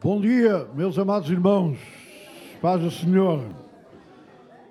Bom 0.00 0.20
dia, 0.20 0.64
meus 0.76 0.96
amados 0.96 1.28
irmãos. 1.28 1.76
Paz 2.62 2.80
do 2.80 2.88
Senhor. 2.88 3.42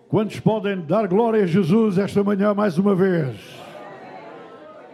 Quantos 0.08 0.40
podem 0.40 0.80
dar 0.80 1.06
glória 1.06 1.44
a 1.44 1.46
Jesus 1.46 1.98
esta 1.98 2.24
manhã 2.24 2.54
mais 2.54 2.78
uma 2.78 2.96
vez? 2.96 3.36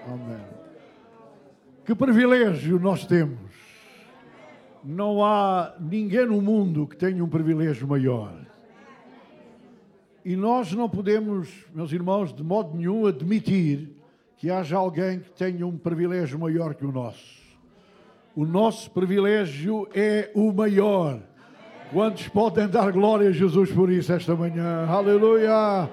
Amém. 0.07 0.43
Que 1.85 1.93
privilégio 1.93 2.79
nós 2.79 3.05
temos. 3.05 3.37
Não 4.83 5.23
há 5.23 5.75
ninguém 5.79 6.25
no 6.25 6.41
mundo 6.41 6.87
que 6.87 6.97
tenha 6.97 7.23
um 7.23 7.29
privilégio 7.29 7.87
maior. 7.87 8.33
E 10.25 10.35
nós 10.35 10.73
não 10.73 10.89
podemos, 10.89 11.47
meus 11.75 11.91
irmãos, 11.91 12.33
de 12.33 12.43
modo 12.43 12.75
nenhum 12.75 13.05
admitir 13.05 13.95
que 14.37 14.49
haja 14.49 14.77
alguém 14.77 15.19
que 15.19 15.29
tenha 15.29 15.67
um 15.67 15.77
privilégio 15.77 16.39
maior 16.39 16.73
que 16.73 16.83
o 16.83 16.91
nosso. 16.91 17.42
O 18.35 18.47
nosso 18.47 18.89
privilégio 18.89 19.87
é 19.93 20.31
o 20.33 20.51
maior. 20.51 21.21
Quantos 21.91 22.27
podem 22.29 22.67
dar 22.67 22.91
glória 22.91 23.29
a 23.29 23.31
Jesus 23.31 23.71
por 23.71 23.91
isso 23.91 24.11
esta 24.11 24.35
manhã? 24.35 24.87
Aleluia! 24.87 25.87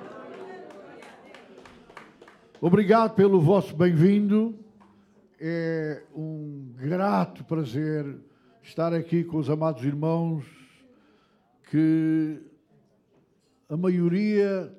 Obrigado 2.59 3.15
pelo 3.15 3.43
vosso 3.43 3.77
bem-vindo. 3.77 4.59
É 5.39 6.03
um 6.17 6.73
grato 6.79 7.45
prazer 7.45 8.07
estar 8.63 8.95
aqui 8.95 9.23
com 9.23 9.37
os 9.37 9.51
amados 9.51 9.85
irmãos 9.85 10.43
que 11.71 12.41
a 13.69 13.77
maioria 13.77 14.75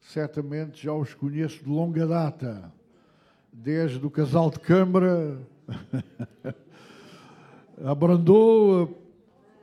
certamente 0.00 0.84
já 0.84 0.92
os 0.92 1.12
conheço 1.12 1.64
de 1.64 1.68
longa 1.68 2.06
data, 2.06 2.72
desde 3.52 4.06
o 4.06 4.10
casal 4.10 4.48
de 4.48 4.60
câmara 4.60 5.40
a 7.84 7.94
Brandoa, 7.94 8.88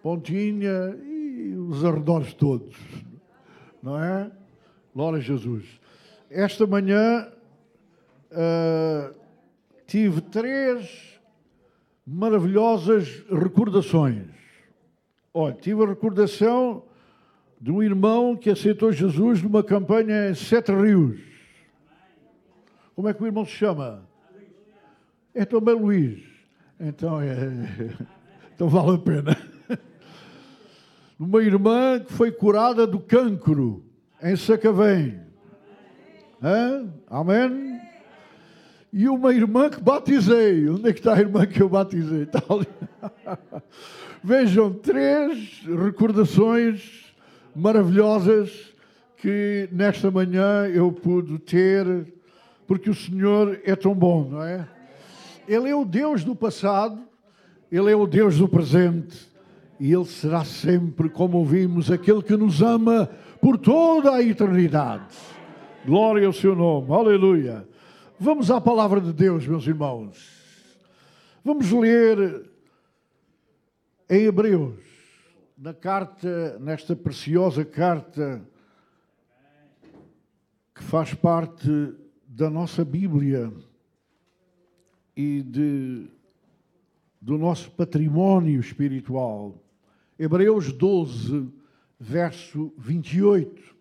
Pontinha 0.01 0.97
e 1.03 1.53
os 1.55 1.83
arredores 1.83 2.33
todos, 2.33 2.75
não 3.81 4.01
é? 4.01 4.31
Glória 4.93 5.19
a 5.19 5.21
Jesus. 5.21 5.65
Esta 6.29 6.65
manhã 6.65 7.27
uh, 8.31 9.15
tive 9.85 10.21
três 10.21 11.19
maravilhosas 12.05 13.23
recordações. 13.29 14.27
Olha, 15.33 15.53
tive 15.53 15.83
a 15.83 15.87
recordação 15.87 16.83
de 17.59 17.71
um 17.71 17.83
irmão 17.83 18.35
que 18.35 18.49
aceitou 18.49 18.91
Jesus 18.91 19.41
numa 19.41 19.63
campanha 19.63 20.29
em 20.29 20.35
Sete 20.35 20.71
Rios. 20.71 21.19
Como 22.95 23.07
é 23.07 23.13
que 23.13 23.21
o 23.21 23.25
irmão 23.25 23.45
se 23.45 23.51
chama? 23.51 24.07
É 25.33 25.45
também 25.45 25.75
Luís. 25.75 26.26
Então, 26.79 27.19
é, 27.21 27.35
então 28.53 28.69
vale 28.69 28.95
a 28.95 28.97
pena. 28.97 29.37
Uma 31.19 31.41
irmã 31.41 31.99
que 31.99 32.13
foi 32.13 32.31
curada 32.31 32.85
do 32.85 32.99
cancro 32.99 33.83
em 34.21 34.35
Sacavém. 34.35 35.19
Hã? 36.41 36.87
Amém? 37.09 37.79
E 38.93 39.07
uma 39.09 39.33
irmã 39.33 39.69
que 39.69 39.81
batizei. 39.81 40.69
Onde 40.69 40.89
é 40.89 40.93
que 40.93 40.99
está 40.99 41.15
a 41.15 41.19
irmã 41.19 41.45
que 41.47 41.59
eu 41.59 41.67
batizei? 41.67 42.23
Está. 42.23 42.41
Vejam, 44.23 44.71
três 44.73 45.63
recordações 45.65 47.13
maravilhosas 47.55 48.73
que 49.17 49.67
nesta 49.71 50.11
manhã 50.11 50.67
eu 50.67 50.91
pude 50.91 51.39
ter, 51.39 52.13
porque 52.67 52.91
o 52.91 52.93
Senhor 52.93 53.59
é 53.63 53.75
tão 53.75 53.95
bom, 53.95 54.29
não 54.29 54.43
é? 54.43 54.67
Ele 55.47 55.69
é 55.69 55.75
o 55.75 55.85
Deus 55.85 56.23
do 56.23 56.35
passado, 56.35 57.01
Ele 57.71 57.91
é 57.91 57.95
o 57.95 58.05
Deus 58.05 58.37
do 58.37 58.49
presente 58.49 59.27
e 59.79 59.93
Ele 59.93 60.05
será 60.05 60.43
sempre, 60.43 61.09
como 61.09 61.37
ouvimos, 61.37 61.89
aquele 61.89 62.21
que 62.21 62.35
nos 62.35 62.61
ama 62.61 63.09
por 63.41 63.57
toda 63.57 64.11
a 64.11 64.21
eternidade. 64.21 65.15
Glória 65.85 66.27
ao 66.27 66.33
Seu 66.33 66.55
nome, 66.55 66.91
aleluia. 66.91 67.67
Vamos 68.19 68.51
à 68.51 68.59
palavra 68.59 68.99
de 68.99 69.13
Deus, 69.13 69.47
meus 69.47 69.65
irmãos. 69.65 70.35
Vamos 71.45 71.71
ler 71.71 72.45
em 74.09 74.25
Hebreus, 74.25 74.83
na 75.57 75.73
carta, 75.73 76.59
nesta 76.59 76.95
preciosa 76.95 77.63
carta 77.63 78.41
que 80.75 80.83
faz 80.83 81.13
parte 81.13 81.69
da 82.27 82.49
nossa 82.49 82.83
Bíblia 82.83 83.51
e 85.17 85.41
de, 85.41 86.07
do 87.19 87.39
nosso 87.39 87.71
património 87.71 88.59
espiritual. 88.59 89.59
Hebreus 90.17 90.71
12, 90.71 91.51
verso 91.99 92.71
28. 92.77 93.75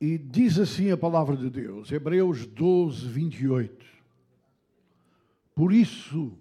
E 0.00 0.16
diz 0.16 0.56
assim 0.56 0.92
a 0.92 0.96
palavra 0.96 1.36
de 1.36 1.50
Deus, 1.50 1.90
Hebreus 1.90 2.46
12, 2.46 3.08
28. 3.08 3.84
Por 5.52 5.72
isso, 5.72 6.32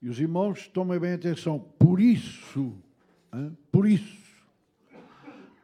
e 0.00 0.08
os 0.08 0.20
irmãos 0.20 0.68
tomem 0.68 1.00
bem 1.00 1.14
atenção, 1.14 1.58
por 1.58 2.00
isso, 2.00 2.72
hein, 3.34 3.58
por 3.72 3.86
isso, 3.86 4.46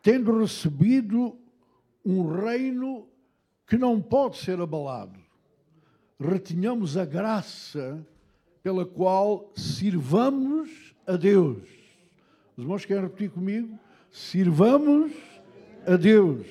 tendo 0.02 0.38
recebido 0.40 1.38
um 2.06 2.24
reino 2.40 3.08
que 3.66 3.76
não 3.76 4.00
pode 4.00 4.36
ser 4.38 4.60
abalado. 4.60 5.18
Retinhamos 6.20 6.96
a 6.96 7.04
graça 7.04 8.06
pela 8.62 8.86
qual 8.86 9.52
sirvamos 9.56 10.94
a 11.04 11.16
Deus. 11.16 11.68
Os 12.56 12.62
irmãos 12.62 12.84
querem 12.84 13.02
repetir 13.02 13.30
comigo? 13.30 13.76
Sirvamos 14.10 15.12
a 15.84 15.96
Deus 15.96 16.46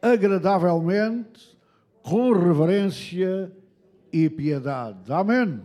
agradavelmente, 0.00 1.58
com 2.02 2.32
reverência 2.32 3.52
e 4.10 4.30
piedade. 4.30 5.12
Amém. 5.12 5.60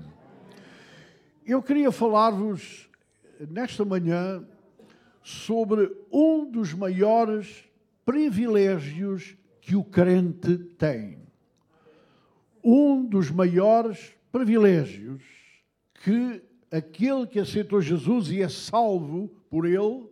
Eu 1.45 1.63
queria 1.63 1.91
falar-vos 1.91 2.89
nesta 3.39 3.85
manhã 3.85 4.43
sobre 5.23 5.95
um 6.11 6.45
dos 6.45 6.73
maiores 6.73 7.64
privilégios 8.05 9.35
que 9.59 9.75
o 9.75 9.83
crente 9.83 10.57
tem. 10.77 11.17
Um 12.63 13.03
dos 13.03 13.31
maiores 13.31 14.15
privilégios 14.31 15.23
que 16.03 16.41
aquele 16.71 17.25
que 17.25 17.39
aceitou 17.39 17.81
Jesus 17.81 18.31
e 18.31 18.41
é 18.41 18.49
salvo 18.49 19.29
por 19.49 19.65
ele 19.65 20.07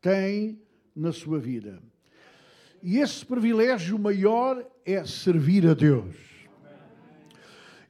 tem 0.00 0.60
na 0.94 1.12
sua 1.12 1.38
vida. 1.38 1.82
E 2.82 2.98
esse 2.98 3.24
privilégio 3.24 3.98
maior 3.98 4.64
é 4.84 5.04
servir 5.04 5.66
a 5.66 5.74
Deus. 5.74 6.14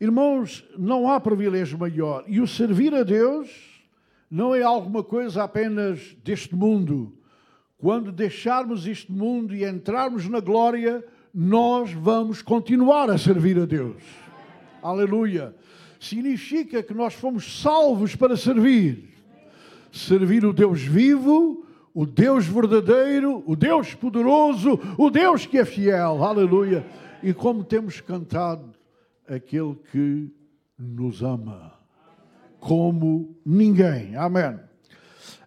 Irmãos, 0.00 0.64
não 0.78 1.10
há 1.10 1.20
privilégio 1.20 1.76
maior. 1.76 2.24
E 2.28 2.40
o 2.40 2.46
servir 2.46 2.94
a 2.94 3.02
Deus 3.02 3.82
não 4.30 4.54
é 4.54 4.62
alguma 4.62 5.02
coisa 5.02 5.42
apenas 5.42 6.16
deste 6.22 6.54
mundo 6.54 7.17
quando 7.78 8.10
deixarmos 8.10 8.86
este 8.86 9.10
mundo 9.10 9.54
e 9.54 9.64
entrarmos 9.64 10.28
na 10.28 10.40
glória, 10.40 11.04
nós 11.32 11.92
vamos 11.92 12.42
continuar 12.42 13.08
a 13.08 13.16
servir 13.16 13.56
a 13.58 13.64
Deus. 13.64 14.02
Aleluia. 14.82 15.54
Significa 16.00 16.82
que 16.82 16.92
nós 16.92 17.14
fomos 17.14 17.62
salvos 17.62 18.16
para 18.16 18.36
servir. 18.36 19.14
Servir 19.92 20.44
o 20.44 20.52
Deus 20.52 20.82
vivo, 20.82 21.64
o 21.94 22.04
Deus 22.04 22.46
verdadeiro, 22.46 23.42
o 23.46 23.54
Deus 23.54 23.94
poderoso, 23.94 24.78
o 24.98 25.08
Deus 25.08 25.46
que 25.46 25.58
é 25.58 25.64
fiel. 25.64 26.22
Aleluia. 26.22 26.84
E 27.22 27.32
como 27.32 27.62
temos 27.62 28.00
cantado, 28.00 28.74
aquele 29.28 29.76
que 29.92 30.28
nos 30.76 31.22
ama 31.22 31.74
como 32.58 33.36
ninguém. 33.46 34.16
Amém. 34.16 34.58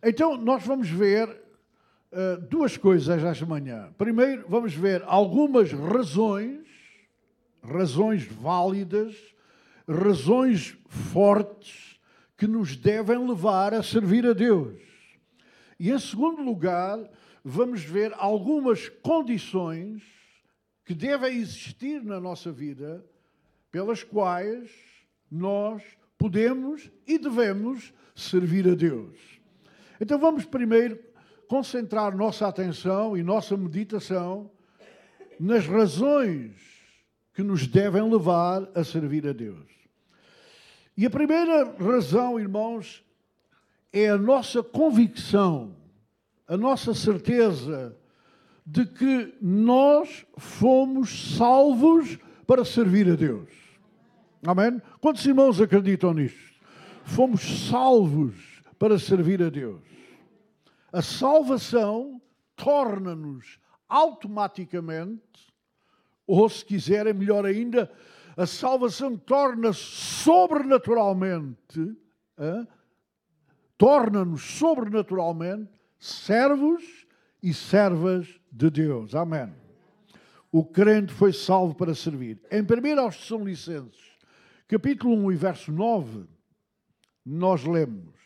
Então, 0.02 0.38
nós 0.38 0.66
vamos 0.66 0.90
ver 0.90 1.41
uh, 2.12 2.42
duas 2.48 2.78
coisas 2.78 3.24
esta 3.24 3.46
manhã. 3.46 3.94
Primeiro, 3.98 4.46
vamos 4.48 4.74
ver 4.74 5.04
algumas 5.06 5.72
razões, 5.72 6.66
razões 7.64 8.26
válidas, 8.26 9.16
razões 9.88 10.78
fortes 10.88 12.00
que 12.38 12.48
nos 12.48 12.76
devem 12.76 13.28
levar 13.28 13.74
a 13.74 13.84
servir 13.84 14.26
a 14.26 14.34
Deus. 14.34 14.80
E 15.80 15.92
em 15.92 16.00
segundo 16.00 16.42
lugar, 16.42 17.00
vamos 17.44 17.84
ver 17.84 18.14
algumas 18.16 18.90
condições 18.90 20.04
que 20.86 20.94
devem 20.94 21.38
existir 21.38 22.04
na 22.04 22.20
nossa 22.20 22.52
vida 22.52 23.06
pelas 23.72 24.04
quais 24.04 24.70
nós 25.30 25.82
podemos 26.18 26.92
e 27.08 27.18
devemos 27.18 27.94
servir 28.16 28.68
a 28.68 28.76
Deus. 28.76 29.18
Então 30.00 30.20
vamos 30.20 30.46
primeiro 30.46 31.11
concentrar 31.52 32.16
nossa 32.16 32.48
atenção 32.48 33.18
e 33.18 33.22
nossa 33.22 33.58
meditação 33.58 34.50
nas 35.38 35.68
razões 35.68 36.54
que 37.34 37.44
nos 37.44 37.68
devem 37.68 38.10
levar 38.10 38.70
a 38.74 38.86
servir 38.86 39.28
a 39.28 39.34
Deus. 39.34 39.68
E 40.96 41.06
a 41.06 41.10
primeira 41.10 41.76
razão, 41.78 42.40
irmãos, 42.40 43.04
é 43.92 44.08
a 44.08 44.18
nossa 44.18 44.64
convicção, 44.64 45.76
a 46.48 46.56
nossa 46.56 46.94
certeza 46.94 47.98
de 48.66 48.86
que 48.86 49.34
nós 49.42 50.26
fomos 50.38 51.36
salvos 51.36 52.18
para 52.48 52.64
servir 52.64 53.10
a 53.10 53.16
Deus. 53.18 53.50
Amém? 54.48 54.82
Quantos 55.02 55.26
irmãos 55.26 55.60
acreditam 55.60 56.14
nisto? 56.14 56.40
Fomos 57.04 57.42
salvos 57.68 58.36
para 58.80 58.98
servir 58.98 59.44
a 59.44 59.50
Deus. 59.50 59.92
A 60.92 61.02
salvação 61.02 62.22
torna-nos 62.56 63.60
automaticamente, 63.88 65.22
ou 66.28 66.48
se 66.50 66.64
quiserem, 66.64 67.14
melhor 67.14 67.46
ainda, 67.46 67.92
a 68.38 68.46
salvação 68.46 69.18
torna-se 69.18 69.80
sobrenaturalmente, 69.80 71.98
torna-nos 73.78 74.42
sobrenaturalmente 74.42 75.70
servos 76.00 77.06
e 77.42 77.54
servas 77.54 78.28
de 78.52 78.70
Deus. 78.70 79.16
Amém. 79.16 79.54
O 80.52 80.66
crente 80.66 81.14
foi 81.14 81.32
salvo 81.32 81.76
para 81.76 81.96
servir. 81.96 82.40
Em 82.52 82.62
1 82.62 83.00
aos 83.00 83.28
São 83.28 83.44
Licenses, 83.44 84.18
capítulo 84.68 85.16
1 85.16 85.32
e 85.32 85.36
verso 85.36 85.72
9, 85.72 86.26
nós 87.26 87.64
lemos: 87.64 88.21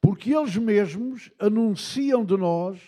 Porque 0.00 0.34
eles 0.34 0.56
mesmos 0.56 1.30
anunciam 1.38 2.24
de 2.24 2.36
nós 2.36 2.80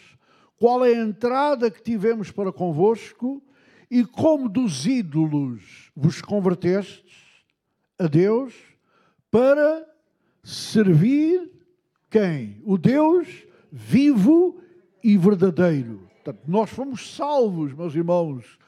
qual 0.58 0.84
é 0.84 0.94
a 0.94 1.02
entrada 1.02 1.70
que 1.70 1.82
tivemos 1.82 2.30
para 2.30 2.52
convosco 2.52 3.42
e 3.90 4.04
como 4.04 4.48
dos 4.48 4.86
ídolos 4.86 5.90
vos 5.96 6.20
convertestes 6.20 7.16
a 7.98 8.06
Deus 8.06 8.54
para 9.30 9.86
servir 10.42 11.50
quem? 12.10 12.60
O 12.64 12.76
Deus 12.76 13.26
vivo 13.70 14.60
e 15.02 15.16
verdadeiro. 15.16 16.08
Portanto, 16.16 16.40
nós 16.46 16.70
fomos 16.70 17.14
salvos, 17.14 17.72
meus 17.72 17.94
irmãos, 17.94 18.58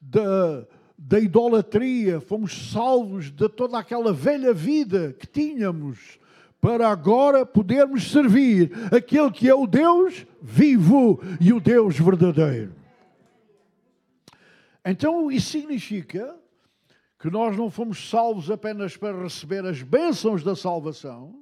da, 0.00 0.66
da 0.98 1.20
idolatria, 1.20 2.20
fomos 2.20 2.72
salvos 2.72 3.30
de 3.30 3.48
toda 3.48 3.78
aquela 3.78 4.12
velha 4.12 4.52
vida 4.52 5.14
que 5.18 5.26
tínhamos, 5.26 6.18
para 6.66 6.88
agora 6.88 7.46
podermos 7.46 8.10
servir 8.10 8.72
aquele 8.92 9.30
que 9.30 9.48
é 9.48 9.54
o 9.54 9.68
Deus 9.68 10.26
vivo 10.42 11.22
e 11.40 11.52
o 11.52 11.60
Deus 11.60 11.96
verdadeiro. 11.96 12.74
Então, 14.84 15.30
isso 15.30 15.50
significa 15.50 16.36
que 17.20 17.30
nós 17.30 17.56
não 17.56 17.70
fomos 17.70 18.10
salvos 18.10 18.50
apenas 18.50 18.96
para 18.96 19.22
receber 19.22 19.64
as 19.64 19.80
bênçãos 19.80 20.42
da 20.42 20.56
salvação, 20.56 21.38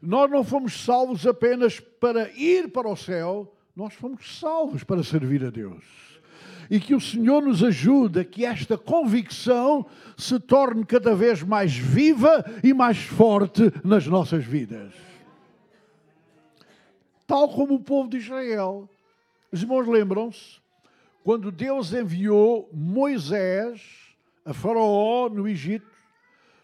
nós 0.00 0.30
não 0.30 0.44
fomos 0.44 0.84
salvos 0.84 1.26
apenas 1.26 1.80
para 1.80 2.30
ir 2.30 2.70
para 2.70 2.88
o 2.88 2.94
céu, 2.94 3.52
nós 3.74 3.94
fomos 3.94 4.38
salvos 4.38 4.84
para 4.84 5.02
servir 5.02 5.44
a 5.44 5.50
Deus. 5.50 5.82
E 6.70 6.80
que 6.80 6.94
o 6.94 7.00
Senhor 7.00 7.42
nos 7.42 7.62
ajude 7.62 8.20
a 8.20 8.24
que 8.24 8.44
esta 8.44 8.76
convicção 8.76 9.86
se 10.16 10.38
torne 10.40 10.84
cada 10.84 11.14
vez 11.14 11.42
mais 11.42 11.76
viva 11.76 12.44
e 12.62 12.72
mais 12.72 12.98
forte 12.98 13.72
nas 13.84 14.06
nossas 14.06 14.44
vidas. 14.44 14.92
Tal 17.26 17.48
como 17.48 17.74
o 17.74 17.82
povo 17.82 18.08
de 18.08 18.18
Israel. 18.18 18.88
Os 19.52 19.62
irmãos 19.62 19.86
lembram-se? 19.86 20.66
quando 21.26 21.50
Deus 21.50 21.92
enviou 21.92 22.70
Moisés 22.72 23.82
a 24.44 24.54
Faraó 24.54 25.28
no 25.28 25.48
Egito 25.48 25.90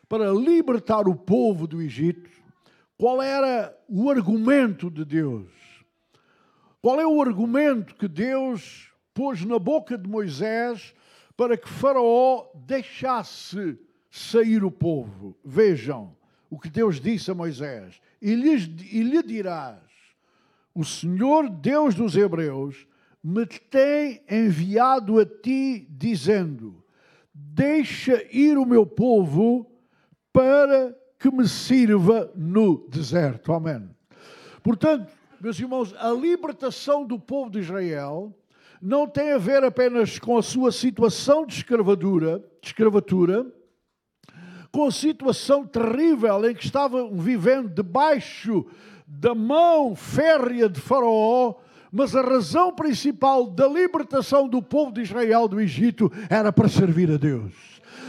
para 0.09 0.31
libertar 0.31 1.09
o 1.09 1.17
povo 1.17 1.67
do 1.67 1.83
Egito, 1.83 2.31
qual 2.97 3.21
era 3.21 3.77
o 3.89 4.09
argumento 4.09 4.89
de 4.89 5.05
Deus? 5.05 5.49
Qual 6.81 7.01
é 7.01 7.05
o 7.05 7.21
argumento 7.21 7.97
que 7.97 8.07
Deus 8.07 8.89
pôs 9.15 9.45
na 9.45 9.59
boca 9.59 9.97
de 9.97 10.09
Moisés 10.09 10.95
para 11.37 11.57
que 11.57 11.69
Faraó 11.69 12.47
deixasse 12.55 13.79
sair 14.11 14.65
o 14.65 14.71
povo? 14.71 15.37
Vejam 15.45 16.15
o 16.51 16.59
que 16.59 16.69
Deus 16.69 17.01
disse 17.01 17.31
a 17.31 17.35
Moisés: 17.35 18.01
e, 18.21 18.35
lhes, 18.35 18.71
e 18.93 19.03
lhe 19.03 19.23
dirás: 19.23 19.81
O 20.75 20.85
Senhor 20.85 21.49
Deus 21.49 21.95
dos 21.95 22.17
Hebreus 22.17 22.87
me 23.23 23.47
tem 23.47 24.23
enviado 24.31 25.19
a 25.19 25.27
ti, 25.27 25.87
dizendo: 25.91 26.85
Deixa 27.35 28.23
ir 28.31 28.57
o 28.57 28.65
meu 28.65 28.87
povo 28.87 29.67
para 30.33 30.97
que 31.19 31.31
me 31.31 31.49
sirva 31.49 32.33
no 32.35 32.87
deserto. 32.89 33.53
Amém. 33.53 33.89
Portanto, 34.63 35.13
meus 35.41 35.59
irmãos, 35.59 35.95
a 35.99 36.11
libertação 36.11 37.05
do 37.05 37.19
povo 37.19 37.51
de 37.51 37.59
Israel 37.59 38.33
não 38.83 39.07
tem 39.07 39.31
a 39.33 39.39
ver 39.39 39.63
apenas 39.63 40.19
com 40.19 40.37
a 40.37 40.43
sua 40.43 40.73
situação 40.73 41.47
de 41.47 41.55
escravatura, 41.55 42.43
de 42.61 42.67
escravatura 42.67 43.47
com 44.73 44.87
a 44.87 44.91
situação 44.91 45.67
terrível 45.67 46.51
em 46.51 46.55
que 46.55 46.65
estavam 46.65 47.15
vivendo 47.15 47.69
debaixo 47.69 48.67
da 49.07 49.35
mão 49.35 49.95
férrea 49.95 50.69
de 50.69 50.81
Faraó, 50.81 51.57
mas 51.93 52.17
a 52.17 52.23
razão 52.23 52.75
principal 52.75 53.47
da 53.47 53.69
libertação 53.69 54.49
do 54.49 54.63
povo 54.63 54.91
de 54.91 55.03
Israel 55.03 55.47
do 55.47 55.61
Egito 55.61 56.11
era 56.31 56.51
para 56.51 56.69
servir 56.69 57.11
a 57.11 57.19
Deus. 57.19 57.53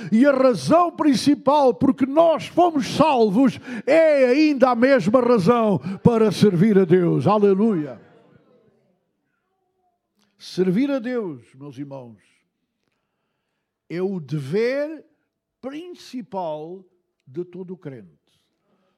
E 0.10 0.26
a 0.26 0.32
razão 0.32 0.90
principal 0.92 1.74
porque 1.74 2.06
nós 2.06 2.48
fomos 2.48 2.88
salvos 2.96 3.60
é 3.86 4.26
ainda 4.26 4.70
a 4.70 4.76
mesma 4.76 5.20
razão 5.20 5.80
para 6.02 6.32
servir 6.32 6.80
a 6.80 6.86
Deus. 6.86 7.28
Aleluia. 7.28 8.03
Servir 10.44 10.92
a 10.92 11.00
Deus, 11.00 11.42
meus 11.56 11.78
irmãos, 11.78 12.18
é 13.90 14.02
o 14.02 14.20
dever 14.20 15.06
principal 15.62 16.84
de 17.26 17.46
todo 17.46 17.78
crente. 17.78 18.10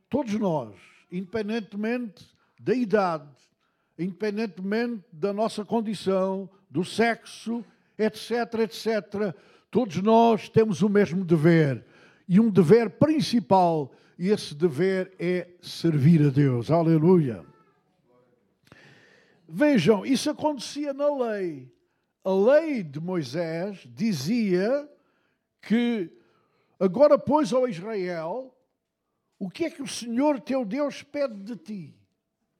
Todos 0.09 0.33
nós, 0.39 0.75
independentemente 1.12 2.25
da 2.59 2.74
idade, 2.74 3.30
independentemente 3.97 5.03
da 5.13 5.31
nossa 5.31 5.63
condição, 5.63 6.50
do 6.68 6.83
sexo, 6.83 7.63
etc, 7.95 8.62
etc. 8.62 9.36
Todos 9.69 9.97
nós 9.97 10.50
temos 10.50 10.81
o 10.81 10.89
mesmo 10.89 11.24
dever. 11.24 11.86
E 12.27 12.39
um 12.39 12.50
dever 12.50 12.89
principal, 12.89 13.94
e 14.18 14.30
esse 14.30 14.56
dever 14.56 15.14
é 15.19 15.47
servir 15.61 16.25
a 16.25 16.30
Deus. 16.30 16.71
Aleluia. 16.71 17.45
Vejam, 19.47 20.06
isso 20.06 20.30
acontecia 20.30 20.94
na 20.94 21.14
lei. 21.14 21.71
A 22.23 22.33
lei 22.33 22.83
de 22.83 22.99
Moisés 22.99 23.87
dizia 23.87 24.90
que 25.61 26.11
agora, 26.80 27.18
pois, 27.18 27.54
ao 27.54 27.68
Israel, 27.68 28.56
o 29.37 29.49
que 29.49 29.66
é 29.66 29.69
que 29.69 29.81
o 29.81 29.87
Senhor 29.87 30.40
teu 30.40 30.66
Deus 30.66 31.04
pede 31.04 31.35
de 31.42 31.56
ti? 31.56 32.06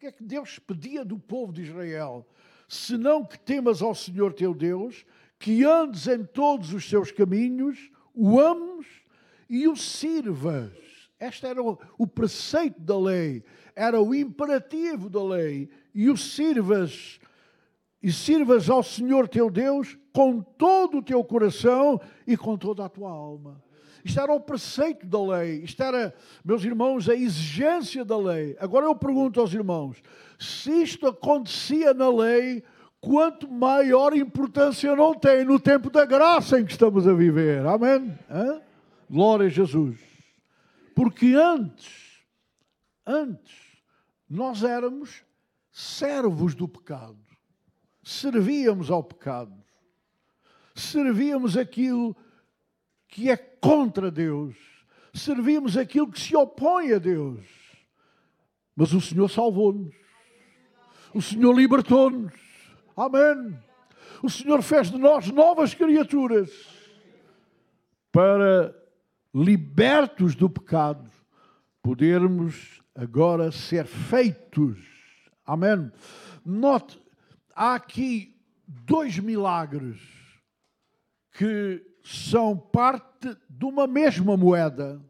que 0.06 0.10
é 0.10 0.12
que 0.12 0.24
Deus 0.24 0.60
pedia 0.60 1.04
do 1.04 1.18
povo 1.18 1.52
de 1.52 1.64
Israel? 1.64 2.28
Senão 2.68 3.26
que 3.26 3.40
temas 3.40 3.82
ao 3.82 3.96
Senhor 3.96 4.34
teu 4.34 4.54
Deus, 4.54 5.04
que 5.40 5.64
andes 5.64 6.08
em 6.08 6.24
todos 6.24 6.74
os 6.74 6.88
seus 6.88 7.12
caminhos, 7.12 7.90
o 8.14 8.40
ames 8.40 8.86
e 9.50 9.68
o 9.68 9.76
sirvas. 9.76 10.74
Este 11.20 11.48
era 11.48 11.62
o, 11.62 11.80
o 11.98 12.06
preceito 12.06 12.80
da 12.80 12.98
lei, 12.98 13.44
era 13.76 14.00
o 14.00 14.14
imperativo 14.14 15.10
da 15.10 15.24
lei. 15.24 15.70
E 15.96 16.10
o 16.10 16.18
sirvas, 16.18 17.20
e 18.04 18.12
sirvas 18.12 18.70
ao 18.70 18.84
Senhor 18.84 19.30
teu 19.30 19.50
Deus 19.50 19.98
com 20.14 20.42
todo 20.42 20.98
o 20.98 21.02
teu 21.02 21.24
coração 21.24 22.00
e 22.28 22.38
com 22.38 22.58
toda 22.58 22.86
a 22.86 22.90
tua 22.90 23.10
alma. 23.10 23.64
Isto 24.06 24.20
era 24.20 24.32
o 24.32 24.40
preceito 24.40 25.08
da 25.08 25.20
lei, 25.20 25.64
isto 25.64 25.82
era, 25.82 26.14
meus 26.44 26.64
irmãos, 26.64 27.10
a 27.10 27.16
exigência 27.16 28.06
da 28.06 28.16
lei. 28.16 28.56
Agora 28.60 28.86
eu 28.86 28.96
pergunto 28.96 29.40
aos 29.40 29.52
irmãos: 29.52 30.04
se 30.38 30.70
isto 30.84 31.08
acontecia 31.08 31.92
na 31.92 32.08
lei, 32.08 32.64
quanto 33.02 33.50
maior 33.50 34.16
importância 34.16 34.96
não 34.96 35.16
tem 35.16 35.44
no 35.44 35.60
tempo 35.60 35.90
da 35.90 36.06
graça 36.06 36.60
em 36.60 36.66
que 36.66 36.72
estamos 36.72 37.08
a 37.08 37.14
viver? 37.14 37.66
Amém? 37.66 38.16
Hã? 38.30 38.62
Glória 39.10 39.48
a 39.48 39.50
Jesus. 39.50 39.98
Porque 40.94 41.34
antes, 41.34 42.22
antes, 43.08 43.56
nós 44.30 44.64
éramos 44.64 45.25
servos 45.76 46.56
do 46.56 46.70
pecado, 46.70 47.20
servíamos 48.02 48.90
ao 48.90 49.04
pecado, 49.04 49.54
servíamos 50.74 51.58
aquilo 51.58 52.16
que 53.10 53.30
é 53.30 53.36
contra 53.36 54.10
Deus, 54.10 54.56
servimos 55.14 55.76
aquilo 55.76 56.10
que 56.10 56.22
se 56.22 56.34
opõe 56.34 56.94
a 56.94 56.98
Deus. 56.98 57.42
Mas 58.74 58.94
o 58.94 59.02
Senhor 59.02 59.30
salvou-nos, 59.30 59.94
o 61.14 61.22
Senhor 61.22 61.52
libertou-nos, 61.54 62.32
amém. 62.96 63.60
O 64.24 64.30
Senhor 64.30 64.62
fez 64.62 64.90
de 64.90 64.98
nós 64.98 65.30
novas 65.30 65.74
criaturas, 65.74 66.52
para, 68.14 68.74
libertos 69.34 70.36
do 70.36 70.50
pecado, 70.50 71.12
podermos 71.84 72.82
agora 72.96 73.52
ser 73.52 73.86
feitos. 73.86 74.95
Amém? 75.46 75.92
Note, 76.44 77.00
há 77.56 77.76
aqui 77.76 78.36
dois 78.68 79.20
milagres 79.20 80.00
que 81.32 81.86
são 82.04 82.58
parte 82.58 83.36
de 83.50 83.66
uma 83.66 83.88
mesma 83.88 84.36
moeda. 84.38 85.02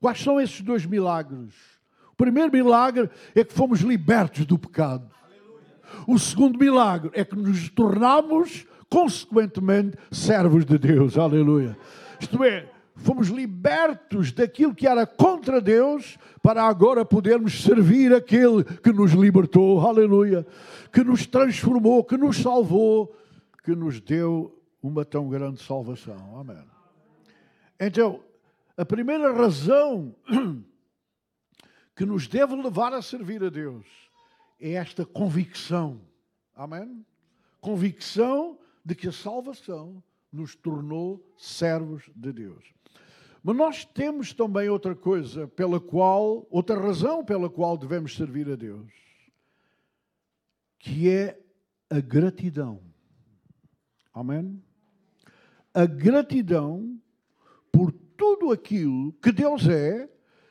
Quais 0.00 0.20
são 0.20 0.40
esses 0.40 0.60
dois 0.60 0.84
milagres? 0.84 1.54
O 2.12 2.16
primeiro 2.16 2.52
milagre 2.52 3.10
é 3.34 3.44
que 3.44 3.52
fomos 3.52 3.80
libertos 3.80 4.44
do 4.44 4.58
pecado. 4.58 5.08
O 6.06 6.18
segundo 6.18 6.58
milagre 6.58 7.10
é 7.14 7.24
que 7.24 7.36
nos 7.36 7.68
tornamos, 7.70 8.66
consequentemente, 8.90 9.96
servos 10.10 10.64
de 10.64 10.78
Deus. 10.78 11.16
Aleluia. 11.16 11.76
Isto 12.20 12.42
é, 12.44 12.68
fomos 12.96 13.28
libertos 13.28 14.32
daquilo 14.32 14.74
que 14.74 14.86
era 14.86 15.06
contra 15.06 15.60
Deus 15.60 16.18
para 16.48 16.62
agora 16.62 17.04
podermos 17.04 17.62
servir 17.62 18.10
aquele 18.10 18.64
que 18.64 18.90
nos 18.90 19.12
libertou. 19.12 19.86
Aleluia. 19.86 20.46
Que 20.90 21.04
nos 21.04 21.26
transformou, 21.26 22.02
que 22.02 22.16
nos 22.16 22.38
salvou, 22.38 23.14
que 23.62 23.76
nos 23.76 24.00
deu 24.00 24.58
uma 24.82 25.04
tão 25.04 25.28
grande 25.28 25.62
salvação. 25.62 26.40
Amém. 26.40 26.64
Então, 27.78 28.24
a 28.78 28.84
primeira 28.86 29.30
razão 29.30 30.16
que 31.94 32.06
nos 32.06 32.26
deve 32.26 32.56
levar 32.56 32.94
a 32.94 33.02
servir 33.02 33.44
a 33.44 33.50
Deus 33.50 33.84
é 34.58 34.72
esta 34.72 35.04
convicção. 35.04 36.00
Amém? 36.56 37.04
Convicção 37.60 38.58
de 38.82 38.94
que 38.94 39.08
a 39.08 39.12
salvação 39.12 40.02
nos 40.32 40.56
tornou 40.56 41.22
servos 41.36 42.04
de 42.16 42.32
Deus. 42.32 42.64
Mas 43.42 43.56
nós 43.56 43.84
temos 43.84 44.32
também 44.32 44.68
outra 44.68 44.94
coisa 44.94 45.46
pela 45.48 45.80
qual, 45.80 46.46
outra 46.50 46.78
razão 46.78 47.24
pela 47.24 47.48
qual 47.48 47.76
devemos 47.76 48.14
servir 48.14 48.50
a 48.50 48.56
Deus, 48.56 48.90
que 50.78 51.08
é 51.08 51.38
a 51.88 52.00
gratidão. 52.00 52.80
Amém? 54.12 54.62
A 55.72 55.86
gratidão 55.86 56.98
por 57.70 57.92
tudo 58.16 58.50
aquilo 58.50 59.12
que 59.22 59.30
Deus 59.30 59.68
é 59.68 60.08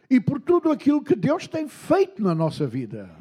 e 0.10 0.20
por 0.22 0.40
tudo 0.40 0.72
aquilo 0.72 1.04
que 1.04 1.16
Deus 1.16 1.48
tem 1.48 1.68
feito 1.68 2.24
na 2.24 2.34
nossa 2.34 2.66
vida. 2.66 3.14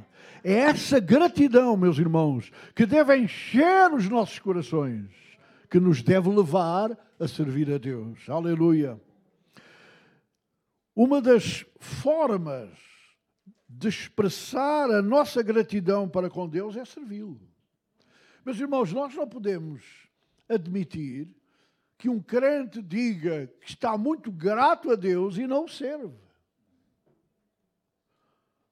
É 0.44 0.52
essa 0.52 1.00
gratidão, 1.00 1.76
meus 1.76 1.98
irmãos, 1.98 2.52
que 2.74 2.86
deve 2.86 3.16
encher 3.16 3.92
os 3.92 4.08
nossos 4.08 4.38
corações, 4.38 5.10
que 5.68 5.80
nos 5.80 6.02
deve 6.02 6.28
levar 6.28 6.96
a 7.18 7.26
servir 7.26 7.72
a 7.72 7.78
Deus. 7.78 8.28
Aleluia. 8.28 9.00
Uma 10.96 11.20
das 11.20 11.66
formas 11.78 12.70
de 13.68 13.86
expressar 13.86 14.90
a 14.90 15.02
nossa 15.02 15.42
gratidão 15.42 16.08
para 16.08 16.30
com 16.30 16.48
Deus 16.48 16.74
é 16.74 16.86
servi-lo. 16.86 17.38
Meus 18.42 18.58
irmãos, 18.58 18.94
nós 18.94 19.14
não 19.14 19.28
podemos 19.28 19.84
admitir 20.48 21.28
que 21.98 22.08
um 22.08 22.18
crente 22.18 22.80
diga 22.80 23.46
que 23.60 23.68
está 23.68 23.98
muito 23.98 24.32
grato 24.32 24.90
a 24.90 24.96
Deus 24.96 25.36
e 25.36 25.46
não 25.46 25.68
serve. 25.68 26.25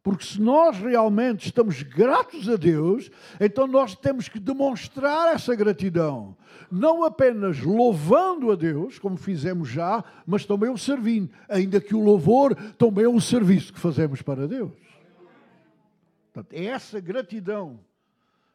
Porque 0.05 0.27
se 0.27 0.39
nós 0.39 0.77
realmente 0.77 1.47
estamos 1.47 1.83
gratos 1.83 2.47
a 2.47 2.57
Deus, 2.57 3.11
então 3.41 3.67
nós 3.67 3.97
temos 3.97 4.29
que 4.29 4.39
demonstrar 4.39 5.35
essa 5.35 5.55
gratidão. 5.55 6.37
Não 6.71 7.05
apenas 7.05 7.63
louvando 7.63 8.53
a 8.53 8.55
Deus, 8.55 8.99
como 8.99 9.17
fizemos 9.17 9.71
já, 9.71 10.05
mas 10.27 10.45
também 10.45 10.69
o 10.69 10.77
servindo. 10.77 11.31
Ainda 11.49 11.81
que 11.81 11.95
o 11.95 12.05
louvor 12.05 12.55
também 12.77 13.07
é 13.07 13.09
um 13.09 13.19
serviço 13.19 13.73
que 13.73 13.81
fazemos 13.81 14.21
para 14.21 14.47
Deus. 14.47 14.73
Portanto, 16.31 16.53
é 16.53 16.67
essa 16.67 17.01
gratidão. 17.01 17.81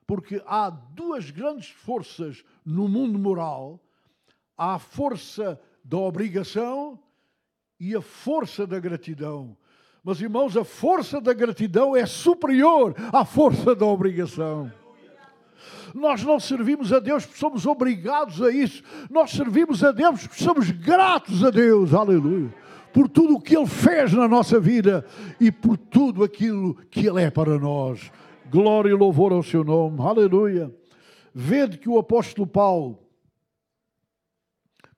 Porque 0.06 0.44
há 0.46 0.70
duas 0.70 1.32
grandes 1.32 1.70
forças 1.70 2.44
no 2.63 2.88
mundo 2.88 3.18
moral: 3.18 3.79
há 4.56 4.75
a 4.75 4.79
força 4.79 5.60
da 5.84 5.98
obrigação 5.98 7.00
e 7.79 7.96
a 7.96 8.01
força 8.01 8.68
da 8.68 8.79
gratidão. 8.79 9.58
Mas, 10.03 10.22
irmãos, 10.22 10.56
a 10.56 10.63
força 10.63 11.20
da 11.20 11.34
gratidão 11.34 11.96
é 11.96 12.06
superior 12.06 12.96
à 13.12 13.25
força 13.25 13.75
da 13.75 13.86
obrigação. 13.86 14.72
Nós 15.94 16.24
não 16.24 16.39
servimos 16.39 16.94
a 16.94 17.00
Deus 17.00 17.25
porque 17.25 17.39
somos 17.39 17.65
obrigados 17.65 18.41
a 18.41 18.51
isso. 18.51 18.84
Nós 19.10 19.32
servimos 19.32 19.84
a 19.84 19.91
Deus 19.91 20.27
porque 20.27 20.44
somos 20.44 20.72
gratos 20.72 21.44
a 21.44 21.50
Deus. 21.50 21.94
Aleluia. 21.94 22.53
Por 22.94 23.08
tudo 23.08 23.36
o 23.36 23.41
que 23.41 23.56
Ele 23.56 23.68
fez 23.68 24.13
na 24.13 24.27
nossa 24.27 24.60
vida 24.60 25.06
e 25.39 25.51
por 25.51 25.77
tudo 25.77 26.24
aquilo 26.24 26.75
que 26.89 27.06
Ele 27.06 27.22
é 27.22 27.29
para 27.29 27.60
nós. 27.60 28.12
Glória 28.50 28.89
e 28.89 28.94
louvor 28.94 29.32
ao 29.32 29.44
seu 29.44 29.63
nome. 29.63 30.01
Aleluia. 30.01 30.74
Vede 31.34 31.77
que 31.77 31.89
o 31.89 32.00
apóstolo 32.00 32.48
Paulo 32.48 33.00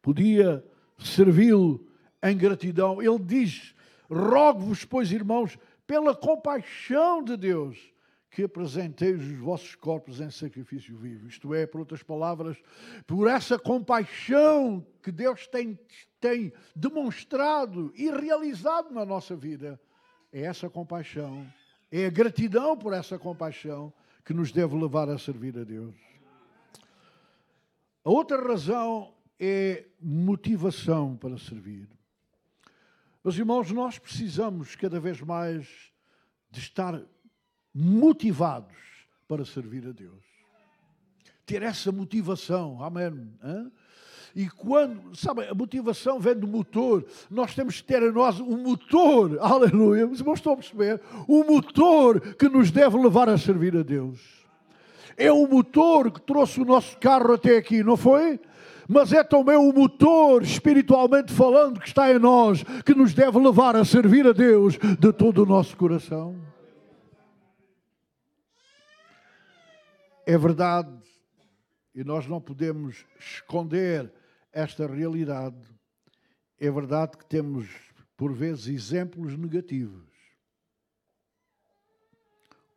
podia 0.02 0.64
servi-lo 0.98 1.86
em 2.24 2.38
gratidão. 2.38 3.02
Ele 3.02 3.20
diz 3.20 3.71
Rogo-vos, 4.12 4.84
pois, 4.84 5.10
irmãos, 5.10 5.58
pela 5.88 6.14
compaixão 6.14 7.24
de 7.24 7.38
Deus, 7.38 7.78
que 8.30 8.44
apresenteis 8.44 9.22
os 9.22 9.38
vossos 9.38 9.76
corpos 9.76 10.20
em 10.20 10.30
sacrifício 10.30 10.98
vivo. 10.98 11.28
Isto 11.28 11.54
é, 11.54 11.66
por 11.66 11.80
outras 11.80 12.04
palavras, 12.04 12.58
por 13.08 13.30
essa 13.30 13.58
compaixão 13.58 14.86
que 15.02 15.12
Deus 15.12 15.48
tem, 15.48 15.80
tem 16.20 16.52
demonstrado 16.76 17.94
e 17.96 18.10
realizado 18.10 18.94
na 18.94 19.06
nossa 19.06 19.36
vida. 19.36 19.80
É 20.32 20.42
essa 20.42 20.70
compaixão, 20.70 21.46
é 21.92 22.06
a 22.06 22.10
gratidão 22.10 22.78
por 22.78 22.94
essa 22.94 23.18
compaixão 23.18 23.94
que 24.26 24.34
nos 24.34 24.52
deve 24.52 24.76
levar 24.76 25.10
a 25.10 25.18
servir 25.18 25.58
a 25.58 25.64
Deus. 25.64 25.96
A 28.04 28.10
outra 28.10 28.42
razão 28.42 29.14
é 29.40 29.86
motivação 30.02 31.18
para 31.18 31.38
servir. 31.38 31.88
Meus 33.24 33.38
irmãos, 33.38 33.72
nós 33.72 34.00
precisamos 34.00 34.76
cada 34.76 35.00
vez 35.00 35.22
mais 35.22 35.68
de 36.50 36.60
estar 36.60 37.00
motivados 37.74 38.76
para 39.28 39.46
servir 39.46 39.88
a 39.88 39.92
Deus. 39.92 40.24
Ter 41.46 41.62
essa 41.62 41.92
motivação, 41.92 42.84
amém. 42.84 43.32
E 44.36 44.50
quando, 44.50 45.16
sabe, 45.16 45.46
a 45.46 45.54
motivação 45.54 46.20
vem 46.20 46.36
do 46.36 46.48
motor, 46.48 47.06
nós 47.30 47.54
temos 47.54 47.80
que 47.80 47.84
ter 47.84 48.02
em 48.02 48.12
nós 48.12 48.40
um 48.40 48.58
motor, 48.58 49.38
aleluia, 49.40 50.08
os 50.08 50.20
irmãos 50.20 50.40
estão 50.40 50.54
a 50.54 50.58
perceber? 50.58 51.00
Um 51.30 51.44
motor 51.44 52.20
que 52.36 52.50
nos 52.50 52.72
deve 52.72 52.98
levar 52.98 53.30
a 53.30 53.38
servir 53.38 53.78
a 53.78 53.84
Deus. 53.84 54.20
É 55.16 55.32
o 55.32 55.46
motor 55.48 56.10
que 56.10 56.22
trouxe 56.22 56.60
o 56.60 56.66
nosso 56.66 56.98
carro 56.98 57.34
até 57.34 57.58
aqui, 57.58 57.84
não 57.84 57.96
foi? 57.96 58.40
Mas 58.92 59.14
é 59.14 59.24
também 59.24 59.56
o 59.56 59.72
motor, 59.72 60.44
espiritualmente 60.44 61.32
falando, 61.32 61.80
que 61.80 61.88
está 61.88 62.12
em 62.12 62.20
nós, 62.20 62.62
que 62.86 62.94
nos 62.94 63.14
deve 63.14 63.40
levar 63.40 63.74
a 63.74 63.86
servir 63.86 64.28
a 64.28 64.34
Deus 64.34 64.78
de 64.78 65.14
todo 65.14 65.44
o 65.44 65.46
nosso 65.46 65.78
coração. 65.78 66.36
É 70.26 70.38
verdade, 70.38 70.92
e 71.96 72.04
nós 72.04 72.28
não 72.28 72.42
podemos 72.42 73.06
esconder 73.18 74.12
esta 74.52 74.86
realidade. 74.86 75.56
É 76.60 76.70
verdade 76.70 77.18
que 77.18 77.26
temos, 77.26 77.70
por 78.18 78.34
vezes, 78.34 78.68
exemplos 78.68 79.38
negativos 79.38 80.12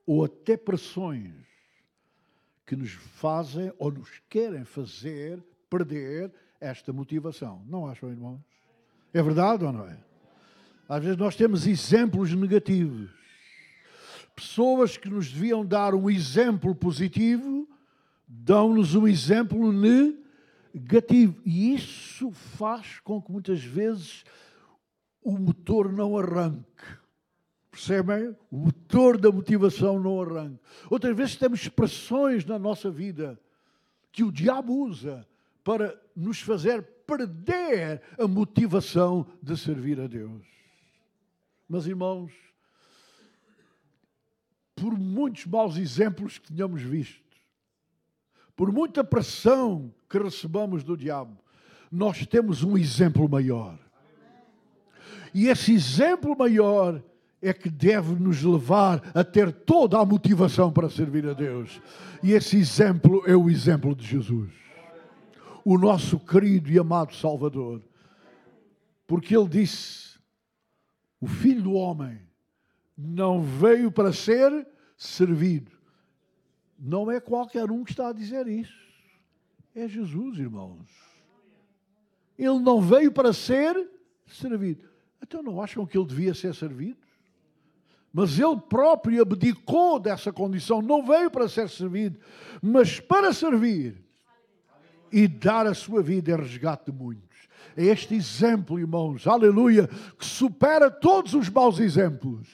ou 0.07 0.25
até 0.25 0.57
pressões 0.57 1.35
que 2.65 2.77
nos 2.77 2.93
fazem 2.93 3.73
ou 3.79 3.91
nos 3.91 4.23
querem 4.29 4.65
fazer 4.65 5.43
perder 5.75 6.31
esta 6.61 6.93
motivação. 6.93 7.63
Não 7.67 7.87
acham, 7.87 8.09
irmãos? 8.09 8.39
É 9.13 9.21
verdade 9.21 9.65
ou 9.65 9.73
não 9.73 9.87
é? 9.89 9.99
Às 10.89 11.03
vezes 11.03 11.19
nós 11.19 11.35
temos 11.35 11.67
exemplos 11.67 12.33
negativos. 12.33 13.11
Pessoas 14.37 14.97
que 14.97 15.09
nos 15.09 15.33
deviam 15.33 15.67
dar 15.67 15.95
um 15.95 16.09
exemplo 16.09 16.75
positivo 16.75 17.69
dão-nos 18.29 18.95
um 18.95 19.09
exemplo 19.09 19.73
negativo. 19.73 21.41
E 21.45 21.75
isso 21.75 22.31
faz 22.31 23.01
com 23.01 23.21
que 23.21 23.33
muitas 23.33 23.63
vezes 23.63 24.25
o 25.23 25.37
motor 25.37 25.93
não 25.93 26.17
arranque. 26.17 26.85
Percebem? 27.71 28.37
O 28.49 28.57
motor 28.57 29.19
da 29.19 29.33
motivação 29.33 29.99
não 29.99 30.23
arranque. 30.23 30.61
Outras 30.89 31.17
vezes 31.17 31.37
temos 31.37 31.63
expressões 31.63 32.45
na 32.45 32.59
nossa 32.59 32.91
vida 32.91 33.39
que 34.13 34.23
o 34.23 34.31
diabo 34.31 34.73
usa 34.85 35.27
para 35.65 35.99
nos 36.15 36.41
fazer 36.41 36.83
perder 37.07 38.03
a 38.19 38.29
motivação 38.29 39.27
de 39.43 39.57
servir 39.57 39.99
a 39.99 40.07
Deus. 40.07 40.45
Mas, 41.69 41.87
irmãos, 41.87 42.33
por 44.77 44.97
muitos 44.97 45.47
maus 45.47 45.77
exemplos 45.77 46.39
que 46.39 46.53
tenhamos 46.53 46.83
visto, 46.83 47.23
por 48.55 48.71
muita 48.71 49.03
pressão 49.03 49.93
que 50.09 50.19
recebamos 50.19 50.85
do 50.85 50.97
diabo, 50.97 51.37
nós 51.91 52.27
temos 52.27 52.63
um 52.63 52.77
exemplo 52.77 53.29
maior. 53.29 53.79
E 55.33 55.49
esse 55.49 55.73
exemplo 55.73 56.37
maior 56.37 57.03
é 57.43 57.53
que 57.53 57.69
deve 57.69 58.15
nos 58.15 58.43
levar 58.43 59.03
a 59.15 59.25
ter 59.25 59.53
toda 59.53 59.99
a 59.99 60.05
motivação 60.05 60.73
para 60.73 60.89
servir 60.89 61.27
a 61.29 61.33
Deus. 61.33 61.81
E 62.23 62.33
esse 62.33 62.57
exemplo 62.57 63.23
é 63.27 63.37
o 63.37 63.51
exemplo 63.51 63.95
de 63.95 64.07
Jesus, 64.07 64.51
o 65.65 65.79
nosso 65.79 66.19
querido 66.21 66.71
e 66.71 66.79
amado 66.79 67.15
Salvador. 67.15 67.83
Porque 69.07 69.37
ele 69.37 69.49
disse: 69.49 70.19
O 71.21 71.27
filho 71.27 71.63
do 71.63 71.73
homem 71.73 72.21
não 72.97 73.43
veio 73.43 73.91
para 73.91 74.13
ser 74.13 74.67
servido. 74.97 75.73
Não 76.79 77.11
é 77.11 77.19
qualquer 77.19 77.71
um 77.71 77.83
que 77.83 77.93
está 77.93 78.09
a 78.09 78.13
dizer 78.13 78.47
isso. 78.47 78.85
É 79.75 79.89
Jesus, 79.89 80.39
irmãos. 80.39 80.87
Ele 82.39 82.59
não 82.59 82.81
veio 82.81 83.11
para 83.11 83.33
ser 83.33 83.89
servido. 84.27 84.89
Então 85.23 85.43
não 85.43 85.63
acham 85.63 85.87
que 85.87 85.97
ele 85.97 86.07
devia 86.07 86.35
ser 86.35 86.55
servido? 86.55 86.99
Mas 88.13 88.39
ele 88.39 88.61
próprio 88.69 89.23
abdicou 89.23 89.99
dessa 89.99 90.33
condição, 90.33 90.81
não 90.81 91.05
veio 91.05 91.31
para 91.31 91.49
ser 91.49 91.69
servido, 91.69 92.21
mas 92.63 93.01
para 93.01 93.33
servir 93.33 94.04
e 95.15 95.29
dar 95.29 95.65
a 95.65 95.75
sua 95.75 96.03
vida 96.03 96.33
em 96.33 96.37
resgate 96.37 96.91
de 96.91 96.99
muitos. 96.99 97.23
É 97.77 97.85
este 97.85 98.17
exemplo, 98.17 98.81
irmãos, 98.81 99.29
aleluia, 99.29 99.89
que 100.19 100.27
supera 100.27 100.91
todos 100.91 101.35
os 101.35 101.49
maus 101.49 101.79
exemplos. 101.79 102.49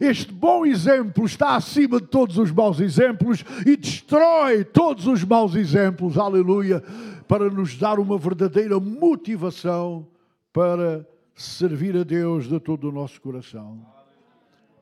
Este 0.00 0.32
bom 0.32 0.64
exemplo 0.64 1.24
está 1.24 1.56
acima 1.56 2.00
de 2.00 2.06
todos 2.06 2.38
os 2.38 2.52
maus 2.52 2.78
exemplos 2.78 3.44
e 3.66 3.76
destrói 3.76 4.62
todos 4.62 5.08
os 5.08 5.24
maus 5.24 5.56
exemplos, 5.56 6.16
aleluia, 6.16 6.80
para 7.26 7.50
nos 7.50 7.76
dar 7.76 7.98
uma 7.98 8.16
verdadeira 8.16 8.78
motivação 8.78 10.06
para 10.52 11.04
servir 11.34 11.96
a 11.96 12.04
Deus 12.04 12.48
de 12.48 12.60
todo 12.60 12.88
o 12.88 12.92
nosso 12.92 13.20
coração. 13.20 13.84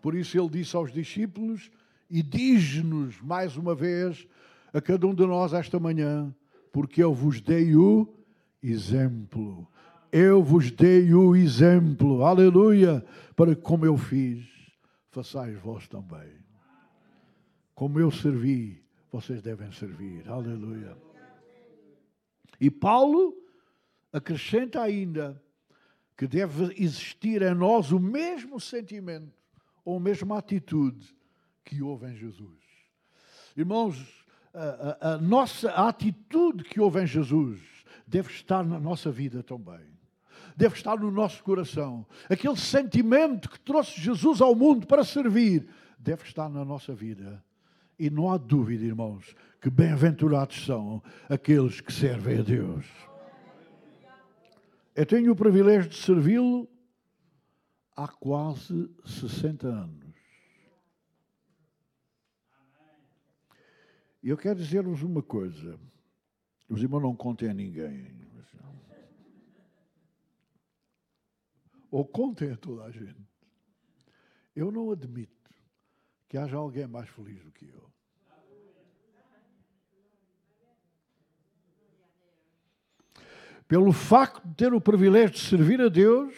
Por 0.03 0.15
isso 0.15 0.39
ele 0.39 0.51
disse 0.51 0.77
aos 0.77 0.93
discípulos 0.93 1.71
e 2.11 2.23
diz-nos 2.23 3.23
mais 3.23 3.57
uma 3.57 3.75
vez 3.75 4.27
a 4.71 4.83
cada 4.83 5.07
um 5.07 5.15
de 5.15 5.25
nós 5.27 5.55
esta 5.55 5.81
manhã, 5.81 6.31
porque 6.73 7.03
eu 7.03 7.13
vos 7.13 7.41
dei 7.41 7.77
o 7.77 8.09
exemplo. 8.63 9.69
Eu 10.11 10.43
vos 10.43 10.71
dei 10.71 11.13
o 11.15 11.37
exemplo, 11.37 12.25
aleluia, 12.25 13.05
para 13.37 13.55
que 13.55 13.63
como 13.63 13.87
eu 13.87 13.97
fiz, 13.97 14.45
façais 15.11 15.59
vós 15.61 15.87
também. 15.87 16.33
Como 17.75 18.01
eu 18.01 18.11
servi, 18.11 18.83
vocês 19.11 19.43
devem 19.43 19.71
servir, 19.73 20.29
aleluia. 20.29 20.97
E 22.61 22.71
Paulo 22.71 23.35
acrescenta 24.13 24.83
ainda 24.83 25.43
que 26.17 26.27
deve 26.27 26.75
existir 26.83 27.43
em 27.43 27.55
nós 27.55 27.91
o 27.91 27.99
mesmo 27.99 28.61
sentimento 28.61 29.33
ou 29.85 29.97
a 29.97 30.01
mesma 30.01 30.39
atitude 30.39 31.17
que 31.65 31.83
houve 31.83 32.07
em 32.07 32.17
Jesus. 32.17 32.61
Irmãos, 33.57 34.22
a, 34.55 35.13
a, 35.13 35.19
nossa 35.19 35.71
a 35.71 35.89
atitude 35.89 36.65
que 36.65 36.81
houve 36.81 37.03
em 37.03 37.07
Jesus 37.07 37.61
deve 38.07 38.31
estar 38.31 38.65
na 38.65 38.79
nossa 38.79 39.11
vida 39.11 39.43
também. 39.43 39.93
Deve 40.57 40.75
estar 40.75 40.99
no 40.99 41.11
nosso 41.11 41.43
coração. 41.43 42.07
Aquele 42.29 42.57
sentimento 42.57 43.49
que 43.49 43.59
trouxe 43.59 43.99
Jesus 44.01 44.41
ao 44.41 44.55
mundo 44.55 44.87
para 44.87 45.03
servir 45.03 45.67
deve 45.99 46.25
estar 46.25 46.49
na 46.49 46.65
nossa 46.65 46.95
vida. 46.95 47.43
E 47.99 48.11
não 48.11 48.31
há 48.31 48.37
dúvida, 48.37 48.85
irmãos, 48.85 49.35
que 49.61 49.71
bem-aventurados 49.71 50.65
são 50.67 51.03
aqueles 51.29 51.81
que 51.81 51.93
servem 51.93 52.41
a 52.41 52.43
Deus. 52.43 52.85
Eu 54.95 55.07
tenho 55.07 55.33
o 55.33 55.37
privilégio 55.37 55.89
de 55.89 55.97
servi-lo 55.97 56.69
há 57.97 58.09
quase 58.09 58.91
60 59.07 59.67
anos. 59.69 60.02
E 64.23 64.29
eu 64.29 64.37
quero 64.37 64.59
dizer-vos 64.59 65.03
uma 65.03 65.23
coisa. 65.23 65.79
Os 66.69 66.81
irmãos 66.81 67.01
não 67.01 67.17
contem 67.17 67.51
a 67.51 67.55
ninguém. 67.55 68.23
Ou 71.91 72.07
contem 72.07 72.53
a 72.53 72.57
toda 72.57 72.85
a 72.85 72.91
gente. 72.91 73.21
Eu 74.55 74.71
não 74.71 74.91
admito 74.91 75.51
que 76.29 76.39
haja 76.39 76.57
alguém 76.57 76.87
mais 76.87 77.09
feliz 77.09 77.43
do 77.43 77.51
que 77.51 77.67
eu. 77.67 77.91
Pelo 83.67 83.93
facto 83.93 84.47
de 84.47 84.55
ter 84.55 84.73
o 84.73 84.81
privilégio 84.81 85.31
de 85.31 85.41
servir 85.41 85.81
a 85.81 85.89
Deus, 85.89 86.35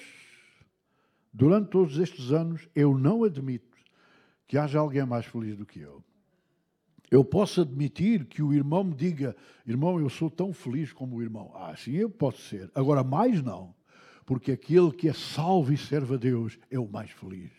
durante 1.33 1.71
todos 1.71 1.99
estes 1.99 2.31
anos, 2.31 2.69
eu 2.75 2.97
não 2.97 3.25
admito 3.25 3.77
que 4.47 4.57
haja 4.57 4.79
alguém 4.79 5.05
mais 5.05 5.27
feliz 5.27 5.57
do 5.57 5.67
que 5.67 5.81
eu. 5.81 6.03
Eu 7.15 7.25
posso 7.25 7.61
admitir 7.61 8.25
que 8.25 8.43
o 8.43 8.53
irmão 8.53 8.83
me 8.83 8.93
diga, 8.93 9.37
irmão, 9.65 10.01
eu 10.01 10.11
sou 10.11 10.29
tão 10.29 10.53
feliz 10.53 10.93
como 10.93 11.15
o 11.15 11.23
irmão. 11.23 11.53
Ah, 11.55 11.73
sim, 11.77 11.93
eu 11.93 12.11
posso 12.11 12.43
ser. 12.43 12.69
Agora, 12.75 13.05
mais 13.05 13.41
não. 13.41 13.73
Porque 14.27 14.51
aquele 14.51 14.91
que 14.91 15.09
é 15.09 15.13
salvo 15.13 15.73
e 15.73 15.77
serve 15.77 16.15
a 16.15 16.17
Deus 16.17 16.59
é 16.69 16.77
o 16.77 16.89
mais 16.89 17.13
feliz. 17.13 17.53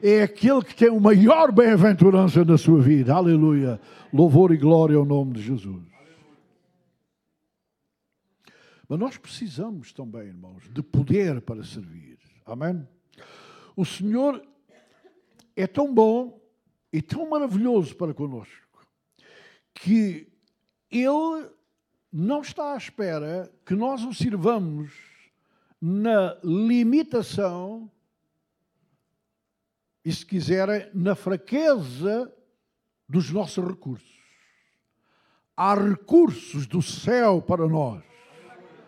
É 0.00 0.22
aquele 0.22 0.62
que 0.62 0.76
tem 0.76 0.90
o 0.90 1.00
maior 1.00 1.50
bem-aventurança 1.50 2.44
na 2.44 2.56
sua 2.56 2.80
vida. 2.80 3.12
Aleluia. 3.12 3.80
Louvor 4.12 4.52
e 4.52 4.56
glória 4.56 4.96
ao 4.96 5.04
nome 5.04 5.32
de 5.32 5.42
Jesus. 5.42 5.82
Mas 8.88 8.96
nós 8.96 9.18
precisamos 9.18 9.92
também, 9.92 10.28
irmãos, 10.28 10.70
de 10.72 10.84
poder 10.84 11.40
para 11.40 11.64
servir. 11.64 12.16
Amém? 12.46 12.86
O 13.74 13.84
Senhor 13.84 14.40
é 15.56 15.66
tão 15.66 15.92
bom 15.92 16.40
e 16.92 17.00
tão 17.00 17.28
maravilhoso 17.28 17.96
para 17.96 18.12
conosco 18.12 18.86
que 19.74 20.28
Ele 20.90 21.48
não 22.12 22.42
está 22.42 22.74
à 22.74 22.76
espera 22.76 23.50
que 23.64 23.74
nós 23.74 24.04
o 24.04 24.12
sirvamos 24.12 24.92
na 25.80 26.36
limitação 26.44 27.90
e, 30.04 30.12
se 30.12 30.26
quiserem, 30.26 30.88
na 30.92 31.14
fraqueza 31.14 32.30
dos 33.08 33.30
nossos 33.30 33.66
recursos. 33.66 34.20
Há 35.56 35.74
recursos 35.74 36.66
do 36.66 36.82
céu 36.82 37.40
para 37.40 37.66
nós. 37.66 38.02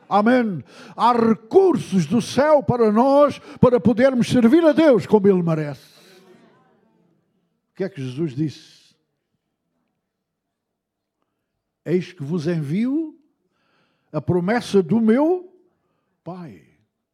Amém. 0.09 0.63
Há 0.97 1.13
recursos 1.13 2.07
do 2.07 2.21
céu 2.21 2.63
para 2.63 2.93
nós 2.93 3.39
para 3.61 3.81
podermos 3.81 4.29
servir 4.29 4.65
a 4.65 4.73
Deus 4.73 5.07
como 5.07 5.29
Ele 5.29 5.43
merece. 5.43 5.94
O 7.75 7.77
que 7.77 7.83
é 7.83 7.89
que 7.89 8.01
Jesus 8.01 8.37
disse? 8.37 8.95
Eis 11.85 12.13
que 12.13 12.23
vos 12.23 12.47
envio 12.47 13.19
a 14.13 14.21
promessa 14.21 14.81
do 14.81 15.01
meu 15.01 15.53
Pai. 16.23 16.63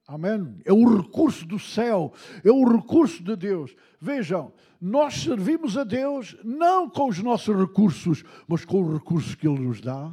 Amém. 0.06 0.60
É 0.66 0.72
o 0.72 0.98
recurso 0.98 1.46
do 1.46 1.58
céu, 1.58 2.12
é 2.44 2.50
o 2.50 2.70
recurso 2.70 3.22
de 3.22 3.34
Deus. 3.36 3.74
Vejam, 3.98 4.52
nós 4.78 5.22
servimos 5.22 5.78
a 5.78 5.84
Deus 5.84 6.36
não 6.44 6.90
com 6.90 7.08
os 7.08 7.18
nossos 7.22 7.56
recursos, 7.56 8.22
mas 8.46 8.62
com 8.62 8.82
os 8.82 8.92
recursos 8.92 9.34
que 9.34 9.48
Ele 9.48 9.60
nos 9.60 9.80
dá. 9.80 10.12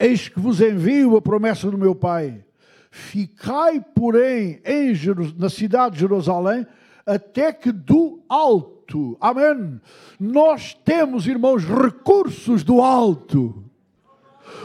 Eis 0.00 0.28
que 0.28 0.40
vos 0.40 0.60
envio 0.60 1.16
a 1.16 1.22
promessa 1.22 1.70
do 1.70 1.78
meu 1.78 1.94
Pai. 1.94 2.44
Ficai, 2.90 3.80
porém, 3.80 4.60
em 4.64 4.92
na 5.38 5.48
cidade 5.48 5.94
de 5.94 6.00
Jerusalém, 6.00 6.66
até 7.06 7.52
que 7.52 7.70
do 7.72 8.20
alto. 8.28 9.16
Amém. 9.20 9.80
Nós 10.18 10.74
temos, 10.84 11.26
irmãos, 11.26 11.64
recursos 11.64 12.62
do 12.62 12.80
alto. 12.80 13.64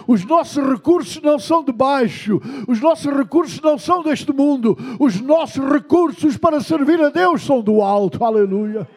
Os 0.08 0.26
nossos 0.26 0.64
recursos 0.64 1.22
não 1.22 1.38
são 1.38 1.64
de 1.64 1.72
baixo, 1.72 2.42
os 2.68 2.80
nossos 2.80 3.12
recursos 3.14 3.62
não 3.62 3.78
são 3.78 4.02
deste 4.02 4.32
mundo, 4.32 4.78
os 5.00 5.20
nossos 5.22 5.64
recursos 5.64 6.38
para 6.38 6.62
servir 6.62 7.00
a 7.02 7.10
Deus 7.10 7.44
são 7.44 7.62
do 7.62 7.82
alto, 7.82 8.24
aleluia. 8.24 8.88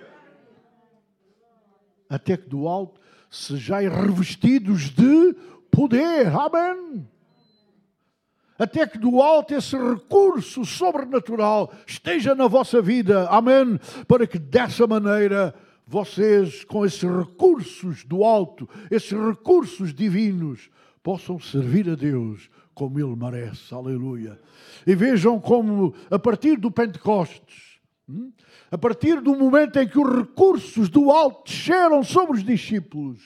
Até 2.09 2.37
que 2.37 2.49
do 2.49 2.69
alto 2.69 3.01
sejais 3.31 3.91
revestidos 3.91 4.91
de 4.91 5.35
poder, 5.71 6.29
amém. 6.29 7.07
Até 8.59 8.87
que 8.87 8.99
do 8.99 9.21
alto 9.21 9.55
esse 9.55 9.77
recurso 9.77 10.65
sobrenatural 10.65 11.73
esteja 11.87 12.35
na 12.35 12.47
vossa 12.47 12.81
vida, 12.81 13.29
amém. 13.29 13.79
Para 14.07 14.27
que 14.27 14.39
dessa 14.39 14.87
maneira 14.87 15.55
vocês, 15.87 16.65
com 16.65 16.87
esses 16.87 17.03
recursos 17.03 18.05
do 18.05 18.25
alto, 18.25 18.69
esses 18.91 19.13
recursos 19.13 19.93
divinos, 19.93 20.71
possam 21.03 21.39
servir 21.39 21.89
a 21.91 21.95
Deus 21.95 22.49
como 22.75 22.99
Ele 22.99 23.17
merece, 23.17 23.75
aleluia. 23.75 24.41
E 24.87 24.95
vejam 24.95 25.39
como, 25.39 25.95
a 26.11 26.19
partir 26.19 26.57
do 26.57 26.71
Pentecostes, 26.71 27.79
hum, 28.09 28.33
a 28.71 28.79
partir 28.79 29.21
do 29.21 29.37
momento 29.37 29.79
em 29.79 29.87
que 29.87 29.99
os 29.99 30.17
recursos 30.17 30.89
do 30.89 31.11
alto 31.11 31.45
desceram 31.45 32.03
sobre 32.03 32.39
os 32.39 32.45
discípulos, 32.45 33.21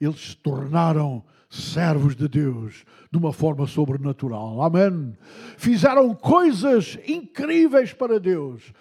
eles 0.00 0.20
se 0.20 0.36
tornaram 0.36 1.22
servos 1.50 2.14
de 2.14 2.28
Deus 2.28 2.84
de 3.10 3.18
uma 3.18 3.32
forma 3.32 3.66
sobrenatural. 3.66 4.62
Amém. 4.62 5.16
Fizeram 5.58 6.14
coisas 6.14 6.96
incríveis 7.06 7.92
para 7.92 8.20
Deus. 8.20 8.72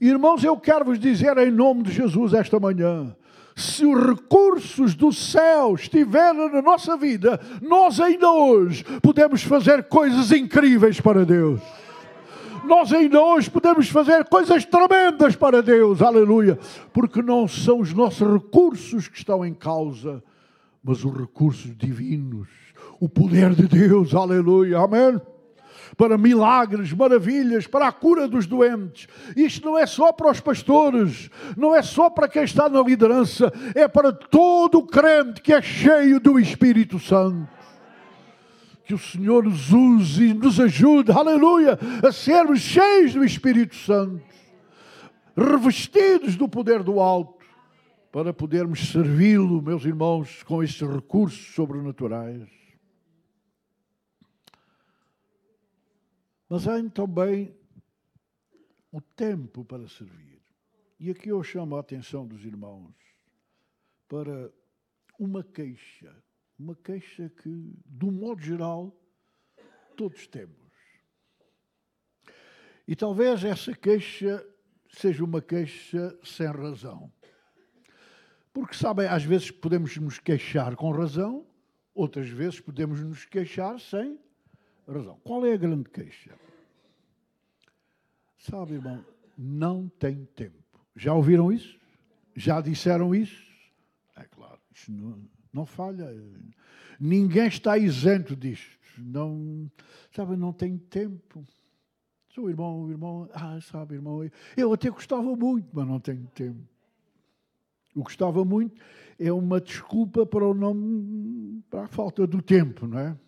Irmãos, 0.00 0.42
eu 0.42 0.56
quero 0.56 0.86
vos 0.86 0.98
dizer 0.98 1.36
em 1.36 1.50
nome 1.50 1.82
de 1.82 1.92
Jesus 1.92 2.32
esta 2.32 2.58
manhã: 2.58 3.14
se 3.54 3.84
os 3.84 4.06
recursos 4.06 4.94
do 4.94 5.12
céu 5.12 5.74
estiverem 5.74 6.50
na 6.50 6.62
nossa 6.62 6.96
vida, 6.96 7.38
nós 7.60 8.00
ainda 8.00 8.30
hoje 8.30 8.82
podemos 9.02 9.42
fazer 9.42 9.84
coisas 9.84 10.32
incríveis 10.32 11.00
para 11.00 11.24
Deus. 11.24 11.60
Nós 12.64 12.92
ainda 12.92 13.20
hoje 13.20 13.48
podemos 13.48 13.88
fazer 13.88 14.24
coisas 14.24 14.64
tremendas 14.64 15.36
para 15.36 15.62
Deus, 15.62 16.02
aleluia, 16.02 16.58
porque 16.92 17.22
não 17.22 17.46
são 17.46 17.78
os 17.78 17.92
nossos 17.92 18.26
recursos 18.28 19.06
que 19.06 19.18
estão 19.18 19.44
em 19.44 19.54
causa, 19.54 20.22
mas 20.86 21.04
os 21.04 21.12
recursos 21.12 21.76
divinos, 21.76 22.48
o 23.00 23.08
poder 23.08 23.52
de 23.54 23.66
Deus, 23.66 24.14
aleluia, 24.14 24.78
amém 24.78 25.20
para 25.96 26.18
milagres, 26.18 26.92
maravilhas, 26.92 27.66
para 27.66 27.88
a 27.88 27.92
cura 27.92 28.28
dos 28.28 28.46
doentes. 28.46 29.06
Isto 29.36 29.66
não 29.66 29.78
é 29.78 29.86
só 29.86 30.12
para 30.12 30.30
os 30.30 30.40
pastores, 30.40 31.30
não 31.56 31.74
é 31.74 31.80
só 31.80 32.10
para 32.10 32.28
quem 32.28 32.42
está 32.42 32.68
na 32.68 32.82
liderança, 32.82 33.52
é 33.74 33.88
para 33.88 34.12
todo 34.12 34.82
crente 34.82 35.40
que 35.40 35.52
é 35.52 35.62
cheio 35.62 36.20
do 36.20 36.38
Espírito 36.38 36.98
Santo. 36.98 37.48
Que 38.84 38.94
o 38.94 38.98
Senhor 38.98 39.44
nos 39.44 39.72
use 39.72 40.26
e 40.26 40.34
nos 40.34 40.60
ajude, 40.60 41.12
aleluia, 41.12 41.78
a 42.06 42.12
sermos 42.12 42.60
cheios 42.60 43.14
do 43.14 43.24
Espírito 43.24 43.74
Santo, 43.74 44.22
revestidos 45.36 46.36
do 46.36 46.48
poder 46.48 46.82
do 46.82 47.00
alto, 47.00 47.35
para 48.16 48.32
podermos 48.32 48.92
servi-lo, 48.92 49.60
meus 49.60 49.84
irmãos, 49.84 50.42
com 50.42 50.62
estes 50.62 50.88
recursos 50.88 51.54
sobrenaturais. 51.54 52.48
Mas 56.48 56.66
há 56.66 56.82
também 56.88 57.54
o 58.90 59.02
tempo 59.02 59.66
para 59.66 59.86
servir. 59.86 60.40
E 60.98 61.10
aqui 61.10 61.28
eu 61.28 61.42
chamo 61.42 61.76
a 61.76 61.80
atenção 61.80 62.26
dos 62.26 62.42
irmãos 62.46 62.94
para 64.08 64.50
uma 65.18 65.44
queixa, 65.44 66.16
uma 66.58 66.74
queixa 66.74 67.28
que, 67.28 67.74
de 67.84 68.06
um 68.06 68.12
modo 68.12 68.40
geral, 68.40 68.98
todos 69.94 70.26
temos. 70.26 70.72
E 72.88 72.96
talvez 72.96 73.44
essa 73.44 73.74
queixa 73.74 74.42
seja 74.88 75.22
uma 75.22 75.42
queixa 75.42 76.18
sem 76.24 76.46
razão. 76.46 77.12
Porque, 78.56 78.74
sabem, 78.74 79.06
às 79.06 79.22
vezes 79.22 79.50
podemos 79.50 79.94
nos 79.98 80.18
queixar 80.18 80.76
com 80.76 80.90
razão, 80.90 81.46
outras 81.94 82.26
vezes 82.30 82.58
podemos 82.58 83.02
nos 83.02 83.26
queixar 83.26 83.78
sem 83.78 84.18
razão. 84.88 85.20
Qual 85.22 85.44
é 85.44 85.52
a 85.52 85.58
grande 85.58 85.90
queixa? 85.90 86.34
Sabe, 88.38 88.72
irmão, 88.72 89.04
não 89.36 89.90
tem 89.98 90.24
tempo. 90.34 90.80
Já 90.94 91.12
ouviram 91.12 91.52
isso? 91.52 91.78
Já 92.34 92.62
disseram 92.62 93.14
isso? 93.14 93.44
É 94.16 94.24
claro, 94.24 94.58
isso 94.74 94.90
não, 94.90 95.20
não 95.52 95.66
falha. 95.66 96.08
Ninguém 96.98 97.48
está 97.48 97.76
isento 97.76 98.34
disto. 98.34 98.78
Não, 98.96 99.70
sabe, 100.10 100.34
não 100.34 100.54
tem 100.54 100.78
tempo. 100.78 101.44
Sou 102.30 102.48
irmão, 102.48 102.84
o 102.84 102.90
irmão, 102.90 103.28
ah, 103.34 103.60
sabe, 103.60 103.96
irmão, 103.96 104.26
eu 104.56 104.72
até 104.72 104.88
gostava 104.88 105.36
muito, 105.36 105.68
mas 105.74 105.86
não 105.86 106.00
tenho 106.00 106.26
tempo. 106.28 106.75
O 107.96 108.02
gostava 108.02 108.44
muito 108.44 108.78
é 109.18 109.32
uma 109.32 109.58
desculpa 109.58 110.26
para 110.26 110.44
o 110.44 110.52
nome, 110.52 111.62
para 111.70 111.84
a 111.84 111.88
falta 111.88 112.26
do 112.26 112.42
tempo, 112.42 112.86
não 112.86 112.98
é? 112.98 113.18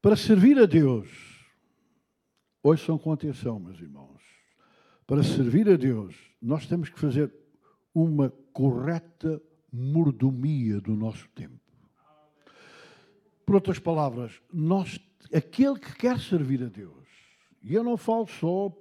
Para 0.00 0.16
servir 0.16 0.58
a 0.58 0.64
Deus, 0.64 1.10
ouçam 2.62 2.96
com 2.96 3.12
atenção, 3.12 3.60
meus 3.60 3.78
irmãos. 3.78 4.22
Para 5.06 5.22
servir 5.22 5.68
a 5.68 5.76
Deus, 5.76 6.16
nós 6.40 6.66
temos 6.66 6.88
que 6.88 6.98
fazer 6.98 7.30
uma 7.94 8.30
correta 8.54 9.40
mordomia 9.70 10.80
do 10.80 10.96
nosso 10.96 11.28
tempo. 11.34 11.60
Por 13.44 13.56
outras 13.56 13.78
palavras, 13.78 14.40
nós, 14.50 14.98
aquele 15.30 15.78
que 15.78 15.94
quer 15.94 16.18
servir 16.18 16.62
a 16.62 16.68
Deus, 16.68 17.06
e 17.62 17.74
eu 17.74 17.84
não 17.84 17.98
falo 17.98 18.26
só 18.26 18.74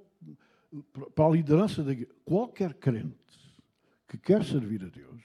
para 1.16 1.26
a 1.26 1.32
liderança 1.32 1.84
de 1.84 2.06
qualquer 2.24 2.74
crente 2.74 3.16
que 4.08 4.18
quer 4.18 4.44
servir 4.44 4.84
a 4.84 4.90
Deus, 4.90 5.22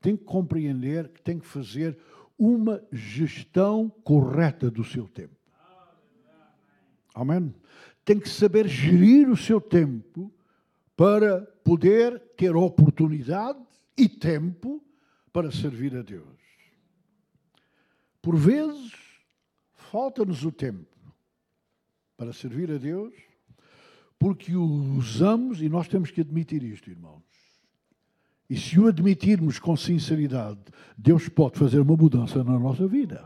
tem 0.00 0.16
que 0.16 0.24
compreender 0.24 1.08
que 1.08 1.22
tem 1.22 1.38
que 1.38 1.46
fazer 1.46 1.98
uma 2.38 2.82
gestão 2.92 3.88
correta 4.04 4.70
do 4.70 4.84
seu 4.84 5.08
tempo. 5.08 5.36
Amém? 7.14 7.54
Tem 8.04 8.18
que 8.18 8.28
saber 8.28 8.68
gerir 8.68 9.28
o 9.28 9.36
seu 9.36 9.60
tempo 9.60 10.32
para 10.96 11.42
poder 11.64 12.18
ter 12.36 12.54
oportunidade 12.54 13.58
e 13.96 14.08
tempo 14.08 14.82
para 15.32 15.50
servir 15.50 15.96
a 15.96 16.02
Deus. 16.02 16.38
Por 18.22 18.36
vezes, 18.36 18.92
falta-nos 19.74 20.44
o 20.44 20.52
tempo 20.52 20.86
para 22.16 22.32
servir 22.32 22.70
a 22.70 22.78
Deus, 22.78 23.14
porque 24.18 24.56
o 24.56 24.64
usamos, 24.96 25.62
e 25.62 25.68
nós 25.68 25.86
temos 25.88 26.10
que 26.10 26.20
admitir 26.20 26.62
isto, 26.62 26.90
irmãos. 26.90 27.22
E 28.50 28.56
se 28.56 28.80
o 28.80 28.88
admitirmos 28.88 29.58
com 29.58 29.76
sinceridade, 29.76 30.60
Deus 30.96 31.28
pode 31.28 31.58
fazer 31.58 31.80
uma 31.80 31.96
mudança 31.96 32.42
na 32.42 32.58
nossa 32.58 32.86
vida. 32.86 33.24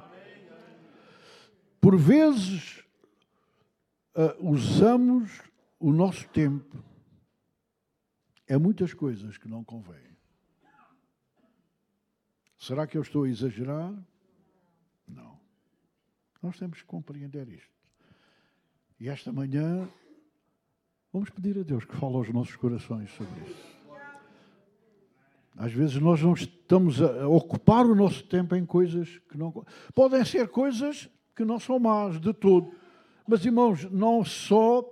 Por 1.80 1.96
vezes 1.96 2.84
uh, 4.16 4.50
usamos 4.50 5.40
o 5.78 5.92
nosso 5.92 6.28
tempo 6.28 6.84
é 8.46 8.58
muitas 8.58 8.92
coisas 8.92 9.38
que 9.38 9.48
não 9.48 9.64
convém. 9.64 10.12
Será 12.58 12.86
que 12.86 12.96
eu 12.96 13.02
estou 13.02 13.24
a 13.24 13.28
exagerar? 13.28 13.92
Não. 15.08 15.40
Nós 16.42 16.58
temos 16.58 16.80
que 16.80 16.84
compreender 16.84 17.48
isto. 17.48 17.72
E 19.00 19.08
esta 19.08 19.32
manhã 19.32 19.88
vamos 21.12 21.30
pedir 21.30 21.58
a 21.58 21.62
Deus 21.62 21.84
que 21.84 21.96
fale 21.96 22.16
aos 22.16 22.28
nossos 22.30 22.56
corações 22.56 23.10
sobre 23.12 23.40
isso. 23.42 23.72
Às 25.56 25.72
vezes 25.72 25.96
nós 25.96 26.22
não 26.22 26.32
estamos 26.32 27.02
a 27.02 27.28
ocupar 27.28 27.84
o 27.84 27.94
nosso 27.94 28.24
tempo 28.24 28.56
em 28.56 28.64
coisas 28.64 29.20
que 29.28 29.36
não. 29.36 29.64
Podem 29.94 30.24
ser 30.24 30.48
coisas 30.48 31.10
que 31.36 31.44
não 31.44 31.60
são 31.60 31.78
más 31.78 32.18
de 32.18 32.32
todo. 32.32 32.72
Mas, 33.26 33.44
irmãos, 33.44 33.84
não 33.90 34.24
só 34.24 34.88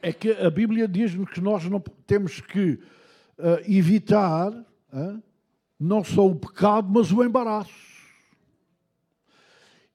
é 0.00 0.12
que 0.12 0.30
a 0.32 0.50
Bíblia 0.50 0.88
diz-nos 0.88 1.30
que 1.30 1.40
nós 1.40 1.64
não 1.64 1.80
temos 2.06 2.40
que 2.40 2.72
uh, 3.38 3.60
evitar 3.66 4.52
uh, 4.52 5.22
não 5.78 6.02
só 6.02 6.26
o 6.26 6.34
pecado, 6.34 6.88
mas 6.90 7.12
o 7.12 7.22
embaraço. 7.22 7.72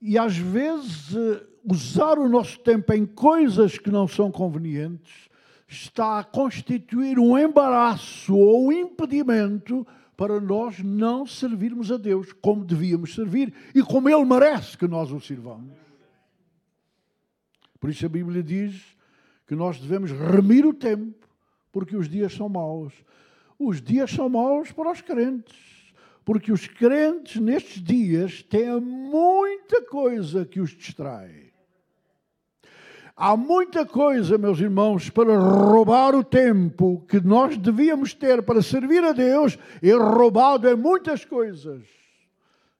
E 0.02 0.18
às 0.18 0.38
vezes 0.38 1.14
uh, 1.14 1.46
usar 1.64 2.18
o 2.18 2.30
nosso 2.30 2.60
tempo 2.60 2.94
em 2.94 3.06
coisas 3.06 3.78
que 3.78 3.92
não 3.92 4.08
são 4.08 4.32
convenientes 4.32 5.30
está 5.70 6.20
a 6.20 6.24
constituir 6.24 7.20
um 7.20 7.38
embaraço 7.38 8.36
ou 8.36 8.68
um 8.68 8.72
impedimento 8.72 9.86
para 10.18 10.42
nós 10.42 10.80
não 10.80 11.28
servirmos 11.28 11.92
a 11.92 11.98
Deus 11.98 12.34
como 12.34 12.66
devíamos 12.66 13.14
servir 13.14 13.54
e 13.74 13.84
como 13.84 14.10
Ele 14.10 14.26
merece 14.26 14.76
que 14.76 14.88
nós 14.88 15.12
o 15.12 15.20
sirvamos. 15.20 15.78
Por 17.80 17.90
isso 17.90 18.06
a 18.06 18.10
Bíblia 18.10 18.42
diz 18.42 18.98
que 19.48 19.56
nós 19.56 19.80
devemos 19.80 20.12
remir 20.12 20.66
o 20.66 20.74
tempo, 20.74 21.28
porque 21.72 21.96
os 21.96 22.10
dias 22.10 22.34
são 22.34 22.50
maus. 22.50 22.94
Os 23.58 23.80
dias 23.82 24.12
são 24.12 24.28
maus 24.28 24.72
para 24.72 24.92
os 24.92 25.02
crentes, 25.02 25.56
porque 26.26 26.52
os 26.52 26.68
crentes 26.68 27.40
nestes 27.40 27.82
dias 27.82 28.42
têm 28.42 28.80
muita 28.82 29.84
coisa 29.84 30.46
que 30.46 30.60
os 30.60 30.72
distrai. 30.72 31.49
Há 33.22 33.36
muita 33.36 33.86
coisa, 33.86 34.38
meus 34.38 34.62
irmãos, 34.62 35.10
para 35.10 35.38
roubar 35.38 36.16
o 36.16 36.24
tempo 36.24 37.06
que 37.06 37.20
nós 37.20 37.58
devíamos 37.58 38.14
ter 38.14 38.42
para 38.42 38.62
servir 38.62 39.04
a 39.04 39.12
Deus, 39.12 39.60
é 39.84 39.92
roubado 39.92 40.70
em 40.70 40.76
muitas 40.78 41.26
coisas 41.26 41.86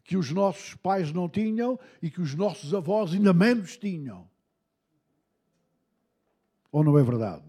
que 0.02 0.16
os 0.16 0.32
nossos 0.32 0.76
pais 0.76 1.12
não 1.12 1.28
tinham 1.28 1.78
e 2.02 2.10
que 2.10 2.22
os 2.22 2.36
nossos 2.36 2.74
avós 2.74 3.12
ainda 3.12 3.34
menos 3.34 3.76
tinham. 3.76 4.30
Ou 6.72 6.86
não 6.86 6.98
é 6.98 7.04
verdade? 7.04 7.44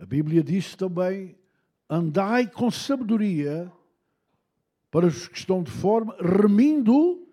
A 0.00 0.06
Bíblia 0.06 0.44
diz 0.44 0.76
também: 0.76 1.36
andai 1.90 2.46
com 2.46 2.70
sabedoria 2.70 3.68
para 4.90 5.06
os 5.06 5.28
que 5.28 5.38
estão 5.38 5.62
de 5.62 5.70
forma, 5.70 6.16
remindo 6.20 6.94
o 6.94 7.26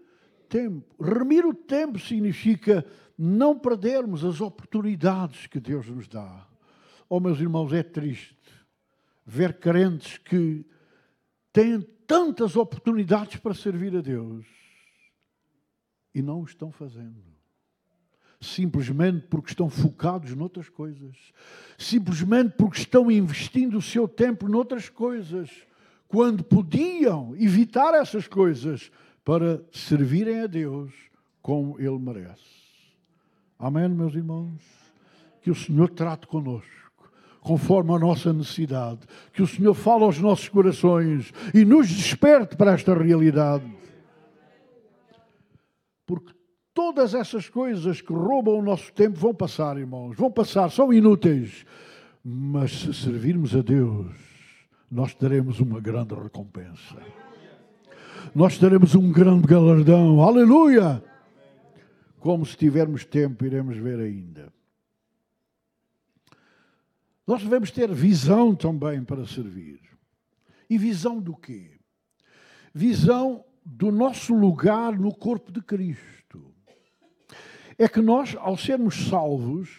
tempo. 0.49 0.95
Remir 1.03 1.45
o 1.45 1.53
tempo 1.53 1.99
significa 1.99 2.85
não 3.17 3.57
perdermos 3.57 4.25
as 4.25 4.41
oportunidades 4.41 5.47
que 5.47 5.59
Deus 5.59 5.87
nos 5.87 6.07
dá. 6.07 6.47
Oh, 7.07 7.19
meus 7.19 7.39
irmãos, 7.39 7.71
é 7.73 7.83
triste 7.83 8.35
ver 9.25 9.59
crentes 9.59 10.17
que 10.17 10.65
têm 11.51 11.81
tantas 12.05 12.55
oportunidades 12.55 13.39
para 13.39 13.53
servir 13.53 13.95
a 13.95 14.01
Deus 14.01 14.45
e 16.13 16.21
não 16.21 16.41
o 16.41 16.45
estão 16.45 16.71
fazendo. 16.71 17.23
Simplesmente 18.39 19.27
porque 19.27 19.51
estão 19.51 19.69
focados 19.69 20.35
noutras 20.35 20.67
coisas. 20.67 21.15
Simplesmente 21.77 22.55
porque 22.57 22.79
estão 22.79 23.09
investindo 23.09 23.77
o 23.77 23.81
seu 23.81 24.07
tempo 24.07 24.49
noutras 24.49 24.89
coisas. 24.89 25.49
Quando 26.13 26.43
podiam 26.43 27.35
evitar 27.37 27.95
essas 27.95 28.27
coisas 28.27 28.91
para 29.25 29.63
servirem 29.71 30.41
a 30.41 30.45
Deus 30.45 30.93
como 31.41 31.79
Ele 31.79 31.97
merece. 31.97 32.37
Amém, 33.57 33.89
meus 33.89 34.13
irmãos? 34.13 34.61
Que 35.41 35.49
o 35.49 35.55
Senhor 35.55 35.89
trate 35.89 36.27
conosco 36.27 36.69
conforme 37.41 37.95
a 37.95 37.97
nossa 37.97 38.31
necessidade. 38.31 38.99
Que 39.33 39.41
o 39.41 39.47
Senhor 39.47 39.73
fale 39.73 40.03
aos 40.03 40.19
nossos 40.19 40.47
corações 40.49 41.33
e 41.51 41.65
nos 41.65 41.89
desperte 41.89 42.55
para 42.55 42.73
esta 42.73 42.93
realidade. 42.93 43.65
Porque 46.05 46.31
todas 46.75 47.15
essas 47.15 47.49
coisas 47.49 48.01
que 48.01 48.13
roubam 48.13 48.59
o 48.59 48.61
nosso 48.61 48.93
tempo 48.93 49.17
vão 49.17 49.33
passar, 49.33 49.79
irmãos, 49.79 50.15
vão 50.15 50.29
passar, 50.29 50.69
são 50.69 50.93
inúteis. 50.93 51.65
Mas 52.23 52.71
se 52.81 52.93
servirmos 52.93 53.55
a 53.55 53.63
Deus, 53.63 54.32
nós 54.93 55.15
teremos 55.15 55.59
uma 55.59 55.79
grande 55.79 56.13
recompensa. 56.13 57.01
Nós 58.35 58.59
teremos 58.59 58.93
um 58.93 59.11
grande 59.11 59.47
galardão. 59.47 60.21
Aleluia! 60.21 61.03
Como 62.19 62.45
se 62.45 62.55
tivermos 62.55 63.03
tempo, 63.03 63.43
iremos 63.43 63.75
ver 63.75 63.99
ainda. 63.99 64.53
Nós 67.25 67.41
devemos 67.41 67.71
ter 67.71 67.91
visão 67.91 68.53
também 68.53 69.03
para 69.03 69.25
servir. 69.25 69.79
E 70.69 70.77
visão 70.77 71.19
do 71.19 71.35
quê? 71.35 71.71
Visão 72.71 73.43
do 73.65 73.91
nosso 73.91 74.35
lugar 74.35 74.97
no 74.99 75.11
corpo 75.11 75.51
de 75.51 75.61
Cristo. 75.61 76.53
É 77.79 77.87
que 77.87 77.99
nós, 77.99 78.35
ao 78.39 78.55
sermos 78.55 79.07
salvos, 79.07 79.71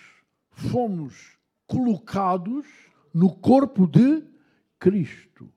fomos 0.50 1.38
colocados 1.68 2.66
no 3.12 3.32
corpo 3.32 3.86
de 3.86 4.33
Cristo. 4.84 5.50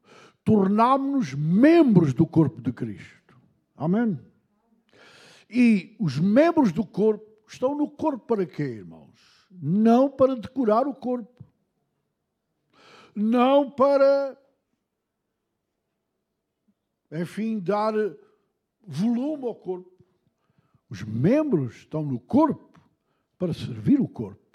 Tornámos-nos 0.46 1.34
membros 1.34 2.14
do 2.14 2.26
corpo 2.26 2.62
de 2.62 2.72
Cristo. 2.72 3.38
Amém? 3.76 4.18
E 5.50 5.96
os 6.00 6.18
membros 6.18 6.72
do 6.72 6.86
corpo 6.86 7.26
estão 7.46 7.76
no 7.76 7.90
corpo 7.90 8.26
para 8.26 8.46
quê, 8.46 8.64
irmãos? 8.64 9.48
Não 9.52 10.10
para 10.10 10.36
decorar 10.36 10.88
o 10.88 10.96
corpo 10.96 11.38
não 13.20 13.72
para, 13.72 14.40
enfim, 17.12 17.60
dar 17.60 17.92
volume 18.86 19.46
ao 19.46 19.56
corpo. 19.56 19.92
Os 20.88 21.02
membros 21.02 21.78
estão 21.78 22.04
no 22.04 22.20
corpo 22.20 22.80
para 23.36 23.56
servir 23.56 24.00
o 24.00 24.08
corpo. 24.08 24.47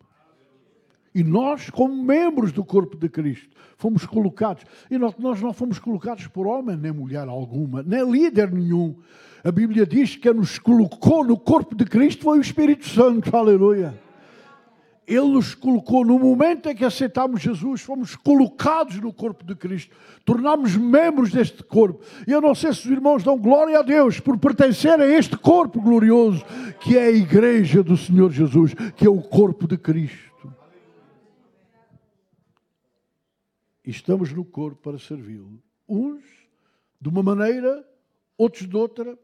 E 1.15 1.23
nós, 1.23 1.69
como 1.69 2.03
membros 2.03 2.53
do 2.53 2.65
corpo 2.65 2.97
de 2.97 3.09
Cristo, 3.09 3.55
fomos 3.77 4.07
colocados. 4.07 4.65
E 4.91 4.97
nós, 4.97 5.15
não 5.19 5.53
fomos 5.53 5.79
colocados 5.79 6.27
por 6.27 6.47
homem, 6.47 6.77
nem 6.77 6.93
mulher 6.93 7.29
alguma, 7.29 7.83
nem 7.83 8.11
líder 8.11 8.51
nenhum. 8.51 8.97
A 9.45 9.51
Bíblia 9.51 9.85
diz 9.85 10.17
que 10.17 10.33
nos 10.33 10.59
colocou 10.59 11.25
no 11.25 11.37
corpo 11.37 11.75
de 11.75 11.85
Cristo 11.85 12.25
foi 12.25 12.39
o 12.39 12.41
Espírito 12.41 12.89
Santo. 12.89 13.37
Aleluia. 13.37 13.93
Ele 15.07 15.29
nos 15.33 15.55
colocou 15.55 16.05
no 16.05 16.19
momento 16.19 16.69
em 16.69 16.77
que 16.77 16.85
aceitámos 16.85 17.43
Jesus, 17.43 17.81
fomos 17.81 18.15
colocados 18.15 19.01
no 19.01 19.13
corpo 19.13 19.45
de 19.45 19.55
Cristo, 19.57 19.95
tornámos 20.25 20.77
membros 20.77 21.33
deste 21.33 21.63
corpo. 21.65 22.01
E 22.27 22.31
eu 22.31 22.41
não 22.41 22.55
sei 22.55 22.73
se 22.73 22.87
os 22.87 22.91
irmãos 22.91 23.25
dão 23.25 23.37
glória 23.37 23.81
a 23.81 23.83
Deus 23.83 24.21
por 24.21 24.39
pertencer 24.39 24.99
a 25.01 25.07
este 25.07 25.37
corpo 25.37 25.81
glorioso, 25.81 26.45
que 26.81 26.97
é 26.97 27.07
a 27.07 27.11
igreja 27.11 27.83
do 27.83 27.97
Senhor 27.97 28.31
Jesus, 28.31 28.75
que 28.97 29.05
é 29.05 29.11
o 29.11 29.21
corpo 29.21 29.67
de 29.67 29.77
Cristo. 29.77 30.33
E 33.71 33.72
estamos 33.91 34.33
no 34.33 34.45
corpo 34.45 34.81
para 34.81 34.99
servi-lo. 34.99 35.63
Uns 35.89 36.23
de 37.01 37.09
uma 37.09 37.23
maneira, 37.23 37.85
outros 38.39 38.69
de 38.69 38.77
outra. 38.77 39.19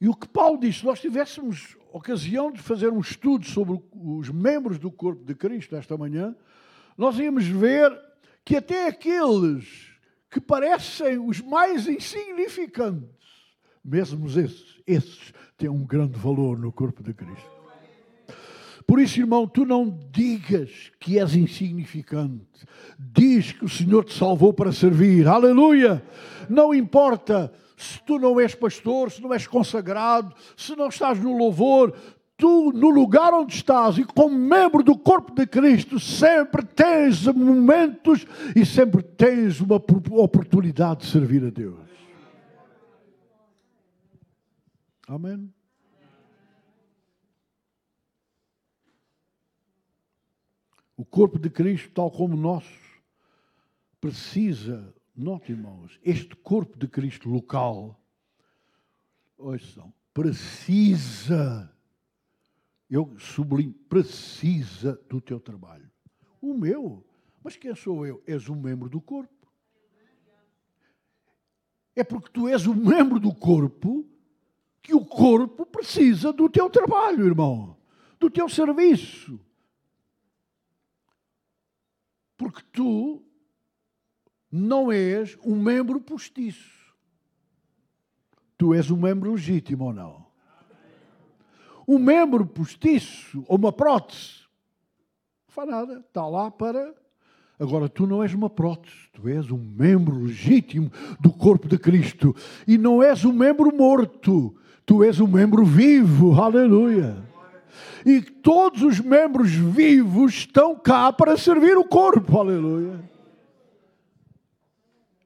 E 0.00 0.08
o 0.08 0.14
que 0.14 0.28
Paulo 0.28 0.58
disse, 0.58 0.80
se 0.80 0.84
nós 0.84 1.00
tivéssemos 1.00 1.76
ocasião 1.92 2.50
de 2.50 2.60
fazer 2.60 2.90
um 2.90 3.00
estudo 3.00 3.46
sobre 3.46 3.80
os 3.92 4.28
membros 4.28 4.78
do 4.78 4.90
corpo 4.90 5.24
de 5.24 5.34
Cristo 5.34 5.76
esta 5.76 5.96
manhã, 5.96 6.36
nós 6.96 7.18
íamos 7.18 7.46
ver 7.46 7.98
que 8.44 8.56
até 8.56 8.88
aqueles 8.88 9.92
que 10.30 10.40
parecem 10.40 11.18
os 11.18 11.40
mais 11.40 11.86
insignificantes, 11.86 13.08
mesmo 13.84 14.26
esses, 14.26 14.82
esses 14.86 15.32
têm 15.56 15.68
um 15.68 15.84
grande 15.84 16.18
valor 16.18 16.58
no 16.58 16.72
corpo 16.72 17.02
de 17.02 17.14
Cristo. 17.14 17.61
Por 18.92 19.00
isso, 19.00 19.20
irmão, 19.20 19.46
tu 19.46 19.64
não 19.64 19.98
digas 20.10 20.92
que 21.00 21.18
és 21.18 21.34
insignificante. 21.34 22.44
Diz 22.98 23.50
que 23.50 23.64
o 23.64 23.68
Senhor 23.68 24.04
te 24.04 24.12
salvou 24.12 24.52
para 24.52 24.70
servir. 24.70 25.26
Aleluia! 25.26 26.04
Não 26.46 26.74
importa 26.74 27.50
se 27.74 27.98
tu 28.02 28.18
não 28.18 28.38
és 28.38 28.54
pastor, 28.54 29.10
se 29.10 29.22
não 29.22 29.32
és 29.32 29.46
consagrado, 29.46 30.36
se 30.54 30.76
não 30.76 30.88
estás 30.88 31.18
no 31.18 31.34
louvor, 31.34 31.94
tu, 32.36 32.70
no 32.70 32.90
lugar 32.90 33.32
onde 33.32 33.54
estás 33.54 33.96
e 33.96 34.04
como 34.04 34.36
membro 34.36 34.82
do 34.82 34.98
corpo 34.98 35.34
de 35.34 35.46
Cristo, 35.46 35.98
sempre 35.98 36.62
tens 36.62 37.26
momentos 37.28 38.26
e 38.54 38.66
sempre 38.66 39.02
tens 39.02 39.58
uma 39.62 39.76
oportunidade 39.76 41.00
de 41.00 41.06
servir 41.06 41.42
a 41.46 41.48
Deus. 41.48 41.80
Amém? 45.08 45.50
O 51.02 51.04
corpo 51.04 51.36
de 51.36 51.50
Cristo, 51.50 51.90
tal 51.90 52.12
como 52.12 52.36
o 52.36 52.40
nosso, 52.40 52.78
precisa 54.00 54.94
Note, 55.16 55.50
irmãos, 55.50 55.98
este 56.04 56.36
corpo 56.36 56.78
de 56.78 56.86
Cristo 56.86 57.28
local, 57.28 58.00
ouçam, 59.36 59.92
precisa, 60.14 61.70
eu 62.88 63.12
sublinho, 63.18 63.74
precisa 63.88 64.94
do 65.08 65.20
teu 65.20 65.40
trabalho. 65.40 65.90
O 66.40 66.54
meu? 66.54 67.04
Mas 67.42 67.56
quem 67.56 67.74
sou 67.74 68.06
eu? 68.06 68.22
És 68.24 68.48
um 68.48 68.54
membro 68.54 68.88
do 68.88 69.00
corpo. 69.00 69.52
É 71.96 72.04
porque 72.04 72.30
tu 72.30 72.48
és 72.48 72.64
um 72.68 72.74
membro 72.74 73.18
do 73.18 73.34
corpo 73.34 74.08
que 74.80 74.94
o 74.94 75.04
corpo 75.04 75.66
precisa 75.66 76.32
do 76.32 76.48
teu 76.48 76.70
trabalho, 76.70 77.26
irmão, 77.26 77.76
do 78.20 78.30
teu 78.30 78.48
serviço. 78.48 79.38
Porque 82.42 82.60
tu 82.72 83.22
não 84.50 84.90
és 84.90 85.38
um 85.44 85.54
membro 85.54 86.00
postiço. 86.00 86.92
Tu 88.58 88.74
és 88.74 88.90
um 88.90 88.96
membro 88.96 89.30
legítimo 89.30 89.84
ou 89.84 89.92
não? 89.92 90.26
Um 91.86 92.00
membro 92.00 92.44
postiço 92.44 93.44
ou 93.46 93.56
uma 93.56 93.72
prótese, 93.72 94.40
não 95.46 95.54
faz 95.54 95.68
nada, 95.68 96.00
está 96.00 96.26
lá 96.26 96.50
para. 96.50 96.92
Agora, 97.60 97.88
tu 97.88 98.08
não 98.08 98.24
és 98.24 98.34
uma 98.34 98.50
prótese, 98.50 99.08
tu 99.12 99.28
és 99.28 99.48
um 99.52 99.58
membro 99.58 100.24
legítimo 100.24 100.90
do 101.20 101.32
corpo 101.32 101.68
de 101.68 101.78
Cristo. 101.78 102.34
E 102.66 102.76
não 102.76 103.00
és 103.00 103.24
um 103.24 103.32
membro 103.32 103.72
morto, 103.72 104.52
tu 104.84 105.04
és 105.04 105.20
um 105.20 105.28
membro 105.28 105.64
vivo, 105.64 106.34
aleluia. 106.34 107.22
E 108.04 108.20
todos 108.20 108.82
os 108.82 109.00
membros 109.00 109.50
vivos 109.50 110.34
estão 110.34 110.76
cá 110.76 111.12
para 111.12 111.36
servir 111.36 111.76
o 111.76 111.84
corpo, 111.84 112.38
aleluia. 112.38 113.00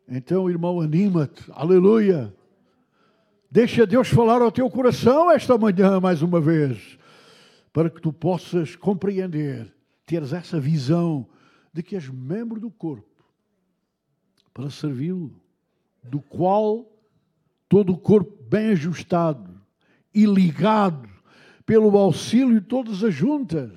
Então, 0.09 0.49
irmão, 0.49 0.81
anima-te, 0.81 1.45
aleluia. 1.53 2.33
Deixa 3.51 3.87
Deus 3.87 4.09
falar 4.09 4.43
ao 4.43 4.53
teu 4.53 4.69
coração 4.71 5.31
esta 5.31 5.57
manhã 5.57 5.99
mais 6.01 6.23
uma 6.23 6.41
vez, 6.41 6.99
para 7.73 7.89
que 7.91 8.01
tu 8.01 8.13
possas 8.13 8.77
compreender, 8.77 9.73
teres 10.05 10.33
essa 10.33 10.61
visão 10.61 11.27
de 11.73 11.83
que 11.83 11.95
és 11.95 12.09
membro 12.09 12.61
do 12.61 12.71
corpo 12.71 13.25
para 14.53 14.71
servi-lo, 14.71 15.35
do 16.03 16.21
qual 16.21 16.91
todo 17.69 17.93
o 17.93 17.99
corpo 17.99 18.43
bem 18.49 18.71
ajustado 18.71 19.61
e 20.15 20.25
ligado 20.25 21.16
pelo 21.67 21.99
auxílio 21.99 22.61
de 22.61 22.67
todas 22.67 23.03
as 23.03 23.13
juntas, 23.13 23.73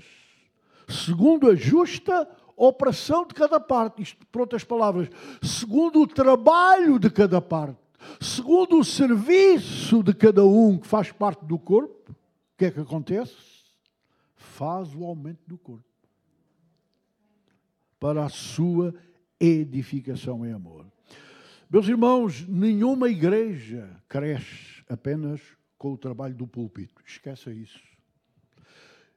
segundo 0.87 1.49
a 1.49 1.55
justa 1.55 2.29
operação 2.55 3.25
de 3.25 3.33
cada 3.33 3.59
parte, 3.59 4.03
isto 4.03 4.25
por 4.27 4.41
outras 4.41 4.63
palavras, 4.63 5.09
segundo 5.41 6.01
o 6.01 6.07
trabalho 6.07 6.99
de 6.99 7.09
cada 7.09 7.41
parte, 7.41 7.79
segundo 8.21 8.79
o 8.79 8.83
serviço 8.83 10.03
de 10.03 10.13
cada 10.13 10.45
um 10.45 10.77
que 10.77 10.87
faz 10.87 11.11
parte 11.11 11.43
do 11.45 11.57
corpo, 11.57 12.11
o 12.11 12.57
que 12.57 12.65
é 12.65 12.71
que 12.71 12.79
acontece? 12.79 13.35
Faz 14.35 14.93
o 14.93 15.03
aumento 15.03 15.41
do 15.47 15.57
corpo. 15.57 15.83
para 17.99 18.23
a 18.23 18.29
sua 18.29 18.95
edificação 19.37 20.45
em 20.45 20.53
amor. 20.53 20.85
Meus 21.69 21.87
irmãos, 21.87 22.47
nenhuma 22.47 23.09
igreja 23.09 24.01
cresce 24.07 24.83
apenas 24.87 25.41
com 25.79 25.93
o 25.93 25.97
trabalho 25.97 26.35
do 26.35 26.45
púlpito. 26.45 27.01
Esqueça 27.07 27.49
isso. 27.51 27.79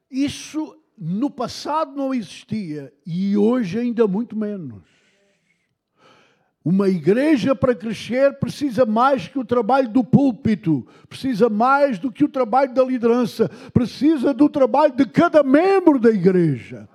Isso 0.09 0.75
no 0.97 1.29
passado 1.29 1.95
não 1.95 2.13
existia 2.13 2.91
e 3.05 3.35
hoje 3.35 3.77
ainda 3.77 4.07
muito 4.07 4.35
menos. 4.35 4.81
Uma 6.63 6.87
igreja 6.87 7.53
para 7.53 7.75
crescer 7.75 8.39
precisa 8.39 8.85
mais 8.85 9.27
que 9.27 9.37
o 9.37 9.43
trabalho 9.43 9.89
do 9.89 10.01
púlpito, 10.01 10.87
precisa 11.09 11.49
mais 11.49 11.99
do 11.99 12.09
que 12.09 12.23
o 12.23 12.29
trabalho 12.29 12.73
da 12.73 12.85
liderança, 12.85 13.49
precisa 13.73 14.33
do 14.33 14.47
trabalho 14.47 14.95
de 14.95 15.05
cada 15.05 15.43
membro 15.43 15.99
da 15.99 16.09
igreja. 16.09 16.87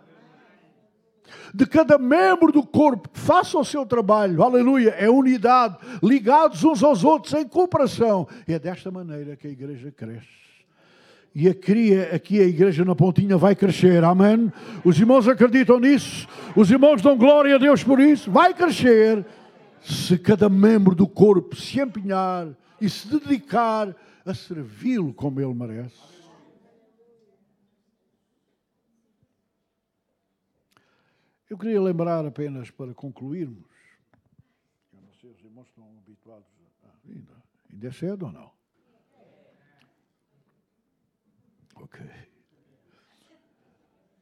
De 1.54 1.66
cada 1.66 1.98
membro 1.98 2.52
do 2.52 2.66
corpo, 2.66 3.08
faça 3.12 3.58
o 3.58 3.64
seu 3.64 3.86
trabalho, 3.86 4.42
aleluia, 4.42 4.90
é 4.90 5.08
unidade, 5.08 5.76
ligados 6.02 6.62
uns 6.64 6.82
aos 6.82 7.04
outros 7.04 7.32
em 7.34 7.46
cooperação. 7.46 8.26
E 8.46 8.52
é 8.52 8.58
desta 8.58 8.90
maneira 8.90 9.36
que 9.36 9.46
a 9.46 9.50
igreja 9.50 9.90
cresce. 9.90 10.38
E 11.34 11.48
aqui, 11.48 11.94
aqui 12.12 12.40
a 12.40 12.44
igreja 12.44 12.84
na 12.84 12.94
pontinha 12.94 13.36
vai 13.36 13.54
crescer, 13.54 14.02
amém? 14.02 14.52
Os 14.84 14.98
irmãos 14.98 15.28
acreditam 15.28 15.78
nisso, 15.78 16.26
os 16.56 16.70
irmãos 16.70 17.00
dão 17.00 17.16
glória 17.16 17.54
a 17.54 17.58
Deus 17.58 17.84
por 17.84 18.00
isso, 18.00 18.30
vai 18.30 18.52
crescer 18.52 19.24
se 19.80 20.18
cada 20.18 20.48
membro 20.48 20.94
do 20.94 21.06
corpo 21.06 21.54
se 21.54 21.80
empenhar 21.80 22.48
e 22.80 22.88
se 22.88 23.08
dedicar 23.08 23.94
a 24.24 24.34
servi-lo 24.34 25.12
como 25.12 25.40
ele 25.40 25.54
merece. 25.54 26.17
Eu 31.48 31.56
queria 31.56 31.80
lembrar 31.80 32.26
apenas 32.26 32.70
para 32.70 32.92
concluirmos. 32.92 33.70
Eu 34.92 35.00
não 35.00 35.12
sei, 35.14 35.30
os 35.30 35.42
irmãos 35.42 35.66
estão 35.66 35.84
habituados. 35.98 36.46
Ainda, 37.08 37.42
ainda 37.72 37.88
é 37.88 37.92
cedo 37.92 38.26
ou 38.26 38.32
não? 38.32 38.52
Ok. 41.76 42.04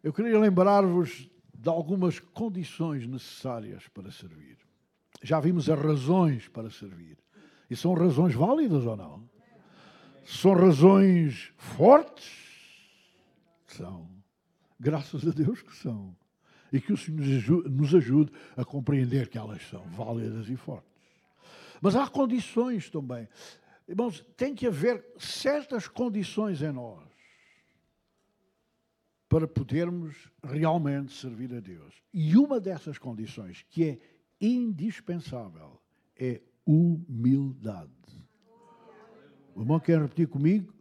Eu 0.05 0.13
queria 0.13 0.39
lembrar-vos 0.39 1.29
de 1.53 1.69
algumas 1.69 2.21
condições 2.21 3.09
necessárias 3.09 3.89
para 3.89 4.13
servir. 4.13 4.59
Já 5.21 5.41
vimos 5.41 5.69
as 5.69 5.81
razões 5.81 6.47
para 6.47 6.71
servir. 6.71 7.19
E 7.69 7.75
são 7.75 7.93
razões 7.95 8.35
válidas 8.35 8.87
ou 8.87 8.97
não? 8.97 9.29
São 10.25 10.55
razões 10.55 11.53
fortes? 11.57 12.47
São. 13.67 14.09
Graças 14.79 15.27
a 15.27 15.31
Deus 15.31 15.63
que 15.63 15.75
são. 15.75 16.17
E 16.77 16.81
que 16.81 16.93
o 16.93 16.97
Senhor 16.97 17.71
nos 17.71 17.95
ajude 17.95 18.31
a 18.55 18.63
compreender 18.63 19.29
que 19.29 19.39
elas 19.39 19.63
são 19.67 19.83
válidas 19.87 20.47
e 20.51 20.57
fortes. 20.57 20.93
Mas 21.81 21.97
há 21.97 22.07
condições 22.07 22.91
também. 22.91 23.27
Irmãos, 23.89 24.23
tem 24.37 24.55
que 24.55 24.67
haver 24.67 25.03
certas 25.19 25.89
condições 25.89 26.61
em 26.61 26.73
nós 26.73 27.03
para 29.27 29.49
podermos 29.49 30.31
realmente 30.45 31.15
servir 31.15 31.55
a 31.55 31.61
Deus. 31.61 31.95
E 32.13 32.37
uma 32.37 32.61
dessas 32.61 32.99
condições, 32.99 33.65
que 33.71 33.85
é 33.85 33.99
indispensável 34.39 35.81
é 36.15 36.43
humildade. 36.67 37.91
O 39.55 39.63
irmão 39.63 39.81
quer 39.81 40.03
repetir 40.03 40.29
comigo? 40.29 40.75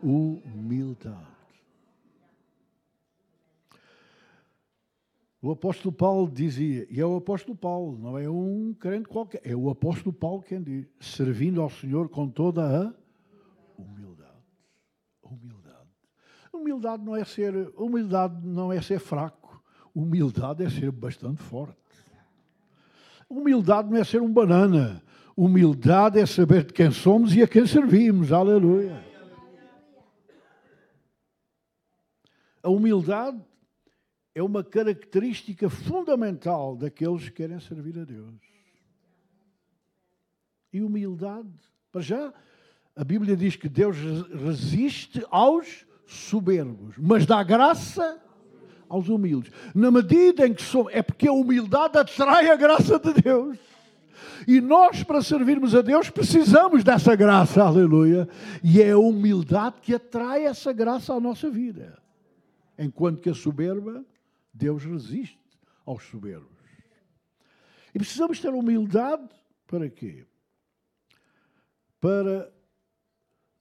Humildade. 0.00 1.37
O 5.40 5.52
apóstolo 5.52 5.92
Paulo 5.92 6.28
dizia, 6.28 6.86
e 6.90 7.00
é 7.00 7.06
o 7.06 7.16
apóstolo 7.16 7.56
Paulo, 7.56 7.96
não 7.96 8.18
é 8.18 8.28
um 8.28 8.74
crente 8.74 9.08
qualquer, 9.08 9.40
é 9.44 9.54
o 9.54 9.70
apóstolo 9.70 10.12
Paulo 10.12 10.42
quem 10.42 10.60
diz, 10.60 10.86
servindo 10.98 11.62
ao 11.62 11.70
Senhor 11.70 12.08
com 12.08 12.28
toda 12.28 12.62
a 12.62 12.94
humildade. 13.80 14.32
Humildade. 15.22 15.88
Humildade 16.52 17.04
não 17.04 17.14
é 17.14 17.24
ser, 17.24 17.72
humildade 17.76 18.44
não 18.44 18.72
é 18.72 18.82
ser 18.82 18.98
fraco. 18.98 19.62
Humildade 19.94 20.64
é 20.64 20.70
ser 20.70 20.90
bastante 20.90 21.40
forte. 21.40 21.76
Humildade 23.30 23.90
não 23.90 23.96
é 23.96 24.04
ser 24.04 24.20
um 24.20 24.32
banana. 24.32 25.02
Humildade 25.36 26.18
é 26.18 26.26
saber 26.26 26.64
de 26.64 26.72
quem 26.72 26.90
somos 26.90 27.34
e 27.36 27.42
a 27.42 27.46
quem 27.46 27.64
servimos. 27.64 28.32
Aleluia. 28.32 29.04
A 32.60 32.68
humildade 32.68 33.38
é 34.38 34.42
uma 34.42 34.62
característica 34.62 35.68
fundamental 35.68 36.76
daqueles 36.76 37.24
que 37.24 37.32
querem 37.32 37.58
servir 37.58 37.98
a 37.98 38.04
Deus. 38.04 38.36
E 40.72 40.80
humildade, 40.80 41.48
para 41.90 42.00
já, 42.00 42.32
a 42.94 43.02
Bíblia 43.02 43.36
diz 43.36 43.56
que 43.56 43.68
Deus 43.68 43.96
resiste 44.44 45.24
aos 45.28 45.84
soberbos, 46.06 46.94
mas 46.98 47.26
dá 47.26 47.42
graça 47.42 48.22
aos 48.88 49.08
humildes. 49.08 49.52
Na 49.74 49.90
medida 49.90 50.46
em 50.46 50.54
que 50.54 50.62
somos, 50.62 50.92
é 50.94 51.02
porque 51.02 51.26
a 51.26 51.32
humildade 51.32 51.98
atrai 51.98 52.48
a 52.48 52.54
graça 52.54 52.96
de 52.96 53.14
Deus. 53.14 53.58
E 54.46 54.60
nós, 54.60 55.02
para 55.02 55.20
servirmos 55.20 55.74
a 55.74 55.82
Deus, 55.82 56.10
precisamos 56.10 56.84
dessa 56.84 57.16
graça, 57.16 57.64
aleluia. 57.64 58.28
E 58.62 58.80
é 58.80 58.92
a 58.92 58.98
humildade 58.98 59.76
que 59.82 59.94
atrai 59.94 60.44
essa 60.44 60.72
graça 60.72 61.12
à 61.12 61.18
nossa 61.18 61.50
vida. 61.50 62.00
Enquanto 62.78 63.20
que 63.20 63.28
a 63.28 63.34
soberba, 63.34 64.04
Deus 64.52 64.84
resiste 64.84 65.38
aos 65.84 66.02
soberbos. 66.04 66.58
E 67.94 67.98
precisamos 67.98 68.40
ter 68.40 68.50
humildade 68.50 69.28
para 69.66 69.88
quê? 69.88 70.26
Para 72.00 72.52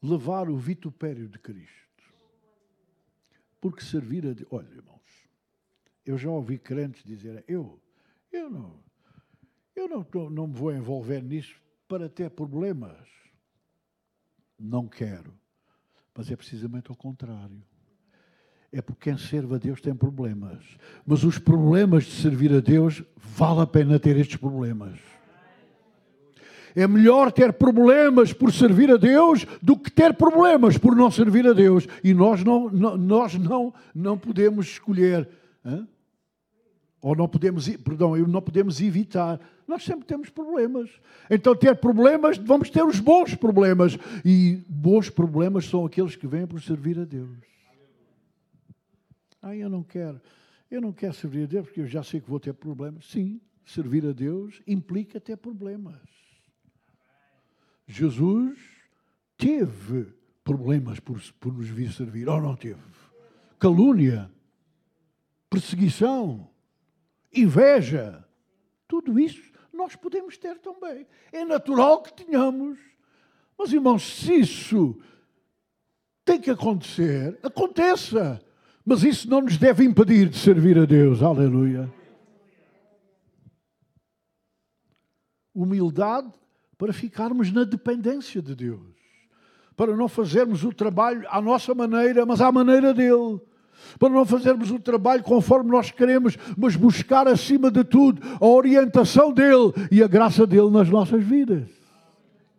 levar 0.01 0.49
o 0.49 0.57
vitupério 0.57 1.27
de 1.27 1.39
Cristo. 1.39 2.13
Porque 3.59 3.81
servir 3.81 4.25
a 4.27 4.33
Deus. 4.33 4.47
Olha, 4.51 4.67
irmão, 4.67 4.97
eu 6.07 6.17
já 6.17 6.29
ouvi 6.29 6.57
crentes 6.57 7.03
dizer, 7.03 7.43
eu, 7.47 7.81
eu 8.31 8.49
não, 8.49 8.81
eu 9.75 9.89
não, 9.89 10.29
não 10.29 10.47
me 10.47 10.53
vou 10.53 10.73
envolver 10.73 11.21
nisso 11.21 11.61
para 11.87 12.07
ter 12.07 12.29
problemas. 12.29 13.09
Não 14.57 14.87
quero. 14.87 15.37
Mas 16.15 16.31
é 16.31 16.35
precisamente 16.35 16.89
ao 16.89 16.95
contrário. 16.95 17.61
É 18.71 18.81
porque 18.81 19.09
quem 19.09 19.17
serve 19.17 19.55
a 19.55 19.57
Deus 19.57 19.81
tem 19.81 19.95
problemas. 19.95 20.59
Mas 21.05 21.23
os 21.23 21.39
problemas 21.39 22.03
de 22.03 22.11
servir 22.11 22.53
a 22.53 22.59
Deus, 22.59 23.03
vale 23.15 23.61
a 23.61 23.67
pena 23.67 23.99
ter 23.99 24.17
estes 24.17 24.35
problemas. 24.35 24.99
É 26.75 26.85
melhor 26.87 27.31
ter 27.31 27.53
problemas 27.53 28.33
por 28.33 28.53
servir 28.53 28.91
a 28.91 28.97
Deus 28.97 29.47
do 29.63 29.75
que 29.75 29.89
ter 29.89 30.13
problemas 30.13 30.77
por 30.77 30.95
não 30.95 31.09
servir 31.09 31.47
a 31.47 31.53
Deus. 31.53 31.87
E 32.03 32.13
nós 32.13 32.43
não, 32.43 32.69
não 32.69 32.95
nós 32.97 33.33
não, 33.35 33.73
não 33.95 34.17
podemos 34.17 34.67
escolher. 34.67 35.27
Hein? 35.65 35.87
Ou 37.01 37.15
não 37.15 37.27
podemos, 37.27 37.67
perdão, 37.77 38.15
não 38.15 38.41
podemos 38.41 38.81
evitar. 38.81 39.39
Nós 39.67 39.83
sempre 39.83 40.05
temos 40.05 40.29
problemas. 40.29 40.89
Então, 41.29 41.55
ter 41.55 41.75
problemas, 41.75 42.37
vamos 42.37 42.69
ter 42.69 42.83
os 42.83 42.99
bons 42.99 43.33
problemas. 43.33 43.97
E 44.23 44.63
bons 44.67 45.09
problemas 45.09 45.65
são 45.65 45.85
aqueles 45.85 46.15
que 46.15 46.27
vêm 46.27 46.45
por 46.45 46.61
servir 46.61 46.99
a 46.99 47.05
Deus. 47.05 47.56
Ah, 49.41 49.55
eu 49.55 49.69
não 49.69 49.83
quero. 49.83 50.21
Eu 50.69 50.81
não 50.81 50.91
quero 50.91 51.13
servir 51.13 51.43
a 51.43 51.47
Deus 51.47 51.65
porque 51.65 51.81
eu 51.81 51.87
já 51.87 52.03
sei 52.03 52.19
que 52.19 52.29
vou 52.29 52.39
ter 52.39 52.53
problemas. 52.53 53.05
Sim, 53.05 53.39
servir 53.65 54.05
a 54.05 54.11
Deus 54.11 54.61
implica 54.67 55.19
ter 55.19 55.37
problemas. 55.37 56.01
Jesus 57.85 58.59
teve 59.37 60.13
problemas 60.43 60.99
por, 60.99 61.21
por 61.39 61.53
nos 61.53 61.67
vir 61.67 61.91
servir, 61.91 62.27
ou 62.27 62.41
não 62.41 62.55
teve? 62.55 62.81
Calúnia, 63.59 64.29
perseguição 65.49 66.49
inveja, 67.33 68.25
tudo 68.87 69.19
isso 69.19 69.51
nós 69.73 69.95
podemos 69.95 70.37
ter 70.37 70.57
também. 70.59 71.05
É 71.31 71.45
natural 71.45 72.01
que 72.01 72.25
tenhamos. 72.25 72.79
Mas, 73.57 73.71
irmãos, 73.71 74.03
se 74.03 74.33
isso 74.39 74.99
tem 76.25 76.39
que 76.41 76.49
acontecer, 76.49 77.39
aconteça. 77.43 78.41
Mas 78.89 79.03
isso 79.03 79.29
não 79.29 79.41
nos 79.41 79.57
deve 79.57 79.83
impedir 79.83 80.29
de 80.29 80.37
servir 80.37 80.79
a 80.79 80.85
Deus. 80.85 81.21
Aleluia. 81.21 81.93
Humildade 85.53 86.31
para 86.77 86.93
ficarmos 86.93 87.51
na 87.51 87.65
dependência 87.65 88.41
de 88.41 88.55
Deus. 88.55 88.95
Para 89.75 89.93
não 89.93 90.07
fazermos 90.07 90.63
o 90.63 90.71
trabalho 90.71 91.27
à 91.29 91.41
nossa 91.41 91.75
maneira, 91.75 92.25
mas 92.25 92.39
à 92.39 92.49
maneira 92.49 92.93
dele 92.93 93.41
para 93.99 94.09
não 94.09 94.25
fazermos 94.25 94.71
o 94.71 94.79
trabalho 94.79 95.21
conforme 95.21 95.69
nós 95.69 95.91
queremos, 95.91 96.35
mas 96.57 96.75
buscar 96.75 97.27
acima 97.27 97.69
de 97.69 97.83
tudo 97.83 98.21
a 98.41 98.45
orientação 98.45 99.31
dele 99.31 99.71
e 99.91 100.01
a 100.01 100.07
graça 100.07 100.47
dele 100.47 100.71
nas 100.71 100.89
nossas 100.89 101.23
vidas. 101.23 101.69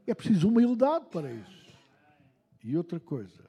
É 0.07 0.15
preciso 0.15 0.49
humildade 0.49 1.07
para 1.11 1.33
isso. 1.33 1.75
E 2.63 2.77
outra 2.77 3.01
coisa, 3.01 3.48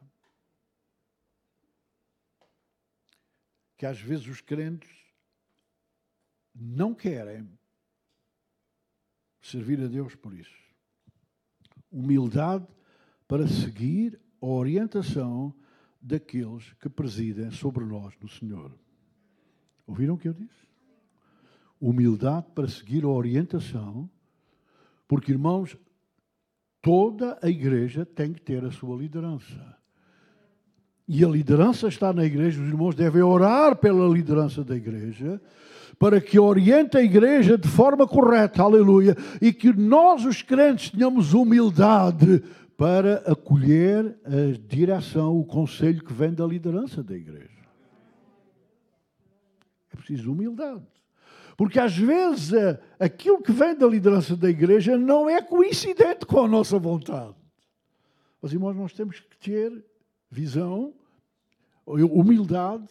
que 3.79 3.85
às 3.85 3.97
vezes 3.97 4.27
os 4.27 4.41
crentes 4.41 4.91
não 6.53 6.93
querem 6.93 7.49
servir 9.41 9.81
a 9.81 9.87
Deus 9.87 10.15
por 10.15 10.33
isso. 10.33 10.59
Humildade 11.89 12.67
para 13.25 13.47
seguir 13.47 14.19
a 14.41 14.45
orientação 14.45 15.55
daqueles 16.01 16.73
que 16.73 16.89
presidem 16.89 17.51
sobre 17.51 17.85
nós 17.85 18.13
no 18.19 18.27
Senhor. 18.27 18.77
Ouviram 19.87 20.15
o 20.15 20.17
que 20.17 20.27
eu 20.27 20.33
disse? 20.33 20.67
Humildade 21.79 22.47
para 22.53 22.67
seguir 22.67 23.05
a 23.05 23.09
orientação, 23.09 24.09
porque, 25.07 25.31
irmãos, 25.31 25.77
toda 26.81 27.39
a 27.41 27.47
igreja 27.47 28.05
tem 28.05 28.33
que 28.33 28.41
ter 28.41 28.65
a 28.65 28.71
sua 28.71 28.97
liderança. 28.97 29.78
E 31.11 31.25
a 31.25 31.27
liderança 31.27 31.87
está 31.87 32.13
na 32.13 32.23
igreja, 32.23 32.61
os 32.61 32.67
irmãos 32.67 32.93
devem 32.93 33.23
orar 33.23 33.75
pela 33.75 34.07
liderança 34.07 34.63
da 34.63 34.75
igreja, 34.75 35.41
para 35.97 36.21
que 36.21 36.37
oriente 36.37 36.97
a 36.97 37.01
igreja 37.01 37.57
de 37.57 37.67
forma 37.67 38.07
correta, 38.07 38.61
aleluia, 38.61 39.17
e 39.41 39.51
que 39.51 39.73
nós, 39.73 40.23
os 40.23 40.43
crentes, 40.43 40.91
tenhamos 40.91 41.33
humildade 41.33 42.43
para 42.77 43.23
acolher 43.25 44.19
a 44.23 44.55
direção, 44.67 45.35
o 45.35 45.43
conselho 45.43 46.03
que 46.03 46.13
vem 46.13 46.31
da 46.31 46.45
liderança 46.45 47.01
da 47.01 47.15
igreja. 47.15 47.65
É 49.91 49.97
preciso 49.97 50.31
humildade. 50.31 50.85
Porque 51.57 51.79
às 51.79 51.97
vezes 51.97 52.53
eh, 52.53 52.79
aquilo 52.99 53.41
que 53.41 53.51
vem 53.51 53.75
da 53.75 53.87
liderança 53.87 54.37
da 54.37 54.47
igreja 54.47 54.95
não 54.95 55.27
é 55.27 55.41
coincidente 55.41 56.23
com 56.27 56.45
a 56.45 56.47
nossa 56.47 56.77
vontade. 56.77 57.35
Mas, 58.39 58.53
irmãos, 58.53 58.75
nós 58.75 58.93
temos 58.93 59.19
que 59.19 59.37
ter 59.39 59.83
visão, 60.29 60.93
humildade 61.89 62.87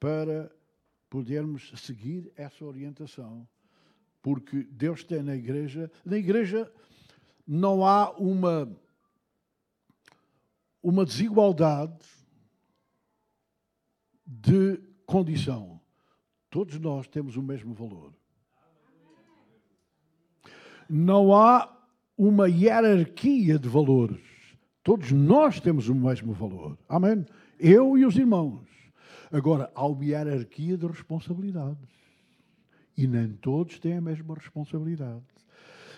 para 0.00 0.50
podermos 1.08 1.72
seguir 1.76 2.32
essa 2.36 2.64
orientação. 2.64 3.46
Porque 4.20 4.64
Deus 4.70 5.04
tem 5.04 5.22
na 5.22 5.36
igreja, 5.36 5.90
na 6.04 6.16
igreja 6.16 6.72
não 7.46 7.86
há 7.86 8.10
uma 8.12 8.68
uma 10.82 11.04
desigualdade 11.06 12.04
de 14.26 14.78
condição. 15.06 15.80
Todos 16.50 16.78
nós 16.78 17.08
temos 17.08 17.36
o 17.36 17.42
mesmo 17.42 17.72
valor. 17.72 18.12
Não 20.88 21.34
há 21.34 21.74
uma 22.18 22.48
hierarquia 22.48 23.58
de 23.58 23.68
valores. 23.68 24.20
Todos 24.82 25.10
nós 25.10 25.58
temos 25.58 25.88
o 25.88 25.94
mesmo 25.94 26.34
valor. 26.34 26.78
Amém? 26.86 27.24
Eu 27.66 27.96
e 27.96 28.04
os 28.04 28.14
irmãos. 28.18 28.60
Agora, 29.32 29.70
há 29.74 29.86
uma 29.86 30.04
hierarquia 30.04 30.76
de 30.76 30.86
responsabilidades. 30.86 31.88
E 32.94 33.06
nem 33.06 33.28
todos 33.28 33.78
têm 33.78 33.96
a 33.96 34.00
mesma 34.02 34.34
responsabilidade. 34.34 35.24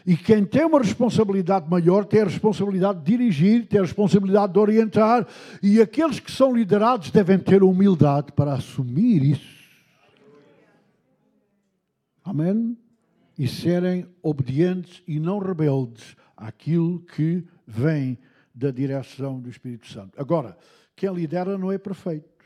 E 0.06 0.16
quem 0.16 0.44
tem 0.44 0.64
uma 0.64 0.78
responsabilidade 0.78 1.68
maior 1.68 2.04
tem 2.04 2.20
a 2.20 2.26
responsabilidade 2.26 3.00
de 3.00 3.04
dirigir, 3.06 3.66
tem 3.66 3.80
a 3.80 3.82
responsabilidade 3.82 4.52
de 4.52 4.58
orientar, 4.60 5.26
e 5.60 5.80
aqueles 5.80 6.20
que 6.20 6.30
são 6.30 6.54
liderados 6.54 7.10
devem 7.10 7.36
ter 7.36 7.64
humildade 7.64 8.30
para 8.30 8.52
assumir 8.52 9.24
isso. 9.24 9.56
Amém? 12.24 12.78
E 13.36 13.48
serem 13.48 14.06
obedientes 14.22 15.02
e 15.08 15.18
não 15.18 15.40
rebeldes 15.40 16.16
àquilo 16.36 17.00
que 17.00 17.44
vem 17.66 18.16
da 18.56 18.70
direção 18.70 19.38
do 19.38 19.50
Espírito 19.50 19.86
Santo. 19.86 20.18
Agora, 20.18 20.56
quem 20.96 21.12
lidera 21.12 21.58
não 21.58 21.70
é 21.70 21.76
perfeito. 21.76 22.42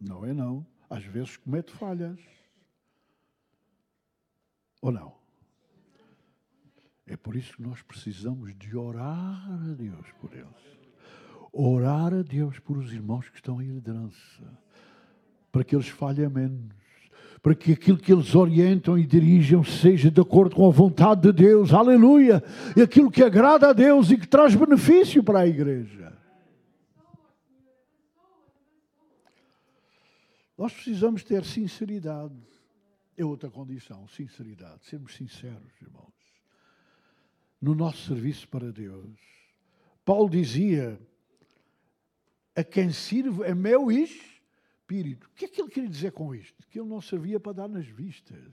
Não 0.00 0.24
é 0.24 0.32
não. 0.32 0.66
Às 0.88 1.04
vezes 1.04 1.36
comete 1.36 1.70
falhas. 1.70 2.18
Ou 4.80 4.90
não? 4.90 5.14
É 7.06 7.14
por 7.14 7.36
isso 7.36 7.56
que 7.56 7.62
nós 7.62 7.82
precisamos 7.82 8.54
de 8.56 8.74
orar 8.74 9.52
a 9.52 9.74
Deus 9.74 10.10
por 10.12 10.32
eles. 10.32 10.78
Orar 11.52 12.14
a 12.14 12.22
Deus 12.22 12.58
por 12.58 12.78
os 12.78 12.90
irmãos 12.90 13.28
que 13.28 13.36
estão 13.36 13.60
em 13.60 13.70
liderança, 13.70 14.58
para 15.52 15.62
que 15.62 15.76
eles 15.76 15.88
falhem 15.88 16.28
menos, 16.28 16.74
para 17.44 17.54
que 17.54 17.72
aquilo 17.72 17.98
que 17.98 18.10
eles 18.10 18.34
orientam 18.34 18.98
e 18.98 19.04
dirigem 19.04 19.62
seja 19.62 20.10
de 20.10 20.18
acordo 20.18 20.56
com 20.56 20.66
a 20.66 20.72
vontade 20.72 21.20
de 21.20 21.32
Deus, 21.32 21.74
aleluia, 21.74 22.42
e 22.74 22.80
aquilo 22.80 23.10
que 23.10 23.22
agrada 23.22 23.68
a 23.68 23.72
Deus 23.74 24.10
e 24.10 24.16
que 24.16 24.26
traz 24.26 24.54
benefício 24.54 25.22
para 25.22 25.40
a 25.40 25.46
igreja. 25.46 26.16
Nós 30.56 30.72
precisamos 30.72 31.22
ter 31.22 31.44
sinceridade. 31.44 32.34
É 33.14 33.24
outra 33.26 33.50
condição, 33.50 34.08
sinceridade, 34.08 34.86
sermos 34.86 35.14
sinceros, 35.14 35.70
irmãos 35.82 36.14
no 37.60 37.74
nosso 37.74 38.08
serviço 38.08 38.46
para 38.48 38.70
Deus. 38.70 39.18
Paulo 40.04 40.28
dizia: 40.28 41.00
A 42.54 42.62
quem 42.62 42.90
sirvo 42.90 43.42
é 43.42 43.54
meu 43.54 43.90
espírito. 44.84 45.26
O 45.26 45.30
que 45.34 45.46
é 45.46 45.48
que 45.48 45.60
ele 45.60 45.70
queria 45.70 45.88
dizer 45.88 46.12
com 46.12 46.34
isto? 46.34 46.62
Que 46.68 46.78
ele 46.78 46.88
não 46.88 47.00
servia 47.00 47.40
para 47.40 47.52
dar 47.52 47.68
nas 47.68 47.86
vistas. 47.86 48.52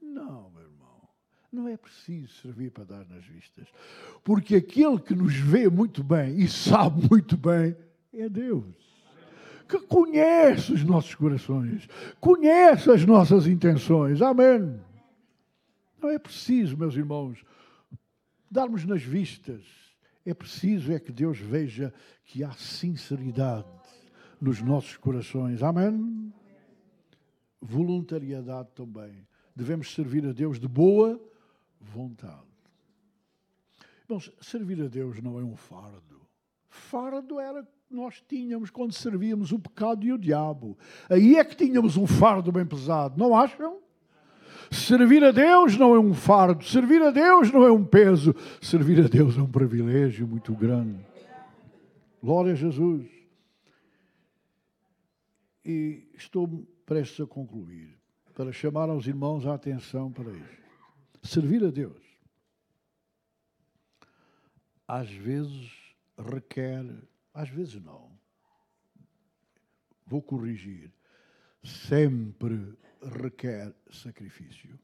Não, 0.00 0.50
meu 0.50 0.62
irmão. 0.62 1.08
Não 1.50 1.66
é 1.66 1.76
preciso 1.76 2.32
servir 2.42 2.70
para 2.70 2.84
dar 2.84 3.06
nas 3.06 3.24
vistas. 3.24 3.66
Porque 4.22 4.56
aquele 4.56 5.00
que 5.00 5.14
nos 5.14 5.34
vê 5.34 5.68
muito 5.68 6.04
bem 6.04 6.38
e 6.38 6.46
sabe 6.46 7.08
muito 7.08 7.36
bem 7.36 7.74
é 8.12 8.28
Deus. 8.28 8.76
Que 9.66 9.80
conhece 9.80 10.72
os 10.72 10.84
nossos 10.84 11.14
corações, 11.14 11.88
conhece 12.20 12.90
as 12.90 13.04
nossas 13.04 13.46
intenções. 13.46 14.20
Amém. 14.22 14.78
Não 16.00 16.10
é 16.10 16.18
preciso, 16.18 16.76
meus 16.76 16.94
irmãos, 16.94 17.44
darmos 18.50 18.84
nas 18.84 19.02
vistas. 19.02 19.62
É 20.24 20.34
preciso 20.34 20.92
é 20.92 20.98
que 20.98 21.12
Deus 21.12 21.38
veja 21.38 21.92
que 22.24 22.44
há 22.44 22.52
sinceridade 22.52 23.77
nos 24.40 24.60
nossos 24.60 24.96
corações. 24.96 25.62
Amém? 25.62 26.32
Voluntariedade 27.60 28.68
também. 28.74 29.26
Devemos 29.54 29.92
servir 29.92 30.24
a 30.26 30.32
Deus 30.32 30.58
de 30.58 30.68
boa 30.68 31.20
vontade. 31.80 32.46
Irmãos, 34.04 34.32
servir 34.40 34.80
a 34.82 34.88
Deus 34.88 35.20
não 35.20 35.38
é 35.38 35.42
um 35.42 35.56
fardo. 35.56 36.20
Fardo 36.70 37.40
era 37.40 37.62
que 37.62 37.94
nós 37.94 38.22
tínhamos 38.26 38.70
quando 38.70 38.92
servíamos 38.92 39.52
o 39.52 39.58
pecado 39.58 40.04
e 40.06 40.12
o 40.12 40.18
diabo. 40.18 40.78
Aí 41.10 41.36
é 41.36 41.44
que 41.44 41.56
tínhamos 41.56 41.96
um 41.96 42.06
fardo 42.06 42.52
bem 42.52 42.64
pesado, 42.64 43.18
não 43.18 43.36
acham? 43.36 43.78
Servir 44.70 45.24
a 45.24 45.30
Deus 45.30 45.76
não 45.76 45.94
é 45.94 45.98
um 45.98 46.12
fardo, 46.12 46.64
servir 46.64 47.02
a 47.02 47.10
Deus 47.10 47.50
não 47.50 47.64
é 47.64 47.72
um 47.72 47.84
peso, 47.84 48.34
servir 48.60 49.00
a 49.00 49.08
Deus 49.08 49.36
é 49.36 49.40
um 49.40 49.50
privilégio 49.50 50.26
muito 50.26 50.54
grande. 50.54 51.04
Glória 52.22 52.52
a 52.52 52.54
Jesus. 52.54 53.17
E 55.68 56.08
estou 56.14 56.66
prestes 56.86 57.20
a 57.20 57.26
concluir, 57.26 57.94
para 58.32 58.50
chamar 58.50 58.88
aos 58.88 59.06
irmãos 59.06 59.44
a 59.44 59.52
atenção 59.52 60.10
para 60.10 60.32
isso. 60.32 60.62
Servir 61.22 61.62
a 61.62 61.70
Deus, 61.70 62.02
às 64.86 65.10
vezes 65.10 65.70
requer, 66.16 66.86
às 67.34 67.50
vezes 67.50 67.82
não. 67.82 68.10
Vou 70.06 70.22
corrigir. 70.22 70.90
Sempre 71.62 72.74
requer 73.02 73.74
sacrifício. 73.90 74.80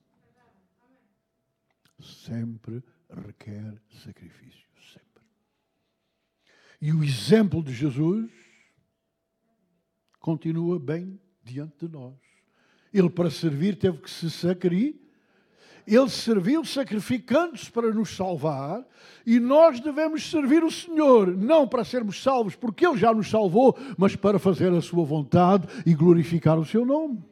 Sempre 1.98 2.84
requer 3.08 3.80
sacrifício. 4.02 4.68
Sempre. 4.92 5.24
E 6.78 6.92
o 6.92 7.02
exemplo 7.02 7.62
de 7.62 7.72
Jesus 7.72 8.43
continua 10.24 10.78
bem 10.78 11.20
diante 11.42 11.86
de 11.86 11.92
nós. 11.92 12.14
Ele, 12.94 13.10
para 13.10 13.30
servir, 13.30 13.76
teve 13.76 13.98
que 13.98 14.10
se 14.10 14.30
sacrificar. 14.30 15.04
Ele 15.86 16.08
serviu 16.08 16.64
sacrificando-se 16.64 17.70
para 17.70 17.92
nos 17.92 18.16
salvar 18.16 18.82
e 19.26 19.38
nós 19.38 19.80
devemos 19.80 20.30
servir 20.30 20.64
o 20.64 20.70
Senhor, 20.70 21.26
não 21.36 21.68
para 21.68 21.84
sermos 21.84 22.22
salvos, 22.22 22.56
porque 22.56 22.86
Ele 22.86 22.96
já 22.96 23.12
nos 23.12 23.28
salvou, 23.28 23.76
mas 23.98 24.16
para 24.16 24.38
fazer 24.38 24.72
a 24.72 24.80
Sua 24.80 25.04
vontade 25.04 25.68
e 25.84 25.94
glorificar 25.94 26.58
o 26.58 26.64
Seu 26.64 26.86
nome. 26.86 27.22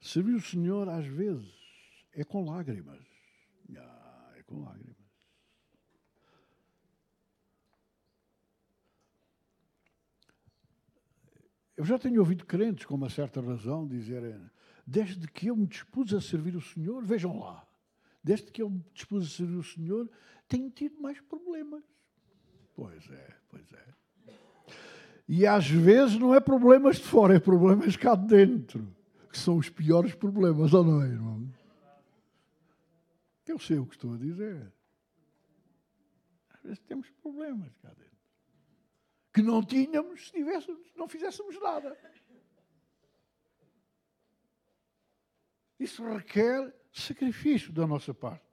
Servir 0.00 0.34
o 0.34 0.40
Senhor, 0.40 0.88
às 0.88 1.06
vezes, 1.06 1.54
é 2.12 2.24
com 2.24 2.50
lágrimas. 2.50 2.98
Ah, 3.76 4.32
é 4.36 4.42
com 4.42 4.60
lágrimas. 4.64 4.87
Eu 11.78 11.84
já 11.84 11.96
tenho 11.96 12.18
ouvido 12.18 12.44
crentes 12.44 12.84
com 12.84 12.96
uma 12.96 13.08
certa 13.08 13.40
razão 13.40 13.86
dizerem: 13.86 14.34
desde 14.84 15.28
que 15.28 15.46
eu 15.46 15.54
me 15.54 15.64
dispus 15.64 16.12
a 16.12 16.20
servir 16.20 16.56
o 16.56 16.60
Senhor, 16.60 17.04
vejam 17.04 17.38
lá, 17.38 17.64
desde 18.22 18.50
que 18.50 18.60
eu 18.60 18.68
me 18.68 18.84
dispus 18.92 19.24
a 19.24 19.28
servir 19.28 19.54
o 19.54 19.62
Senhor, 19.62 20.10
tenho 20.48 20.68
tido 20.70 21.00
mais 21.00 21.20
problemas. 21.20 21.84
Pois 22.74 23.08
é, 23.12 23.36
pois 23.48 23.72
é. 23.72 24.34
E 25.28 25.46
às 25.46 25.68
vezes 25.68 26.18
não 26.18 26.34
é 26.34 26.40
problemas 26.40 26.96
de 26.96 27.04
fora, 27.04 27.36
é 27.36 27.38
problemas 27.38 27.96
cá 27.96 28.16
de 28.16 28.26
dentro, 28.26 28.92
que 29.30 29.38
são 29.38 29.56
os 29.56 29.70
piores 29.70 30.16
problemas, 30.16 30.74
ou 30.74 30.82
não 30.82 31.00
é, 31.00 31.06
irmão? 31.06 31.48
Eu 33.46 33.58
sei 33.60 33.78
o 33.78 33.86
que 33.86 33.94
estou 33.94 34.14
a 34.14 34.18
dizer. 34.18 34.72
Às 36.54 36.60
vezes 36.60 36.80
temos 36.80 37.08
problemas 37.22 37.72
cá 37.76 37.90
dentro. 37.90 38.17
Que 39.38 39.42
não 39.42 39.62
tínhamos 39.62 40.26
se 40.26 40.32
tivéssemos, 40.32 40.92
não 40.96 41.06
fizéssemos 41.06 41.60
nada. 41.60 41.96
Isso 45.78 46.02
requer 46.02 46.74
sacrifício 46.92 47.72
da 47.72 47.86
nossa 47.86 48.12
parte. 48.12 48.44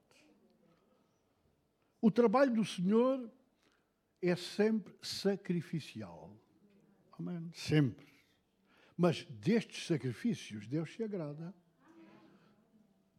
O 2.00 2.08
trabalho 2.08 2.54
do 2.54 2.64
Senhor 2.64 3.28
é 4.22 4.36
sempre 4.36 4.94
sacrificial. 5.02 6.30
Amém. 7.18 7.50
Sempre. 7.52 8.06
Mas 8.96 9.24
destes 9.24 9.88
sacrifícios, 9.88 10.68
Deus 10.68 10.94
se 10.94 11.02
agrada. 11.02 11.52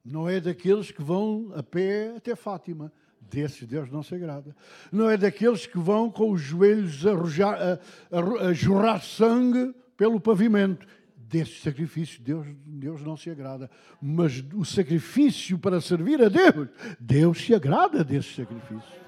Não 0.06 0.30
é 0.30 0.40
daqueles 0.40 0.90
que 0.90 1.04
vão 1.04 1.52
a 1.54 1.62
pé 1.62 2.16
até 2.16 2.34
Fátima. 2.34 2.94
Desses 3.20 3.68
Deus 3.68 3.90
não 3.90 4.02
se 4.02 4.16
agrada. 4.16 4.56
Não 4.92 5.10
é 5.10 5.18
daqueles 5.18 5.66
que 5.66 5.78
vão 5.78 6.10
com 6.10 6.32
os 6.32 6.42
joelhos 6.42 7.06
a, 7.06 7.12
a, 7.12 8.18
a, 8.18 8.48
a 8.48 8.54
jorrar 8.54 9.02
sangue 9.02 9.76
pelo 9.98 10.20
pavimento. 10.20 10.88
Desses 11.16 11.62
sacrifícios 11.62 12.20
Deus, 12.20 12.48
Deus 12.66 13.02
não 13.02 13.18
se 13.18 13.30
agrada. 13.30 13.70
Mas 14.02 14.44
o 14.54 14.64
sacrifício 14.64 15.60
para 15.60 15.82
servir 15.82 16.22
a 16.22 16.30
Deus, 16.30 16.70
Deus 17.00 17.46
se 17.46 17.54
agrada 17.54 18.04
desses 18.04 18.34
sacrifícios. 18.34 19.08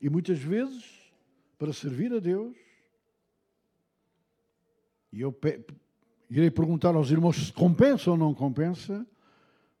E 0.00 0.10
muitas 0.10 0.38
vezes, 0.38 0.84
para 1.58 1.72
servir 1.72 2.12
a 2.12 2.18
Deus, 2.18 2.56
e 5.12 5.20
eu 5.20 5.34
irei 6.28 6.50
perguntar 6.50 6.94
aos 6.94 7.10
irmãos 7.10 7.46
se 7.46 7.52
compensa 7.52 8.10
ou 8.10 8.16
não 8.16 8.34
compensa, 8.34 9.06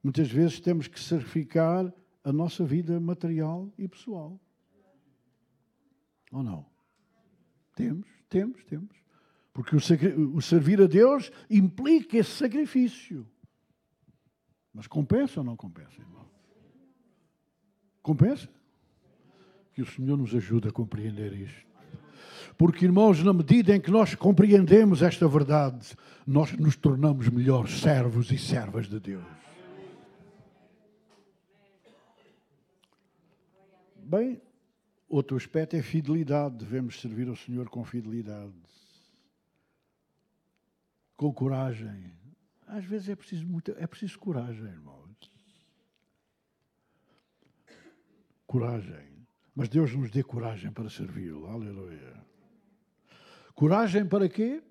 muitas 0.02 0.28
vezes 0.28 0.60
temos 0.60 0.86
que 0.88 0.98
sacrificar 0.98 1.92
a 2.26 2.32
nossa 2.32 2.64
vida 2.64 2.98
material 2.98 3.72
e 3.78 3.86
pessoal. 3.86 4.36
Ou 6.32 6.42
não? 6.42 6.66
Temos, 7.76 8.08
temos, 8.28 8.64
temos. 8.64 8.96
Porque 9.52 9.76
o, 9.76 10.34
o 10.34 10.42
servir 10.42 10.82
a 10.82 10.88
Deus 10.88 11.30
implica 11.48 12.18
esse 12.18 12.32
sacrifício. 12.32 13.24
Mas 14.74 14.88
compensa 14.88 15.38
ou 15.38 15.46
não 15.46 15.56
compensa, 15.56 16.00
irmão? 16.00 16.26
Compensa? 18.02 18.48
Que 19.72 19.82
o 19.82 19.86
Senhor 19.86 20.16
nos 20.16 20.34
ajude 20.34 20.66
a 20.66 20.72
compreender 20.72 21.32
isto. 21.32 21.64
Porque, 22.58 22.84
irmãos, 22.84 23.22
na 23.22 23.32
medida 23.32 23.76
em 23.76 23.80
que 23.80 23.90
nós 23.90 24.16
compreendemos 24.16 25.00
esta 25.00 25.28
verdade, 25.28 25.94
nós 26.26 26.50
nos 26.54 26.74
tornamos 26.74 27.28
melhores 27.28 27.78
servos 27.78 28.32
e 28.32 28.38
servas 28.38 28.88
de 28.88 28.98
Deus. 28.98 29.45
Bem, 34.06 34.40
outro 35.08 35.36
aspecto 35.36 35.74
é 35.74 35.82
fidelidade. 35.82 36.58
Devemos 36.58 37.00
servir 37.00 37.26
ao 37.26 37.34
Senhor 37.34 37.68
com 37.68 37.84
fidelidade, 37.84 38.54
com 41.16 41.32
coragem. 41.34 42.16
Às 42.68 42.84
vezes 42.84 43.08
é 43.08 43.16
preciso, 43.16 43.44
muita, 43.44 43.72
é 43.72 43.86
preciso 43.86 44.16
coragem, 44.20 44.64
irmãos. 44.64 45.16
Coragem. 48.46 49.26
Mas 49.52 49.68
Deus 49.68 49.92
nos 49.92 50.08
dê 50.08 50.22
coragem 50.22 50.70
para 50.70 50.88
servi-lo. 50.88 51.46
Aleluia. 51.46 52.24
Coragem 53.56 54.06
para 54.06 54.28
quê? 54.28 54.62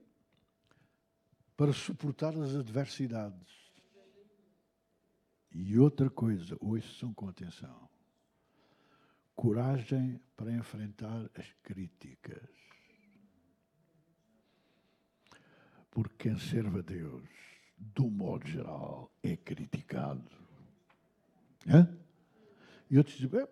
Para 1.58 1.74
suportar 1.74 2.34
as 2.38 2.56
adversidades. 2.56 3.54
E 5.52 5.78
outra 5.78 6.10
coisa, 6.10 6.56
ouçam 6.62 7.14
com 7.14 7.28
atenção. 7.28 7.95
Coragem 9.36 10.20
para 10.36 10.52
enfrentar 10.52 11.30
as 11.36 11.46
críticas. 11.64 12.50
Porque 15.92 16.30
quem 16.30 16.38
serve 16.40 16.80
a 16.80 16.82
Deus, 16.82 17.24
do 17.78 18.10
modo 18.10 18.48
geral, 18.48 19.12
é 19.24 19.36
criticado. 19.36 20.30
Hã? 21.68 21.90
E 22.90 22.98
outros 22.98 23.18
dizem, 23.18 23.48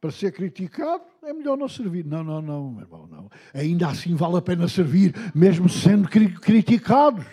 para 0.00 0.10
ser 0.10 0.32
criticado, 0.32 1.04
é 1.22 1.32
melhor 1.32 1.56
não 1.56 1.68
servir. 1.68 2.04
Não, 2.04 2.22
não, 2.22 2.42
não, 2.42 2.70
meu 2.70 2.82
irmão, 2.82 3.06
não. 3.06 3.30
Ainda 3.54 3.88
assim 3.88 4.14
vale 4.14 4.36
a 4.36 4.42
pena 4.42 4.68
servir, 4.68 5.14
mesmo 5.34 5.68
sendo 5.68 6.08
cri 6.08 6.34
criticados. 6.34 7.24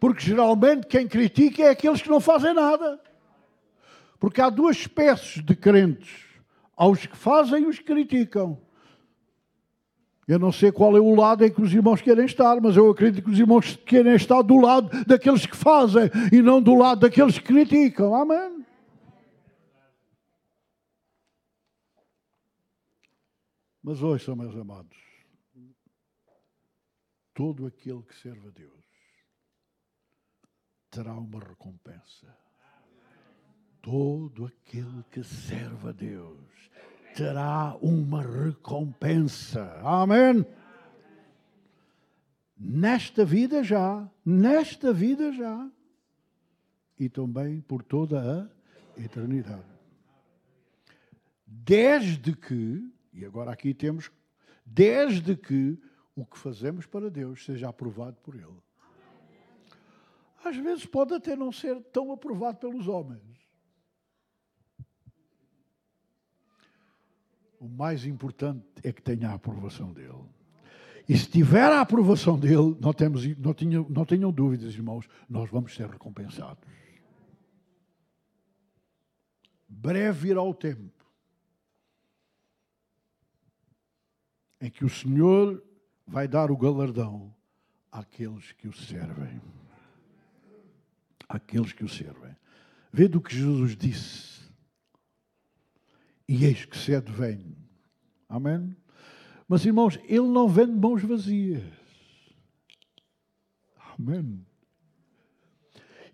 Porque 0.00 0.22
geralmente 0.22 0.86
quem 0.86 1.06
critica 1.06 1.62
é 1.62 1.70
aqueles 1.70 2.02
que 2.02 2.08
não 2.08 2.20
fazem 2.20 2.54
nada. 2.54 2.98
Porque 4.18 4.40
há 4.40 4.50
duas 4.50 4.78
espécies 4.78 5.44
de 5.44 5.54
crentes: 5.54 6.24
aos 6.80 7.04
que 7.04 7.14
fazem 7.14 7.66
os 7.66 7.78
criticam. 7.78 8.58
Eu 10.26 10.38
não 10.38 10.50
sei 10.50 10.72
qual 10.72 10.96
é 10.96 11.00
o 11.00 11.14
lado 11.14 11.44
em 11.44 11.52
que 11.52 11.60
os 11.60 11.74
irmãos 11.74 12.00
querem 12.00 12.24
estar, 12.24 12.58
mas 12.58 12.74
eu 12.74 12.88
acredito 12.88 13.22
que 13.22 13.30
os 13.30 13.38
irmãos 13.38 13.76
querem 13.76 14.14
estar 14.14 14.40
do 14.40 14.56
lado 14.56 15.04
daqueles 15.04 15.44
que 15.44 15.54
fazem 15.54 16.04
e 16.32 16.40
não 16.40 16.62
do 16.62 16.74
lado 16.74 17.00
daqueles 17.00 17.38
que 17.38 17.44
criticam. 17.44 18.14
Amém. 18.14 18.64
Mas 23.82 24.02
ouçam, 24.02 24.34
meus 24.34 24.56
amados, 24.56 24.96
todo 27.34 27.66
aquele 27.66 28.02
que 28.04 28.14
serve 28.14 28.48
a 28.48 28.50
Deus 28.52 28.84
terá 30.90 31.12
uma 31.12 31.40
recompensa. 31.40 32.34
Todo 33.82 34.46
aquele 34.46 35.02
que 35.10 35.24
serve 35.24 35.88
a 35.88 35.92
Deus 35.92 36.38
terá 37.14 37.76
uma 37.80 38.22
recompensa. 38.22 39.80
Amém? 39.82 40.44
Nesta 42.56 43.24
vida 43.24 43.64
já, 43.64 44.08
nesta 44.24 44.92
vida 44.92 45.32
já, 45.32 45.70
e 46.98 47.08
também 47.08 47.60
por 47.62 47.82
toda 47.82 48.52
a 48.96 49.00
eternidade. 49.00 49.64
Desde 51.46 52.36
que 52.36 52.90
e 53.12 53.24
agora 53.24 53.50
aqui 53.50 53.74
temos, 53.74 54.10
desde 54.64 55.36
que 55.36 55.78
o 56.14 56.24
que 56.24 56.38
fazemos 56.38 56.86
para 56.86 57.10
Deus 57.10 57.44
seja 57.44 57.68
aprovado 57.68 58.16
por 58.22 58.34
Ele. 58.34 58.62
Às 60.44 60.56
vezes 60.56 60.86
pode 60.86 61.14
até 61.14 61.36
não 61.36 61.52
ser 61.52 61.80
tão 61.92 62.12
aprovado 62.12 62.58
pelos 62.58 62.88
homens. 62.88 63.22
O 67.58 67.59
mais 67.70 68.04
importante 68.04 68.64
é 68.82 68.92
que 68.92 69.02
tenha 69.02 69.30
a 69.30 69.34
aprovação 69.34 69.92
dele. 69.92 70.24
E 71.08 71.16
se 71.16 71.28
tiver 71.28 71.72
a 71.72 71.80
aprovação 71.80 72.38
dele, 72.38 72.76
não, 72.80 72.92
temos, 72.92 73.26
não, 73.36 73.52
tenham, 73.52 73.86
não 73.88 74.04
tenham 74.04 74.30
dúvidas, 74.30 74.74
irmãos, 74.74 75.08
nós 75.28 75.50
vamos 75.50 75.74
ser 75.74 75.88
recompensados. 75.88 76.62
Breve 79.68 80.28
virá 80.28 80.42
o 80.42 80.54
tempo 80.54 81.00
em 84.60 84.70
que 84.70 84.84
o 84.84 84.88
Senhor 84.88 85.62
vai 86.06 86.28
dar 86.28 86.50
o 86.50 86.56
galardão 86.56 87.34
àqueles 87.90 88.52
que 88.52 88.68
o 88.68 88.72
servem. 88.72 89.40
Àqueles 91.28 91.72
que 91.72 91.84
o 91.84 91.88
servem. 91.88 92.36
Vê 92.92 93.08
do 93.08 93.20
que 93.20 93.34
Jesus 93.34 93.76
disse. 93.76 94.29
E 96.30 96.44
eis 96.44 96.64
que 96.64 96.78
cedo 96.78 97.12
vem. 97.12 97.56
Amém? 98.28 98.76
Mas, 99.48 99.66
irmãos, 99.66 99.98
ele 100.04 100.28
não 100.28 100.48
vem 100.48 100.66
de 100.66 100.78
mãos 100.78 101.02
vazias. 101.02 101.64
Amém. 103.98 104.46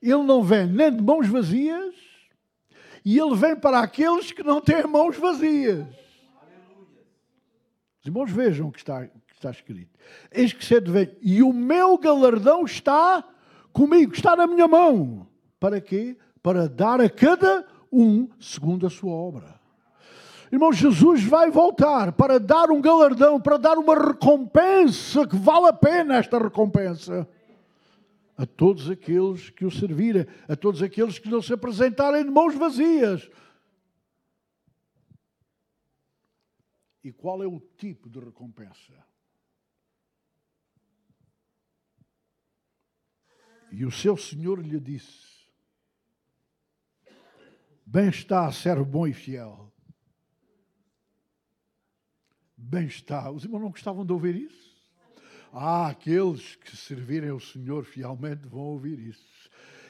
Ele 0.01 0.23
não 0.23 0.43
vem 0.43 0.69
nem 0.69 0.97
de 0.97 1.03
mãos 1.03 1.29
vazias, 1.29 1.95
e 3.05 3.19
ele 3.19 3.37
vem 3.37 3.55
para 3.57 3.81
aqueles 3.81 4.33
que 4.33 4.43
não 4.43 4.59
têm 4.59 4.87
mãos 4.87 5.19
vazias. 5.19 5.87
Os 8.01 8.07
irmãos 8.07 8.31
vejam 8.31 8.69
o 8.69 8.73
que 8.73 8.79
está, 8.79 9.07
que 9.07 9.35
está 9.35 9.51
escrito. 9.51 10.01
Eis 10.33 10.55
que 10.55 10.65
cedo 10.65 10.93
vem. 10.93 11.15
E 11.21 11.43
o 11.43 11.53
meu 11.53 11.99
galardão 11.99 12.65
está 12.65 13.23
comigo, 13.71 14.15
está 14.15 14.35
na 14.35 14.47
minha 14.47 14.67
mão. 14.67 15.29
Para 15.61 15.79
quê? 15.79 16.17
Para 16.43 16.71
dar 16.71 17.03
a 17.03 17.11
cada 17.11 17.69
um 17.93 18.31
segundo 18.41 18.87
a 18.87 18.91
sua 18.91 19.13
obra. 19.13 19.56
Irmão, 20.51 20.73
Jesus 20.73 21.25
vai 21.25 21.51
voltar 21.51 22.13
para 22.13 22.39
dar 22.39 22.71
um 22.71 22.81
galardão, 22.81 23.41
para 23.41 23.57
dar 23.57 23.79
uma 23.79 23.95
recompensa, 23.95 25.27
que 25.27 25.37
vale 25.37 25.67
a 25.69 25.73
pena 25.73 26.17
esta 26.17 26.39
recompensa. 26.39 27.29
A 28.37 28.45
todos 28.45 28.91
aqueles 28.91 29.51
que 29.51 29.65
o 29.65 29.71
servirem, 29.71 30.27
a 30.47 30.55
todos 30.55 30.83
aqueles 30.83 31.19
que 31.19 31.29
não 31.29 31.41
se 31.41 31.53
apresentarem 31.53 32.23
de 32.23 32.31
mãos 32.31 32.55
vazias, 32.55 33.29
E 37.07 37.13
qual 37.13 37.41
é 37.41 37.47
o 37.47 37.61
tipo 37.61 38.11
de 38.11 38.19
recompensa? 38.19 38.93
E 43.71 43.85
o 43.85 43.93
seu 43.93 44.17
senhor 44.17 44.59
lhe 44.59 44.81
disse: 44.81 45.47
Bem 47.87 48.09
está, 48.09 48.51
servo 48.51 48.85
bom 48.85 49.07
e 49.07 49.13
fiel. 49.13 49.73
Bem 52.69 52.87
está. 52.87 53.31
Os 53.31 53.45
irmãos 53.45 53.61
não 53.61 53.71
gostavam 53.71 54.05
de 54.05 54.13
ouvir 54.13 54.35
isso? 54.35 54.75
Ah, 55.53 55.87
aqueles 55.87 56.57
que 56.57 56.77
servirem 56.77 57.31
ao 57.31 57.39
Senhor 57.39 57.85
fielmente 57.85 58.49
vão 58.49 58.63
ouvir 58.63 58.99
isso. 58.99 59.25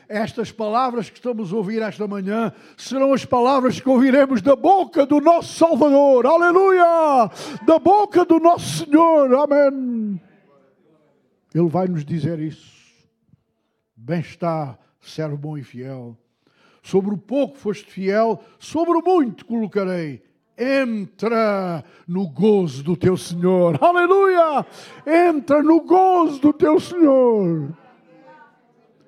Estas 0.07 0.53
palavras 0.53 1.09
que 1.09 1.17
estamos 1.17 1.55
a 1.55 1.57
ouvir 1.57 1.81
esta 1.81 2.07
manhã 2.07 2.53
serão 2.77 3.15
as 3.15 3.25
palavras 3.25 3.81
que 3.81 3.89
ouviremos 3.89 4.43
da 4.43 4.55
boca 4.55 5.07
do 5.07 5.23
nosso 5.23 5.55
Salvador. 5.55 6.27
Aleluia! 6.27 7.31
Da 7.67 7.79
boca 7.79 8.27
do 8.27 8.39
nosso 8.39 8.85
Senhor. 8.85 9.35
Amém. 9.35 10.21
Ele 11.55 11.69
vai 11.69 11.89
nos 11.89 12.05
dizer 12.05 12.39
isso. 12.39 12.77
Bem 13.97 14.21
está, 14.21 14.79
servo 15.01 15.39
bom 15.39 15.57
e 15.57 15.63
fiel. 15.63 16.15
Sobre 16.83 17.15
o 17.15 17.19
pouco 17.19 17.57
foste 17.57 17.91
fiel, 17.91 18.39
sobre 18.59 18.99
o 18.99 19.03
muito 19.03 19.47
colocarei. 19.47 20.26
Entra 20.59 21.85
no 22.09 22.29
gozo 22.29 22.83
do 22.83 22.97
teu 22.97 23.17
Senhor. 23.17 23.79
Aleluia! 23.83 24.67
Entra 25.07 25.63
no 25.63 25.83
gozo 25.83 26.41
do 26.41 26.53
teu 26.53 26.81
Senhor. 26.81 27.77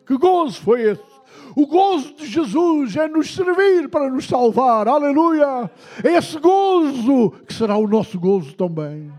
Que 0.07 0.17
gozo 0.19 0.61
foi 0.61 0.83
esse? 0.83 1.19
O 1.57 1.67
gozo 1.67 2.15
de 2.15 2.27
Jesus 2.27 2.97
é 2.97 3.09
nos 3.09 3.35
servir 3.35 3.89
para 3.89 4.11
nos 4.11 4.27
salvar. 4.27 4.87
Aleluia! 4.87 5.71
É 6.05 6.13
esse 6.15 6.39
gozo 6.39 7.31
que 7.47 7.55
será 7.55 7.77
o 7.77 7.89
nosso 7.89 8.21
gozo 8.21 8.55
também. 8.55 9.13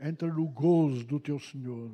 Entra 0.00 0.28
no 0.28 0.46
gozo 0.46 1.04
do 1.04 1.18
teu 1.18 1.38
Senhor. 1.38 1.90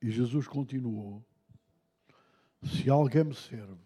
E 0.00 0.10
Jesus 0.10 0.46
continuou: 0.46 1.22
Se 2.62 2.88
alguém 2.88 3.24
me 3.24 3.34
serve, 3.34 3.76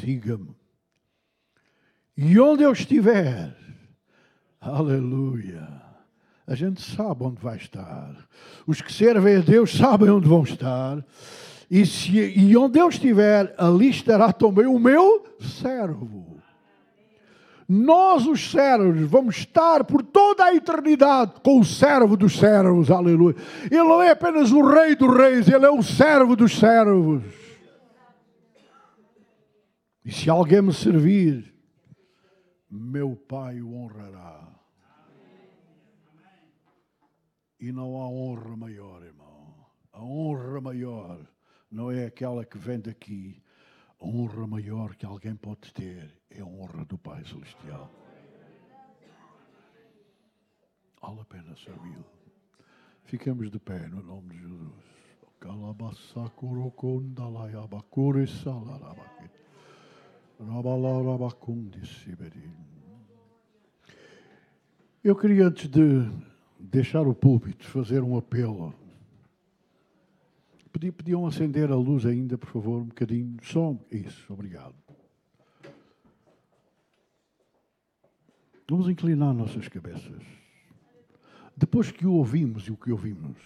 siga-me. 0.00 0.59
E 2.22 2.38
onde 2.38 2.62
eu 2.62 2.72
estiver, 2.72 3.56
aleluia 4.60 5.80
a 6.50 6.54
gente 6.56 6.82
sabe 6.82 7.22
onde 7.22 7.40
vai 7.40 7.56
estar. 7.56 8.12
Os 8.66 8.82
que 8.82 8.92
servem 8.92 9.36
a 9.36 9.40
Deus 9.40 9.72
sabem 9.72 10.10
onde 10.10 10.28
vão 10.28 10.42
estar. 10.42 11.02
E, 11.70 11.86
se, 11.86 12.10
e 12.10 12.56
onde 12.56 12.76
eu 12.76 12.88
estiver, 12.88 13.54
ali 13.56 13.88
estará 13.88 14.32
também 14.32 14.66
o 14.66 14.76
meu 14.76 15.24
servo. 15.38 16.38
Nós, 17.68 18.26
os 18.26 18.50
servos, 18.50 19.00
vamos 19.02 19.36
estar 19.36 19.84
por 19.84 20.02
toda 20.02 20.44
a 20.44 20.52
eternidade 20.52 21.34
com 21.40 21.60
o 21.60 21.64
servo 21.64 22.16
dos 22.16 22.36
servos, 22.36 22.90
aleluia. 22.90 23.36
Ele 23.70 23.84
não 23.84 24.02
é 24.02 24.10
apenas 24.10 24.50
o 24.50 24.60
rei 24.60 24.96
dos 24.96 25.16
reis, 25.16 25.48
ele 25.48 25.64
é 25.64 25.70
o 25.70 25.84
servo 25.84 26.34
dos 26.34 26.58
servos. 26.58 27.22
E 30.04 30.10
se 30.10 30.28
alguém 30.28 30.60
me 30.60 30.74
servir, 30.74 31.49
meu 32.70 33.16
Pai 33.16 33.60
o 33.60 33.74
honrará. 33.74 34.48
E 37.58 37.72
não 37.72 38.00
há 38.00 38.08
honra 38.08 38.56
maior, 38.56 39.02
irmão. 39.02 39.66
A 39.92 40.02
honra 40.02 40.60
maior 40.60 41.26
não 41.70 41.90
é 41.90 42.06
aquela 42.06 42.44
que 42.44 42.56
vem 42.56 42.80
daqui. 42.80 43.42
A 44.00 44.06
honra 44.06 44.46
maior 44.46 44.94
que 44.94 45.04
alguém 45.04 45.36
pode 45.36 45.72
ter 45.74 46.16
é 46.30 46.40
a 46.40 46.46
honra 46.46 46.84
do 46.84 46.96
Pai 46.96 47.24
Celestial. 47.24 47.90
Vale 51.02 51.20
a 51.20 51.24
pena 51.24 51.56
servi-lo. 51.56 52.04
Ficamos 53.04 53.50
de 53.50 53.58
pé 53.58 53.88
no 53.88 54.02
nome 54.02 54.36
de 54.36 54.38
Jesus. 54.38 55.00
Eu 65.04 65.14
queria 65.14 65.46
antes 65.46 65.68
de 65.68 66.10
deixar 66.58 67.06
o 67.06 67.14
púlpito, 67.14 67.66
fazer 67.66 68.02
um 68.02 68.16
apelo. 68.16 68.74
Podiam 70.96 71.26
acender 71.26 71.70
a 71.70 71.76
luz 71.76 72.06
ainda, 72.06 72.38
por 72.38 72.48
favor, 72.48 72.80
um 72.80 72.86
bocadinho. 72.86 73.36
Só 73.42 73.76
isso, 73.90 74.32
obrigado. 74.32 74.74
Vamos 78.68 78.88
inclinar 78.88 79.34
nossas 79.34 79.68
cabeças. 79.68 80.22
Depois 81.54 81.90
que 81.90 82.06
o 82.06 82.14
ouvimos 82.14 82.64
e 82.64 82.72
o 82.72 82.76
que 82.76 82.92
ouvimos, 82.92 83.36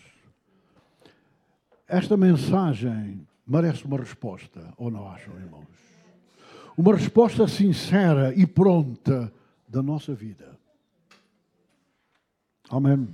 esta 1.88 2.16
mensagem 2.16 3.26
merece 3.44 3.84
uma 3.84 3.98
resposta, 3.98 4.72
ou 4.76 4.90
não 4.90 5.08
acham, 5.08 5.34
irmãos? 5.36 5.93
Uma 6.76 6.94
resposta 6.94 7.46
sincera 7.46 8.34
e 8.34 8.46
pronta 8.46 9.32
da 9.68 9.82
nossa 9.82 10.14
vida. 10.14 10.58
Amém. 12.68 13.08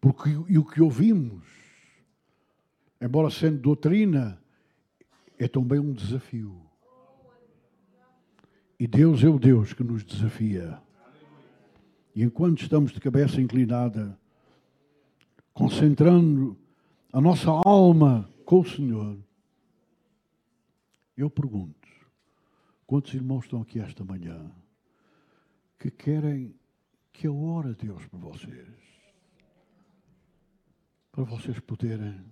Porque 0.00 0.30
e 0.48 0.56
o 0.56 0.64
que 0.64 0.80
ouvimos, 0.80 1.44
embora 3.00 3.28
sendo 3.30 3.58
doutrina, 3.58 4.40
é 5.38 5.48
também 5.48 5.78
um 5.78 5.92
desafio. 5.92 6.60
E 8.78 8.86
Deus 8.86 9.22
é 9.22 9.28
o 9.28 9.38
Deus 9.38 9.72
que 9.72 9.82
nos 9.82 10.04
desafia. 10.04 10.80
E 12.14 12.22
enquanto 12.22 12.62
estamos 12.62 12.92
de 12.92 13.00
cabeça 13.00 13.40
inclinada, 13.40 14.18
concentrando 15.52 16.56
a 17.12 17.20
nossa 17.20 17.50
alma 17.50 18.28
com 18.44 18.60
o 18.60 18.64
Senhor, 18.64 19.18
eu 21.22 21.30
pergunto: 21.30 21.88
quantos 22.86 23.14
irmãos 23.14 23.44
estão 23.44 23.62
aqui 23.62 23.80
esta 23.80 24.04
manhã 24.04 24.50
que 25.78 25.90
querem 25.90 26.54
que 27.12 27.26
eu 27.26 27.38
oro 27.42 27.70
a 27.70 27.72
Deus 27.72 28.06
por 28.06 28.20
vocês. 28.20 28.68
Para 31.10 31.24
vocês 31.24 31.58
poderem 31.60 32.24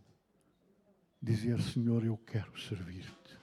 dizer, 1.20 1.60
Senhor, 1.60 2.04
eu 2.04 2.16
quero 2.16 2.58
servir-te. 2.58 3.38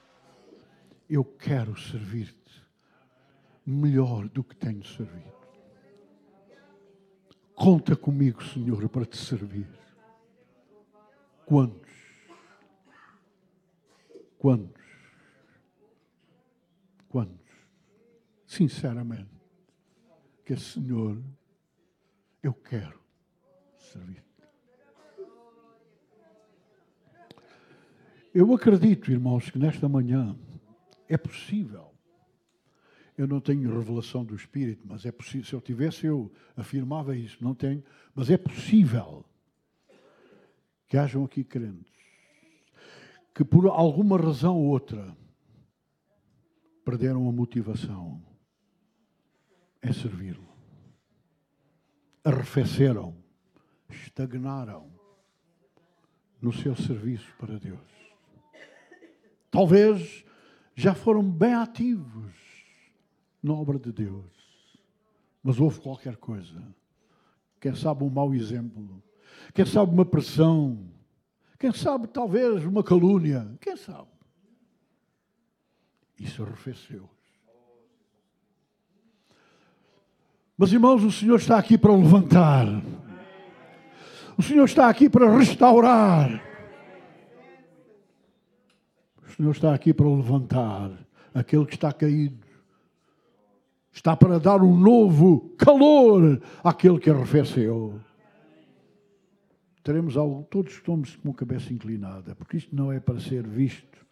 Eu 1.10 1.24
quero 1.24 1.78
servir-te 1.78 2.64
melhor 3.66 4.30
do 4.30 4.43
que 4.43 4.56
tenho 4.56 4.84
servido. 4.84 5.36
Conta 7.54 7.96
comigo, 7.96 8.43
Senhor, 8.43 8.88
para 8.89 9.06
te 9.06 9.18
servir. 9.18 9.70
Quantos? 11.46 11.91
Quantos? 14.38 14.84
Quantos? 17.16 17.47
Sinceramente 18.45 19.30
que, 20.43 20.53
Senhor, 20.57 21.18
eu 22.43 22.53
quero 22.53 22.99
servir. 23.78 24.22
Eu 28.34 28.53
acredito, 28.53 29.13
irmãos, 29.13 29.49
que 29.49 29.57
nesta 29.57 29.88
manhã 29.88 30.38
é 31.07 31.16
possível. 31.16 31.93
Eu 33.18 33.28
não 33.28 33.39
tenho 33.39 33.74
revelação 33.74 34.26
do 34.26 34.36
Espírito, 34.36 34.86
mas 34.86 35.05
é 35.05 35.11
possível. 35.13 35.45
Se 35.45 35.53
eu 35.53 35.61
tivesse, 35.61 36.05
eu 36.05 36.30
afirmava 36.53 37.16
isso. 37.16 37.41
Não 37.41 37.55
tenho, 37.55 37.82
mas 38.13 38.30
é 38.30 38.38
possível 38.38 39.24
que 40.86 40.97
hajam 40.97 41.24
aqui 41.24 41.45
crentes 41.45 41.93
que, 43.34 43.45
por 43.45 43.68
alguma 43.68 44.18
razão 44.18 44.57
ou 44.57 44.66
outra, 44.66 45.16
perderam 46.86 47.27
a 47.27 47.31
motivação 47.31 48.21
é 49.81 49.91
servi-lo. 49.91 50.47
Arrefeceram, 52.23 53.15
estagnaram 53.89 54.88
no 56.39 56.53
seu 56.53 56.75
serviço 56.75 57.33
para 57.39 57.57
Deus. 57.57 57.79
Talvez 59.49 60.23
já 60.75 60.93
foram 60.93 61.23
bem 61.23 61.55
ativos 61.55 62.33
na 63.41 63.53
obra 63.53 63.79
de 63.79 63.91
Deus, 63.91 64.79
mas 65.41 65.59
houve 65.59 65.79
qualquer 65.81 66.17
coisa. 66.17 66.61
Quem 67.59 67.73
sabe 67.75 68.03
um 68.03 68.09
mau 68.09 68.33
exemplo, 68.33 69.01
quem 69.53 69.65
sabe 69.65 69.91
uma 69.91 70.05
pressão, 70.05 70.88
quem 71.57 71.71
sabe 71.73 72.07
talvez 72.07 72.63
uma 72.63 72.83
calúnia, 72.83 73.57
quem 73.59 73.75
sabe. 73.75 74.14
Isso 76.20 76.43
arrefeceu. 76.43 77.09
Mas, 80.57 80.72
irmãos, 80.72 81.03
o 81.03 81.11
Senhor 81.11 81.38
está 81.38 81.57
aqui 81.57 81.78
para 81.78 81.93
levantar. 81.93 82.66
O 84.38 84.43
Senhor 84.43 84.66
está 84.66 84.89
aqui 84.89 85.09
para 85.09 85.38
restaurar. 85.38 86.41
O 89.28 89.32
Senhor 89.36 89.51
está 89.51 89.74
aqui 89.74 89.93
para 89.93 90.07
levantar 90.07 90.91
aquele 91.34 91.66
que 91.66 91.74
está 91.74 91.91
caído, 91.91 92.47
está 93.91 94.16
para 94.16 94.39
dar 94.39 94.61
um 94.61 94.78
novo 94.78 95.49
calor 95.57 96.41
àquele 96.63 96.97
que 96.97 97.09
arrefeceu. 97.09 97.99
Teremos 99.84 100.16
algo, 100.16 100.43
todos 100.49 100.74
estamos 100.74 101.18
com 101.18 101.32
a 101.32 101.34
cabeça 101.34 101.74
inclinada, 101.74 102.34
porque 102.34 102.55
isto 102.57 102.74
não 102.74 102.91
é 102.91 102.99
para 102.99 103.20
ser 103.20 103.45
visto, 103.45 104.05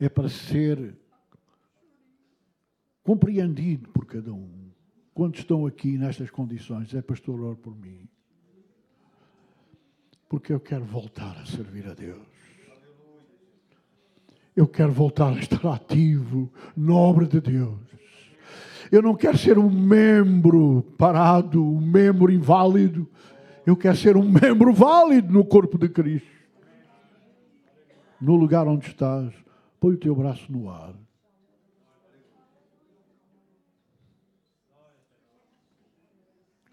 é 0.00 0.08
para 0.08 0.28
ser 0.28 0.96
compreendido 3.02 3.88
por 3.90 4.06
cada 4.06 4.32
um. 4.32 4.70
Quantos 5.12 5.40
estão 5.40 5.66
aqui 5.66 5.98
nestas 5.98 6.30
condições? 6.30 6.94
É 6.94 7.02
pastor, 7.02 7.40
ore 7.40 7.56
por 7.56 7.76
mim. 7.76 8.08
Porque 10.28 10.52
eu 10.52 10.60
quero 10.60 10.84
voltar 10.84 11.36
a 11.38 11.44
servir 11.44 11.86
a 11.88 11.94
Deus. 11.94 12.26
Eu 14.54 14.66
quero 14.66 14.92
voltar 14.92 15.32
a 15.32 15.38
estar 15.38 15.66
ativo, 15.74 16.52
nobre 16.76 17.26
de 17.26 17.40
Deus. 17.40 17.78
Eu 18.90 19.02
não 19.02 19.14
quero 19.14 19.38
ser 19.38 19.58
um 19.58 19.70
membro 19.70 20.82
parado, 20.98 21.64
um 21.64 21.80
membro 21.80 22.32
inválido. 22.32 23.08
Eu 23.64 23.76
quero 23.76 23.96
ser 23.96 24.16
um 24.16 24.28
membro 24.28 24.72
válido 24.72 25.32
no 25.32 25.44
corpo 25.44 25.78
de 25.78 25.88
Cristo. 25.88 26.28
No 28.20 28.36
lugar 28.36 28.66
onde 28.66 28.86
estás, 28.86 29.32
põe 29.78 29.94
o 29.94 29.98
teu 29.98 30.14
braço 30.14 30.50
no 30.50 30.68
ar. 30.68 30.94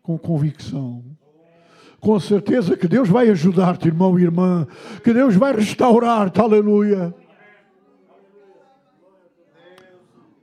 Com 0.07 0.17
convicção. 0.17 1.03
Com 1.99 2.17
certeza 2.17 2.77
que 2.77 2.87
Deus 2.87 3.09
vai 3.09 3.29
ajudar-te, 3.29 3.89
irmão 3.89 4.17
e 4.17 4.23
irmã. 4.23 4.65
Que 5.03 5.13
Deus 5.13 5.35
vai 5.35 5.53
restaurar-te. 5.53 6.39
Aleluia. 6.39 7.13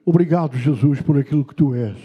Obrigado, 0.05 0.55
Jesus, 0.59 1.01
por 1.01 1.17
aquilo 1.17 1.47
que 1.47 1.55
tu 1.55 1.75
és. 1.75 1.97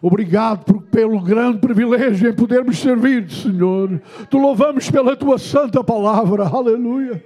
Obrigado 0.00 0.64
por, 0.64 0.80
pelo 0.84 1.20
grande 1.20 1.58
privilégio 1.58 2.30
em 2.30 2.34
podermos 2.34 2.78
servir, 2.78 3.30
Senhor. 3.30 4.00
Te 4.30 4.36
louvamos 4.38 4.90
pela 4.90 5.14
tua 5.14 5.36
santa 5.36 5.84
palavra. 5.84 6.48
Aleluia. 6.48 7.22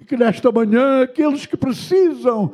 E 0.00 0.04
que 0.04 0.16
nesta 0.16 0.50
manhã, 0.50 1.04
aqueles 1.04 1.46
que 1.46 1.56
precisam 1.56 2.52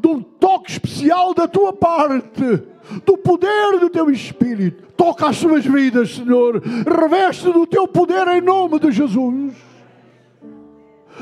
de 0.00 0.08
um 0.08 0.22
toque 0.22 0.72
especial 0.72 1.34
da 1.34 1.46
tua 1.46 1.72
parte, 1.72 2.62
do 3.04 3.16
poder 3.18 3.78
do 3.78 3.90
teu 3.90 4.10
Espírito, 4.10 4.92
toca 4.96 5.28
as 5.28 5.36
suas 5.36 5.64
vidas, 5.64 6.14
Senhor. 6.14 6.60
Reveste 6.86 7.52
do 7.52 7.66
teu 7.66 7.86
poder 7.86 8.26
em 8.28 8.40
nome 8.40 8.80
de 8.80 8.90
Jesus. 8.90 9.54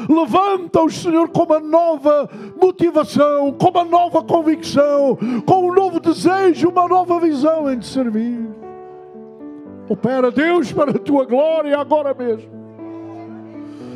Levanta-os, 0.09 1.03
Senhor, 1.03 1.29
com 1.29 1.43
uma 1.43 1.59
nova 1.59 2.31
motivação, 2.61 3.53
com 3.53 3.68
uma 3.68 3.85
nova 3.85 4.22
convicção, 4.22 5.18
com 5.45 5.68
um 5.68 5.74
novo 5.74 5.99
desejo, 5.99 6.68
uma 6.68 6.87
nova 6.87 7.18
visão 7.18 7.72
em 7.72 7.81
te 7.81 7.87
servir. 7.87 8.47
Opera, 9.89 10.31
Deus, 10.31 10.70
para 10.70 10.93
a 10.93 10.99
tua 10.99 11.24
glória 11.24 11.76
agora 11.76 12.14
mesmo. 12.14 12.51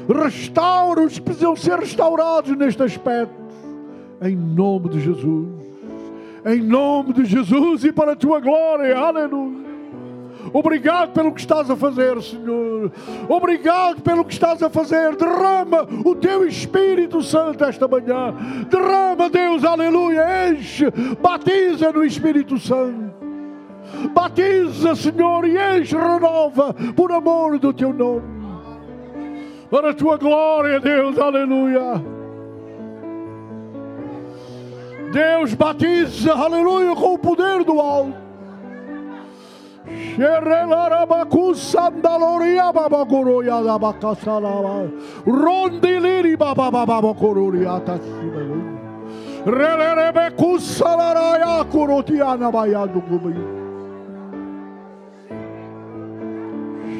Restaura 0.08 1.02
os 1.02 1.14
que 1.14 1.20
precisam 1.20 1.54
ser 1.54 1.78
restaurados 1.78 2.56
neste 2.56 2.82
aspecto. 2.82 3.41
Em 4.22 4.36
nome 4.36 4.88
de 4.88 5.00
Jesus. 5.00 5.48
Em 6.44 6.60
nome 6.60 7.12
de 7.12 7.24
Jesus 7.24 7.84
e 7.84 7.92
para 7.92 8.12
a 8.12 8.16
tua 8.16 8.40
glória. 8.40 8.96
Aleluia. 8.96 9.62
Obrigado 10.52 11.12
pelo 11.12 11.32
que 11.32 11.40
estás 11.40 11.70
a 11.70 11.76
fazer, 11.76 12.20
Senhor. 12.22 12.90
Obrigado 13.28 14.02
pelo 14.02 14.24
que 14.24 14.32
estás 14.32 14.62
a 14.62 14.68
fazer. 14.68 15.16
Derrama 15.16 15.86
o 16.04 16.14
teu 16.14 16.46
Espírito 16.46 17.22
Santo 17.22 17.64
esta 17.64 17.86
manhã. 17.86 18.34
Derrama, 18.68 19.30
Deus, 19.30 19.64
aleluia. 19.64 20.50
Enche, 20.50 20.90
batiza 21.20 21.92
no 21.92 22.04
Espírito 22.04 22.58
Santo. 22.58 23.12
Batiza, 24.12 24.94
Senhor, 24.94 25.44
e 25.46 25.56
enche, 25.56 25.96
renova, 25.96 26.74
por 26.96 27.12
amor 27.12 27.58
do 27.58 27.72
teu 27.72 27.92
nome. 27.92 28.42
Para 29.70 29.90
a 29.90 29.94
tua 29.94 30.16
glória, 30.16 30.80
Deus, 30.80 31.18
aleluia. 31.18 32.21
Deus 35.12 35.54
batiza, 35.54 36.32
aleluia, 36.32 36.96
com 36.96 37.14
o 37.14 37.18
poder 37.18 37.62
do 37.64 37.80
alto. 37.80 38.16
Rondiliri 45.26 46.36
baba 46.36 46.70
baba 46.70 47.12
goroya 47.12 47.80
tashiba. 47.80 48.42
Relere 49.44 50.30
kusalaraya 50.30 51.64
kurotiana 51.64 52.50
bayadu 52.50 53.02
gubi. 53.02 53.34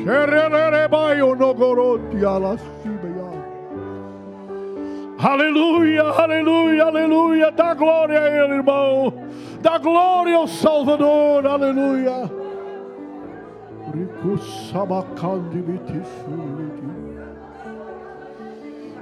Sherelere 0.04 0.88
bayo 0.88 1.34
Aleluia, 5.23 6.03
aleluia, 6.03 6.85
aleluia. 6.85 7.53
Dá 7.53 7.75
glória 7.75 8.20
a 8.20 8.29
Ele, 8.29 8.55
irmão. 8.55 9.14
Dá 9.61 9.79
glória 9.79 10.37
ao 10.37 10.49
Salvador, 10.49 11.47
aleluia. 11.47 12.29
Rikusabakandi 13.95 15.62
bitifuliti. 15.62 16.83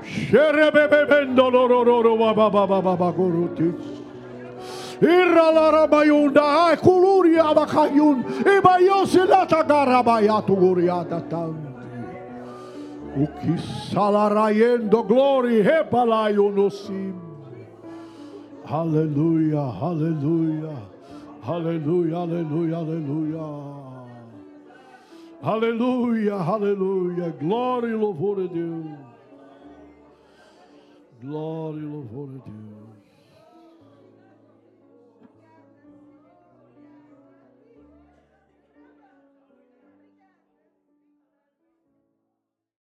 Sherebebebendo 0.02 1.48
lorororo 1.48 2.18
bababababagorutis. 2.18 4.00
Irralara 5.00 5.86
bayunda 5.86 6.42
O 13.16 13.26
que 13.26 13.58
salaraiendo 13.92 15.02
glória 15.02 15.62
repalaio 15.62 16.50
no 16.50 16.70
sim. 16.70 17.12
Aleluia, 18.64 19.58
aleluia, 19.58 20.72
aleluia, 21.42 22.16
aleluia, 22.18 22.76
aleluia. 22.76 23.80
Aleluia, 25.42 26.34
aleluia. 26.34 27.30
Glória 27.40 27.88
e 27.88 27.94
louvor 27.94 28.44
a 28.44 28.46
Deus. 28.46 28.86
Glória 31.20 31.80
e 31.80 31.84
louvor 31.84 32.28
a 32.28 32.48
Deus. 32.48 32.69